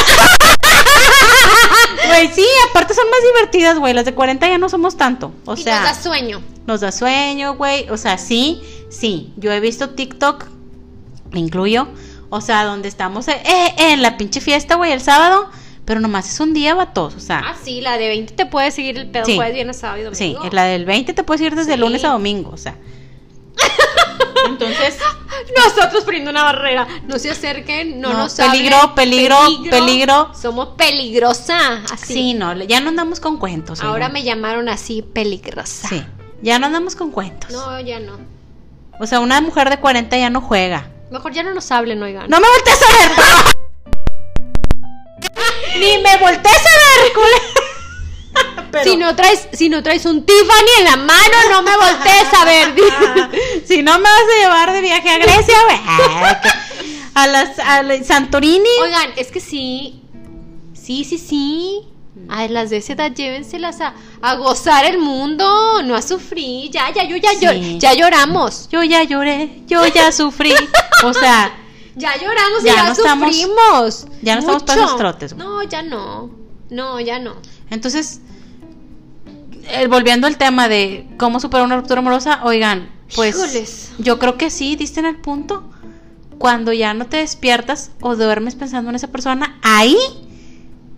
Güey, 2.07 2.27
sí, 2.33 2.45
aparte 2.69 2.93
son 2.93 3.05
más 3.09 3.19
divertidas, 3.33 3.79
güey. 3.79 3.93
Las 3.93 4.05
de 4.05 4.13
40 4.13 4.47
ya 4.47 4.57
no 4.57 4.69
somos 4.69 4.95
tanto. 4.97 5.33
O 5.45 5.53
y 5.55 5.63
sea. 5.63 5.81
nos 5.81 5.83
da 5.89 6.01
sueño. 6.01 6.41
Nos 6.67 6.81
da 6.81 6.91
sueño, 6.91 7.55
güey. 7.55 7.89
O 7.89 7.97
sea, 7.97 8.17
sí, 8.17 8.61
sí. 8.89 9.33
Yo 9.37 9.51
he 9.51 9.59
visto 9.59 9.91
TikTok, 9.91 10.45
me 11.31 11.39
incluyo. 11.39 11.87
O 12.29 12.41
sea, 12.41 12.63
donde 12.65 12.87
estamos 12.87 13.27
eh, 13.27 13.41
eh, 13.45 13.73
en 13.77 14.01
la 14.01 14.17
pinche 14.17 14.41
fiesta, 14.41 14.75
güey, 14.75 14.91
el 14.91 15.01
sábado. 15.01 15.49
Pero 15.85 15.99
nomás 15.99 16.29
es 16.31 16.39
un 16.39 16.53
día, 16.53 16.73
vatos. 16.73 17.15
O 17.15 17.19
sea, 17.19 17.41
Ah, 17.45 17.55
sí, 17.63 17.81
la 17.81 17.97
de 17.97 18.07
20 18.07 18.33
te 18.33 18.45
puede 18.47 18.71
seguir 18.71 18.97
el 18.97 19.09
pedo 19.11 19.25
Sí. 19.25 19.35
jueves, 19.35 19.53
viernes, 19.53 19.77
sábado 19.77 19.99
y 20.01 20.03
domingo. 20.05 20.41
sí, 20.43 20.49
la 20.51 20.63
del 20.65 20.85
20 20.85 21.13
te 21.13 21.23
puedes 21.23 21.41
ir 21.41 21.55
desde 21.55 21.73
Sí. 21.73 21.79
lunes 21.79 22.03
a 22.03 22.09
domingo. 22.09 22.49
O 22.51 22.57
sea. 22.57 22.75
Entonces, 24.47 24.97
Nosotros 25.55 26.03
poniendo 26.03 26.31
una 26.31 26.43
barrera. 26.43 26.87
No 27.07 27.19
se 27.19 27.29
acerquen, 27.29 27.99
no, 28.01 28.11
No, 28.11 28.17
nos 28.19 28.33
peligro, 28.33 28.77
hablen. 28.77 28.95
peligro, 28.95 29.37
peligro. 29.69 30.31
Somos 30.39 30.69
peligrosa. 30.77 31.83
Así. 31.91 32.13
sí, 32.13 32.33
no, 32.33 32.53
ya 32.63 32.79
no 32.79 32.89
andamos 32.89 33.19
con 33.19 33.37
cuentos. 33.37 33.81
Ahora 33.81 34.05
oigan. 34.07 34.13
me 34.13 34.23
llamaron 34.23 34.69
así 34.69 35.01
peligrosa. 35.01 35.87
Sí, 35.87 36.03
ya 36.41 36.59
no 36.59 36.67
andamos 36.67 36.95
con 36.95 37.11
cuentos. 37.11 37.51
No, 37.51 37.79
ya 37.79 37.99
no. 37.99 38.17
O 38.99 39.07
sea, 39.07 39.19
una 39.19 39.41
mujer 39.41 39.69
de 39.69 39.79
40 39.79 40.17
ya 40.17 40.29
no 40.29 40.41
juega. 40.41 40.87
Mejor 41.11 41.33
ya 41.33 41.43
no 41.43 41.53
nos 41.53 41.71
hablen, 41.71 42.01
oigan. 42.01 42.29
No 42.29 42.39
me 42.39 42.47
voltees 42.47 42.81
a 42.81 42.87
ver. 42.97 43.11
Ni 45.79 46.01
me 46.01 46.17
voltees 46.17 46.45
a 46.45 47.03
ver, 47.03 47.13
culera. 47.13 47.64
Pero- 48.79 48.91
Si 48.91 48.97
no 48.97 49.15
traes, 49.15 49.47
si 49.53 49.69
no 49.69 49.81
traes 49.83 50.05
un 50.05 50.25
Tiffany 50.25 50.69
en 50.79 50.83
la 50.85 50.97
mano, 50.97 51.37
no 51.51 51.61
me 51.61 51.71
voltees 51.75 52.33
a 52.39 52.45
ver. 52.45 52.75
si 53.67 53.81
no 53.83 53.93
me 53.97 54.03
vas 54.03 54.21
a 54.37 54.41
llevar 54.41 54.71
de 54.73 54.81
viaje 54.81 55.09
a 55.09 55.17
Grecia, 55.17 55.55
güey. 55.65 55.79
A 57.13 57.27
las 57.27 57.59
a 57.59 57.83
la- 57.83 58.03
Santorini. 58.03 58.69
Oigan, 58.81 59.11
es 59.15 59.31
que 59.31 59.39
sí. 59.39 60.01
Sí, 60.73 61.03
sí, 61.03 61.17
sí. 61.17 61.81
A 62.29 62.47
las 62.47 62.69
de 62.69 62.77
esa 62.77 62.93
edad 62.93 63.11
llévenselas 63.13 63.81
a, 63.81 63.93
a 64.21 64.35
gozar 64.35 64.85
el 64.85 64.97
mundo, 64.99 65.81
no 65.83 65.95
a 65.95 66.01
sufrir. 66.01 66.71
Ya, 66.71 66.91
ya, 66.93 67.03
yo 67.03 67.17
ya, 67.17 67.29
Sí. 67.31 67.37
llor- 67.45 67.77
ya 67.79 67.93
lloramos. 67.93 68.67
Yo 68.71 68.83
ya 68.83 69.03
lloré, 69.03 69.61
yo 69.67 69.85
ya 69.87 70.11
sufrí. 70.11 70.53
O 71.03 71.13
sea, 71.13 71.53
Ya 71.95 72.13
lloramos 72.17 72.61
y 72.63 72.65
Ya 72.67 72.75
ya 72.75 72.83
no 72.83 72.91
estamos- 72.91 73.35
sufrimos. 73.35 74.07
ya 74.21 74.35
no 74.35 74.39
estamos 74.41 74.63
para 74.63 74.83
esos 74.83 74.97
trotes, 74.97 75.33
güey. 75.33 75.47
No, 75.47 75.63
ya 75.63 75.81
no. 75.81 76.29
No, 76.69 76.99
ya 76.99 77.19
no. 77.19 77.35
entonces, 77.69 78.19
eh, 79.69 79.87
volviendo 79.87 80.27
al 80.27 80.37
tema 80.37 80.67
de 80.67 81.07
cómo 81.17 81.39
superar 81.39 81.65
una 81.65 81.77
ruptura 81.77 81.99
amorosa, 81.99 82.41
oigan, 82.43 82.91
pues 83.15 83.35
Híjoles. 83.35 83.91
yo 83.97 84.19
creo 84.19 84.37
que 84.37 84.49
sí, 84.49 84.75
diste 84.75 84.99
en 84.99 85.05
el 85.07 85.15
punto. 85.17 85.63
Cuando 86.37 86.73
ya 86.73 86.93
no 86.93 87.05
te 87.05 87.17
despiertas 87.17 87.91
o 88.01 88.15
duermes 88.15 88.55
pensando 88.55 88.89
en 88.89 88.95
esa 88.97 89.07
persona, 89.07 89.57
ahí 89.63 89.95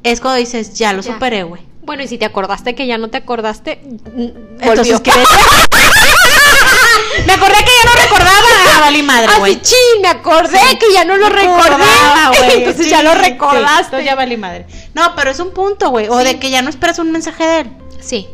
es 0.04 0.20
cuando 0.20 0.40
dices, 0.40 0.74
ya 0.74 0.94
lo 0.94 1.02
Ya. 1.04 1.14
superé, 1.14 1.44
güey. 1.44 1.62
Bueno, 1.84 2.04
y 2.04 2.08
si 2.08 2.18
te 2.18 2.26
acordaste 2.26 2.74
que 2.76 2.88
ya 2.88 2.98
no 2.98 3.10
te 3.10 3.18
acordaste, 3.18 3.80
Entonces, 3.84 4.34
volvió. 4.66 5.04
¿qué 5.04 5.12
Me 7.26 7.34
acordé 7.34 7.54
que 7.56 7.72
ya 7.84 7.94
no 7.94 8.02
recordaba. 8.02 8.38
Ah, 8.78 8.82
valí 8.82 9.02
madre, 9.02 9.26
Así, 9.28 9.40
güey. 9.40 9.60
chin, 9.62 10.02
me 10.04 10.08
acordé 10.08 10.60
que 10.80 10.94
ya 10.94 11.04
no 11.04 11.18
lo 11.18 11.30
recordé. 11.30 11.78
Recordaba, 11.78 12.28
güey. 12.38 12.58
Entonces 12.60 12.86
Sí, 12.86 12.92
ya 12.92 13.02
lo 13.02 13.12
sí, 13.14 13.18
recordaste. 13.18 13.84
entonces 13.86 14.06
ya 14.06 14.14
valí 14.16 14.38
madre. 14.38 14.68
No, 14.94 15.16
pero 15.16 15.32
es 15.32 15.40
un 15.40 15.52
punto, 15.52 15.90
güey. 15.90 16.08
O 16.10 16.20
Sí. 16.20 16.26
de 16.26 16.40
que 16.40 16.52
ya 16.52 16.62
no 16.62 16.70
esperas 16.70 17.00
un 17.00 17.12
mensaje 17.12 17.44
de 17.44 17.60
él. 17.62 17.70
Sí. 18.00 18.28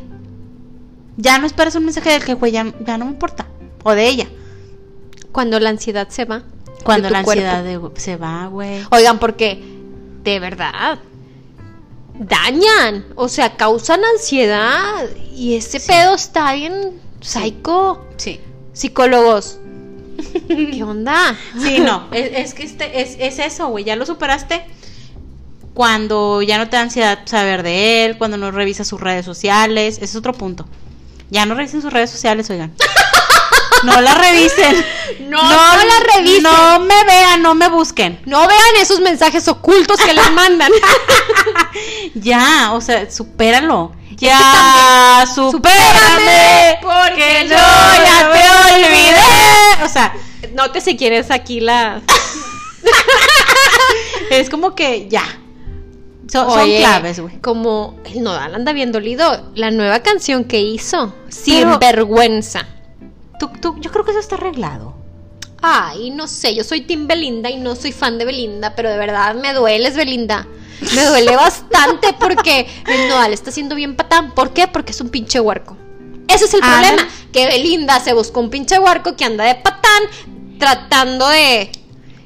Ya 1.18 1.38
no 1.38 1.46
esperas 1.46 1.76
un 1.76 1.86
mensaje 1.86 2.10
de 2.10 2.16
él 2.18 2.24
que, 2.24 2.34
güey, 2.34 2.52
ya, 2.52 2.66
ya 2.86 2.98
no 2.98 3.06
me 3.06 3.12
importa. 3.12 3.46
O 3.84 3.92
de 3.94 4.08
ella. 4.08 4.28
Cuando 5.32 5.60
la 5.60 5.70
ansiedad 5.70 6.10
se 6.10 6.26
va. 6.26 6.44
Cuando 6.84 7.10
la 7.10 7.20
ansiedad 7.20 7.64
de- 7.64 7.80
se 7.96 8.18
va, 8.18 8.48
güey. 8.48 8.82
Oigan, 8.92 9.20
porque 9.20 9.64
de 10.24 10.40
verdad 10.40 11.00
dañan, 12.20 13.06
o 13.16 13.28
sea, 13.28 13.56
causan 13.56 14.02
ansiedad 14.04 15.08
y 15.36 15.56
ese 15.56 15.80
pedo 15.80 16.16
está 16.16 16.54
bien 16.54 17.00
psycho. 17.22 18.06
Sí. 18.18 18.40
Psicólogos, 18.74 19.60
¿qué 20.48 20.84
onda? 20.84 21.38
Sí, 21.60 21.80
no. 21.80 22.08
Es, 22.12 22.32
es 22.34 22.54
que 22.54 22.64
este, 22.64 23.02
es, 23.02 23.18
es 23.20 23.40
eso, 23.40 23.68
güey. 23.68 23.84
Ya 23.84 23.96
lo 23.96 24.06
superaste. 24.06 24.66
Cuando 25.74 26.42
ya 26.44 26.58
no 26.58 26.70
te 26.70 26.76
da 26.76 26.84
ansiedad 26.84 27.20
saber 27.26 27.64
de 27.64 28.06
él, 28.06 28.18
cuando 28.18 28.38
no 28.38 28.52
revisas 28.52 28.88
sus 28.88 29.02
redes 29.02 29.26
sociales, 29.26 29.96
ese 29.98 30.06
es 30.06 30.16
otro 30.16 30.34
punto. 30.34 30.66
Ya 31.30 31.46
no 31.46 31.56
revisen 31.56 31.82
sus 31.82 31.92
redes 31.94 32.10
sociales, 32.12 32.50
oigan. 32.50 32.74
No 33.84 34.00
la 34.00 34.14
revisen. 34.16 34.86
No, 35.24 35.42
no 35.42 35.78
la 35.78 36.00
revisen. 36.16 36.44
No 36.44 36.80
me 36.82 37.04
vean, 37.06 37.42
no 37.42 37.56
me 37.56 37.68
busquen. 37.70 38.20
No 38.26 38.48
vean 38.48 38.76
esos 38.80 39.00
mensajes 39.00 39.48
ocultos 39.48 40.00
que 40.00 40.14
les 40.14 40.32
mandan. 40.32 40.72
Ya, 42.14 42.70
o 42.74 42.82
sea, 42.82 43.10
supéralo. 43.10 43.92
Ya, 44.18 44.38
también- 44.40 45.52
supérame, 45.52 45.52
Supérame, 45.52 46.80
porque 46.82 47.48
yo 47.50 47.56
ya 47.56 48.32
te 48.32 48.76
olvidé. 48.76 49.84
O 49.86 49.90
sea, 49.90 50.14
Nótese 50.54 50.96
quién 50.96 51.14
es 51.14 51.32
aquí 51.32 51.60
la. 51.62 52.02
es 54.30 54.50
como 54.50 54.76
que 54.76 55.08
ya. 55.10 55.24
Son, 56.34 56.70
claves, 56.78 57.20
güey. 57.20 57.40
Como 57.40 58.00
el 58.06 58.22
Nodal 58.24 58.56
anda 58.56 58.74
bien 58.74 58.92
dolido. 58.92 59.52
La 59.56 59.72
nueva 59.72 60.00
canción 60.02 60.44
que 60.44 60.60
hizo, 60.62 61.14
Pero- 61.26 61.32
Sin 61.32 61.80
Vergüenza. 61.80 62.68
Tú, 63.40 63.50
tú, 63.62 63.76
yo 63.80 63.92
creo 63.92 64.04
que 64.06 64.12
eso 64.12 64.20
está 64.20 64.36
arreglado. 64.36 64.94
Ay, 65.62 66.10
no 66.12 66.28
sé, 66.28 66.54
yo 66.56 66.64
soy 66.64 66.82
Team 66.82 67.08
Belinda 67.08 67.50
y 67.50 67.58
no 67.58 67.76
soy 67.76 67.92
fan 67.94 68.18
de 68.18 68.26
Belinda, 68.26 68.76
pero 68.76 68.90
de 68.90 68.98
verdad 68.98 69.34
me 69.36 69.54
dueles, 69.54 69.96
Belinda. 69.96 70.46
Me 70.96 71.06
duele 71.06 71.36
bastante 71.38 72.14
porque 72.20 72.68
el 72.88 73.08
Nodal 73.08 73.32
está 73.32 73.52
siendo 73.52 73.74
bien 73.76 73.96
patán. 73.96 74.32
¿Por 74.34 74.52
qué? 74.52 74.68
Porque 74.68 74.92
es 74.92 75.00
un 75.00 75.10
pinche 75.10 75.40
huerco. 75.40 75.78
Ese 76.28 76.46
es 76.46 76.54
el 76.54 76.60
Ah, 76.64 76.82
problema, 76.82 77.08
que 77.32 77.46
Belinda 77.48 78.00
se 78.02 78.14
buscó 78.14 78.40
un 78.42 78.50
pinche 78.50 78.78
huerco 78.80 79.16
que 79.16 79.24
anda 79.24 79.46
de 79.46 79.56
patán 79.56 80.04
tratando 80.60 81.28
de... 81.30 81.72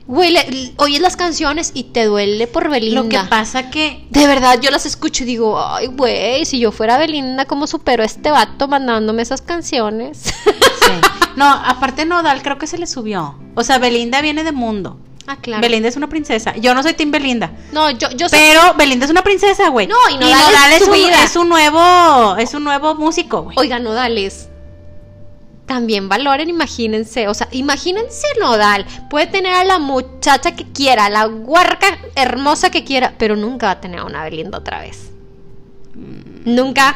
Güey, 0.08 0.32
le- 0.32 0.74
oyes 0.78 1.02
las 1.02 1.18
canciones 1.18 1.72
y 1.74 1.84
te 1.86 2.06
duele 2.06 2.48
por 2.48 2.70
Belinda. 2.70 3.02
Lo 3.02 3.10
que 3.10 3.20
pasa 3.30 3.70
que 3.70 4.06
De 4.10 4.26
verdad, 4.26 4.60
yo 4.62 4.72
las 4.72 4.86
escucho 4.86 5.24
y 5.24 5.28
digo, 5.28 5.62
ay, 5.62 5.88
güey, 5.88 6.46
si 6.46 6.60
yo 6.60 6.72
fuera 6.72 6.98
Belinda, 6.98 7.44
¿cómo 7.46 7.68
supero 7.68 8.04
a 8.04 8.06
este 8.06 8.32
vato 8.32 8.68
mandándome 8.70 9.22
esas 9.22 9.42
canciones? 9.42 10.20
Sí. 10.46 10.92
No, 11.36 11.46
aparte 11.46 12.06
Nodal 12.06 12.42
creo 12.42 12.58
que 12.58 12.68
se 12.68 12.78
le 12.78 12.88
subió. 12.88 13.36
O 13.56 13.64
sea, 13.64 13.78
Belinda 13.80 14.22
viene 14.22 14.44
de 14.46 14.54
mundo. 14.54 14.98
ah, 15.28 15.36
claro. 15.42 15.62
Belinda 15.62 15.90
es 15.90 15.98
una 15.98 16.08
princesa. 16.08 16.56
Yo 16.56 16.74
no 16.74 16.82
soy 16.84 16.94
Team 16.94 17.12
Belinda. 17.12 17.52
No, 17.74 17.90
yo, 17.92 18.10
yo 18.12 18.30
sé- 18.30 18.38
Pero 18.38 18.74
Belinda 18.76 19.04
es 19.06 19.12
una 19.12 19.24
princesa, 19.24 19.68
güey. 19.70 19.88
No, 19.88 19.96
y 20.10 20.18
Nodal 20.18 20.72
es 20.72 20.82
es, 20.82 20.86
su 20.86 20.92
un, 20.92 20.98
es 20.98 21.36
un 21.36 21.50
nuevo, 21.50 22.38
es 22.38 22.54
un 22.54 22.64
nuevo 22.64 22.96
músico, 22.96 23.42
güey. 23.44 23.58
Oiga, 23.60 23.78
Nodales. 23.80 24.48
También 25.68 26.08
valoren, 26.10 26.50
imagínense. 26.50 27.28
O 27.28 27.34
sea, 27.34 27.50
imagínense 27.52 28.26
Nodal. 28.40 28.86
Puede 29.10 29.28
tener 29.28 29.54
a 29.54 29.66
la 29.66 29.80
muchacha 29.80 30.56
que 30.56 30.64
quiera, 30.72 31.06
a 31.06 31.10
la 31.10 31.28
huarca 31.28 31.88
hermosa 32.16 32.70
que 32.72 32.84
quiera, 32.86 33.14
pero 33.18 33.36
nunca 33.36 33.68
va 33.68 33.72
a 33.74 33.82
tener 33.82 34.00
a 34.00 34.06
una 34.06 34.24
Belinda 34.24 34.58
otra 34.58 34.80
vez. 34.80 35.12
Nunca. 36.46 36.96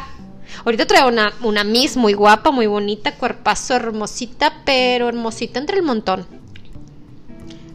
Ahorita 0.64 0.86
trae 0.86 1.06
una, 1.06 1.32
una 1.42 1.64
Miss 1.64 1.96
muy 1.96 2.14
guapa, 2.14 2.50
muy 2.50 2.66
bonita, 2.66 3.14
cuerpazo 3.16 3.74
hermosita, 3.74 4.62
pero 4.64 5.08
hermosita 5.08 5.58
entre 5.58 5.76
el 5.76 5.82
montón. 5.82 6.26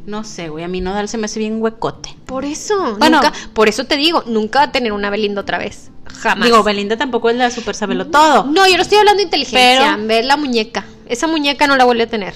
No 0.07 0.23
sé, 0.23 0.49
güey. 0.49 0.63
A 0.63 0.67
mí 0.67 0.79
Nodal 0.81 1.09
se 1.09 1.17
me 1.17 1.25
hace 1.25 1.37
bien 1.39 1.61
huecote. 1.61 2.15
Por 2.25 2.45
eso, 2.45 2.95
Bueno. 2.97 3.17
nunca, 3.21 3.33
por 3.53 3.67
eso 3.67 3.83
te 3.85 3.97
digo, 3.97 4.23
nunca 4.25 4.59
va 4.59 4.65
a 4.65 4.71
tener 4.71 4.93
una 4.93 5.09
Belinda 5.09 5.41
otra 5.41 5.57
vez. 5.57 5.91
Jamás. 6.17 6.45
Digo, 6.45 6.63
Belinda 6.63 6.97
tampoco 6.97 7.29
es 7.29 7.35
la 7.35 7.49
super 7.51 7.75
sabelo 7.75 8.07
todo. 8.07 8.43
no, 8.45 8.67
yo 8.67 8.75
no 8.75 8.81
estoy 8.81 8.97
hablando 8.97 9.17
de 9.19 9.23
inteligencia. 9.25 9.95
Pero- 9.95 10.07
Ver 10.07 10.25
la 10.25 10.37
muñeca. 10.37 10.85
Esa 11.07 11.27
muñeca 11.27 11.67
no 11.67 11.77
la 11.77 11.85
vuelve 11.85 12.03
a 12.03 12.07
tener. 12.07 12.33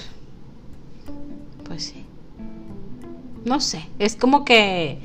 Pues 1.66 1.84
sí. 1.84 2.04
No 3.44 3.60
sé. 3.60 3.86
Es 3.98 4.16
como 4.16 4.44
que. 4.44 4.98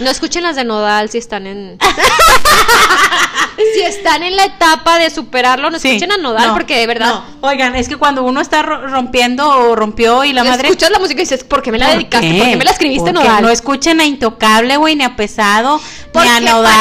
No 0.00 0.10
escuchen 0.10 0.42
las 0.42 0.56
de 0.56 0.64
Nodal 0.64 1.10
si 1.10 1.18
están 1.18 1.46
en. 1.46 1.78
si 3.74 3.80
están 3.82 4.22
en 4.22 4.34
la 4.36 4.44
etapa 4.46 4.98
de 4.98 5.10
superarlo, 5.10 5.70
no 5.70 5.78
Sí. 5.78 5.88
escuchen 5.88 6.12
a 6.12 6.16
Nodal 6.16 6.48
No, 6.48 6.54
porque 6.54 6.76
de 6.78 6.86
verdad. 6.86 7.08
no. 7.14 7.24
Oigan, 7.48 7.76
es 7.76 7.88
que 7.88 7.96
cuando 7.96 8.22
uno 8.22 8.40
está 8.40 8.62
ro- 8.62 8.86
rompiendo 8.88 9.48
o 9.48 9.76
rompió 9.76 10.24
y 10.24 10.32
la 10.32 10.44
madre. 10.44 10.68
Escuchas 10.68 10.90
la 10.90 10.98
música 10.98 11.20
y 11.20 11.24
dices, 11.24 11.44
¿por 11.44 11.62
qué 11.62 11.70
me 11.70 11.78
la 11.78 11.86
¿Por 11.86 11.94
dedicaste? 11.96 12.30
qué? 12.30 12.38
¿Por 12.38 12.46
qué 12.48 12.56
me 12.56 12.64
la 12.64 12.70
escribiste, 12.72 13.12
Nodal? 13.12 13.42
No 13.42 13.50
escuchen 13.50 14.00
a 14.00 14.04
Intocable, 14.04 14.76
güey, 14.78 14.96
ni 14.96 15.04
a 15.04 15.14
Pesado, 15.16 15.80
Porque 16.12 16.28
ni 16.40 16.48
a 16.48 16.52
Nodal, 16.52 16.74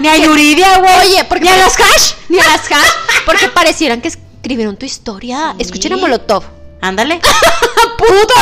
ni 0.00 0.08
a 0.08 0.16
Yuridia, 0.16 0.78
güey. 0.78 0.92
Oye, 1.10 1.24
porque 1.24 1.44
ni 1.44 1.50
a 1.50 1.56
las 1.56 1.78
hash. 1.78 2.12
Ni 2.28 2.38
a 2.38 2.44
las 2.44 2.70
hash. 2.70 2.90
Porque 3.26 3.48
parecieran 3.48 4.00
que 4.00 4.08
escribieron 4.08 4.76
tu 4.76 4.84
historia. 4.84 5.54
Sí. 5.56 5.62
Escuchen 5.62 5.92
a 5.92 5.96
Molotov. 5.96 6.42
Ándale. 6.82 7.20
¡Puto! 7.98 8.34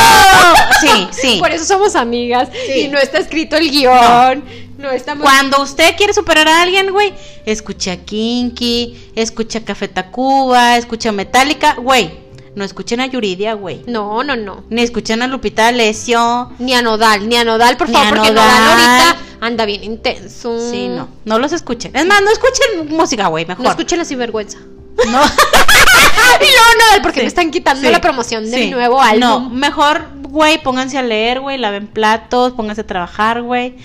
Sí, 0.81 1.09
sí. 1.13 1.37
Por 1.39 1.53
eso 1.53 1.65
somos 1.67 1.95
amigas. 1.95 2.49
Sí. 2.67 2.73
Y 2.81 2.89
no 2.89 2.99
está 2.99 3.19
escrito 3.19 3.57
el 3.57 3.71
guion. 3.71 4.43
No, 4.79 4.91
estamos. 4.91 5.23
Cuando 5.23 5.63
usted 5.63 5.95
quiere 5.97 6.15
superar 6.15 6.49
a 6.49 6.63
alguien, 6.63 6.91
güey, 6.91 7.13
escucha 7.45 7.99
Kinky, 7.99 9.13
escucha 9.15 9.63
Café 9.63 9.89
Tacuba, 9.89 10.79
escucha 10.79 11.13
Metallica, 11.13 11.75
güey. 11.75 12.19
No 12.55 12.65
escuchen 12.65 13.01
a 13.01 13.07
Yuridia, 13.07 13.53
güey. 13.55 13.85
No, 13.87 14.25
no, 14.25 14.37
no. 14.37 14.65
Ni 14.71 14.83
escuchen 14.83 15.21
a 15.23 15.27
Lupita 15.27 15.65
D'Alessio. 15.65 16.51
Ni 16.59 16.73
a 16.75 16.81
Nodal, 16.83 17.29
ni 17.29 17.37
a 17.37 17.45
Nodal, 17.45 17.77
por 17.77 17.89
Ni 17.89 17.95
favor, 17.95 18.09
a 18.09 18.11
porque 18.11 18.33
Nodal. 18.33 18.61
Nodal 18.61 18.81
ahorita 18.81 19.17
anda 19.41 19.67
bien 19.67 19.85
intenso. 19.85 20.59
Sí, 20.71 20.89
no. 20.89 21.09
No 21.27 21.39
los 21.39 21.53
escuchen. 21.53 21.95
Es 21.95 22.07
más, 22.07 22.23
no 22.23 22.31
escuchen 22.31 22.89
música, 22.97 23.29
güey, 23.29 23.45
mejor. 23.45 23.65
No 23.65 23.71
escuchen 23.71 23.99
la 23.99 24.05
sinvergüenza. 24.07 24.59
No. 25.11 25.21
y 26.41 26.45
luego 26.45 26.71
Nodal, 26.79 27.03
porque 27.03 27.21
Sí, 27.21 27.25
me 27.25 27.29
están 27.29 27.51
quitando 27.51 27.83
sí, 27.87 27.91
la 27.91 28.01
promoción 28.01 28.45
de 28.45 28.51
sí. 28.57 28.65
mi 28.65 28.71
nuevo 28.71 29.01
álbum. 29.01 29.21
No, 29.21 29.51
mejor, 29.51 30.09
güey, 30.23 30.63
pónganse 30.63 30.99
a 30.99 31.03
leer, 31.03 31.41
güey, 31.41 31.59
laven 31.59 31.87
platos, 31.87 32.53
pónganse 32.53 32.83
a 32.83 32.87
trabajar, 32.87 33.43
güey. 33.43 33.77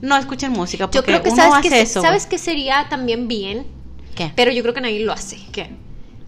No 0.00 0.16
escuchen 0.16 0.52
música, 0.52 0.86
porque 0.86 0.98
Yo 0.98 1.04
creo 1.04 1.22
que 1.22 1.28
uno 1.30 1.36
sabes 1.36 1.54
hace 1.58 1.68
que 1.70 1.80
eso. 1.80 2.02
sabes 2.02 2.26
que 2.26 2.38
sería 2.38 2.86
también 2.90 3.28
bien, 3.28 3.66
pero 4.34 4.50
yo 4.52 4.62
creo 4.62 4.74
que 4.74 4.80
nadie 4.80 5.00
lo 5.00 5.12
hace. 5.12 5.38
¿Qué? 5.52 5.70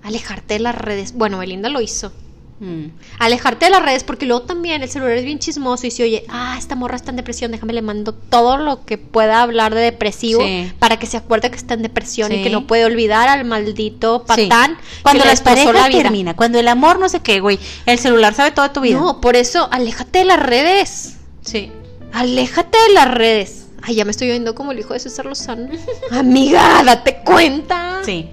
Alejarte 0.03 0.55
de 0.55 0.61
las 0.61 0.75
redes. 0.75 1.13
Bueno, 1.15 1.39
Belinda 1.39 1.69
lo 1.69 1.81
hizo. 1.81 2.13
Mm. 2.59 2.87
Alejarte 3.19 3.67
de 3.67 3.71
las 3.71 3.83
redes 3.83 4.03
porque 4.03 4.25
luego 4.25 4.43
también 4.43 4.83
el 4.83 4.89
celular 4.89 5.13
es 5.17 5.25
bien 5.25 5.39
chismoso 5.39 5.87
y 5.87 5.91
si 5.91 6.03
oye, 6.03 6.25
ah, 6.29 6.57
esta 6.59 6.75
morra 6.75 6.97
está 6.97 7.11
en 7.11 7.17
depresión, 7.17 7.53
déjame 7.53 7.75
le 7.75 7.83
mando 7.83 8.15
todo 8.15 8.57
lo 8.57 8.85
que 8.87 8.97
pueda 8.97 9.43
hablar 9.43 9.75
de 9.75 9.83
depresivo 9.83 10.41
Sí. 10.43 10.73
para 10.79 10.99
que 10.99 11.07
se 11.07 11.19
acuerde 11.19 11.51
que 11.51 11.57
está 11.57 11.75
en 11.75 11.83
depresión 11.83 12.33
y 12.33 12.43
que 12.43 12.49
no 12.51 12.67
puede 12.67 12.87
olvidar 12.87 13.29
al 13.29 13.45
maldito 13.45 14.25
Sí. 14.35 14.47
patán 14.49 14.79
Cuando 15.03 15.23
que 15.23 15.29
las 15.29 15.43
parejas 15.43 15.75
la 15.75 15.91
termina, 15.91 16.35
cuando 16.35 16.59
el 16.59 16.69
amor 16.69 16.99
no 16.99 17.09
sé 17.11 17.21
qué, 17.21 17.41
güey. 17.41 17.59
El 17.85 17.99
celular 17.99 18.33
sabe 18.33 18.53
toda 18.53 18.73
tu 18.73 18.81
vida. 18.81 18.99
No, 18.99 19.21
por 19.21 19.37
eso 19.37 19.69
aléjate 19.71 20.21
de 20.21 20.25
las 20.25 20.41
redes. 20.41 21.17
Sí. 21.43 21.71
Aléjate 22.13 22.79
de 22.89 22.95
las 22.95 23.11
redes. 23.13 23.67
Ay, 23.83 23.97
ya 23.97 24.05
me 24.07 24.11
estoy 24.11 24.31
oyendo 24.31 24.55
como 24.55 24.73
el 24.73 24.79
hijo 24.79 24.95
de 24.95 25.01
César 25.01 25.27
Lozano. 25.27 25.69
Amiga, 26.11 26.83
date 26.85 27.19
cuenta. 27.25 28.01
Sí. 28.05 28.29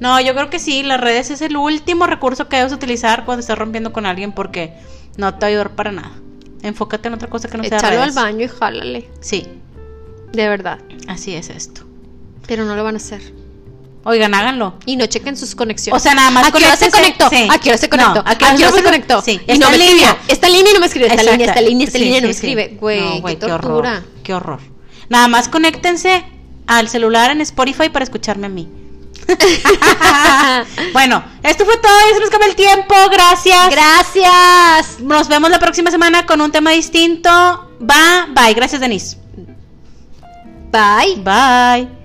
No, 0.00 0.20
yo 0.20 0.32
creo 0.34 0.48
que 0.50 0.58
sí, 0.58 0.82
las 0.82 1.00
redes 1.00 1.30
es 1.30 1.40
el 1.42 1.56
último 1.56 2.06
recurso 2.06 2.48
que 2.48 2.56
debes 2.56 2.72
utilizar 2.72 3.24
cuando 3.24 3.40
estás 3.40 3.58
rompiendo 3.58 3.92
con 3.92 4.06
alguien 4.06 4.32
porque 4.32 4.74
no 5.16 5.34
te 5.34 5.40
va 5.40 5.46
a 5.46 5.50
ayudar 5.50 5.70
para 5.70 5.90
nada. 5.92 6.12
Enfócate 6.62 7.08
en 7.08 7.14
otra 7.14 7.28
cosa 7.28 7.48
que 7.48 7.56
no 7.58 7.64
sea 7.64 7.78
Échalo 7.78 7.96
al 7.96 8.02
redes. 8.02 8.14
baño 8.14 8.44
y 8.44 8.48
jálale. 8.48 9.10
Sí, 9.20 9.46
De 10.32 10.48
verdad. 10.48 10.78
así 11.08 11.34
es 11.34 11.50
esto. 11.50 11.82
Pero 12.46 12.64
no 12.64 12.76
lo 12.76 12.84
van 12.84 12.94
a 12.94 12.98
hacer. 12.98 13.20
Oigan, 14.04 14.34
háganlo. 14.34 14.74
Y 14.86 14.96
no 14.96 15.06
chequen 15.06 15.36
sus 15.36 15.54
conexiones. 15.54 16.00
O 16.00 16.02
sea, 16.02 16.14
nada 16.14 16.30
más 16.30 16.46
¿A 16.46 16.52
qué 16.52 16.64
hora 16.64 16.76
se 16.76 16.90
conectó? 16.90 17.28
sí. 17.28 17.48
¿A 17.50 17.58
qué 17.58 17.68
hora 17.70 17.78
se 17.78 17.88
conectó? 17.88 18.14
No, 18.14 18.22
¿A 18.24 18.38
qué 18.38 18.44
hora 18.44 18.72
se 18.72 18.82
conectó? 18.82 19.20
Sí, 19.20 19.40
Y 19.46 19.58
no 19.58 19.70
me 19.70 19.76
línea. 19.78 20.16
Esta 20.28 20.48
línea 20.48 20.70
y 20.70 20.74
no 20.74 20.80
me 20.80 20.86
escribe. 20.86 21.08
Esta 21.08 21.22
línea, 21.24 21.46
esta 21.48 21.60
línea, 21.60 21.84
esta 21.86 21.98
Sí, 21.98 22.04
línea 22.04 22.20
no 22.20 22.26
me 22.28 22.32
escribe. 22.32 22.76
Güey, 22.80 23.20
No, 23.20 23.26
qué 23.26 23.38
qué 23.38 23.52
horror. 23.52 23.86
Qué 24.22 24.34
horror. 24.34 24.60
Nada 25.10 25.28
más 25.28 25.48
conéctense 25.48 26.24
al 26.66 26.88
celular 26.88 27.30
en 27.32 27.40
Spotify 27.42 27.88
para 27.90 28.04
escucharme 28.04 28.46
a 28.46 28.50
mí. 28.50 28.68
bueno, 30.92 31.22
esto 31.42 31.64
fue 31.64 31.76
todo. 31.76 31.92
Ya 32.10 32.14
se 32.14 32.20
nos 32.36 32.48
el 32.48 32.56
tiempo. 32.56 32.94
Gracias. 33.10 33.70
Gracias. 33.70 35.00
Nos 35.00 35.28
vemos 35.28 35.50
la 35.50 35.58
próxima 35.58 35.90
semana 35.90 36.26
con 36.26 36.40
un 36.40 36.50
tema 36.50 36.70
distinto. 36.70 37.30
Bye, 37.78 38.32
bye. 38.34 38.54
Gracias, 38.54 38.80
Denise. 38.80 39.18
Bye. 40.70 41.16
Bye. 41.22 41.97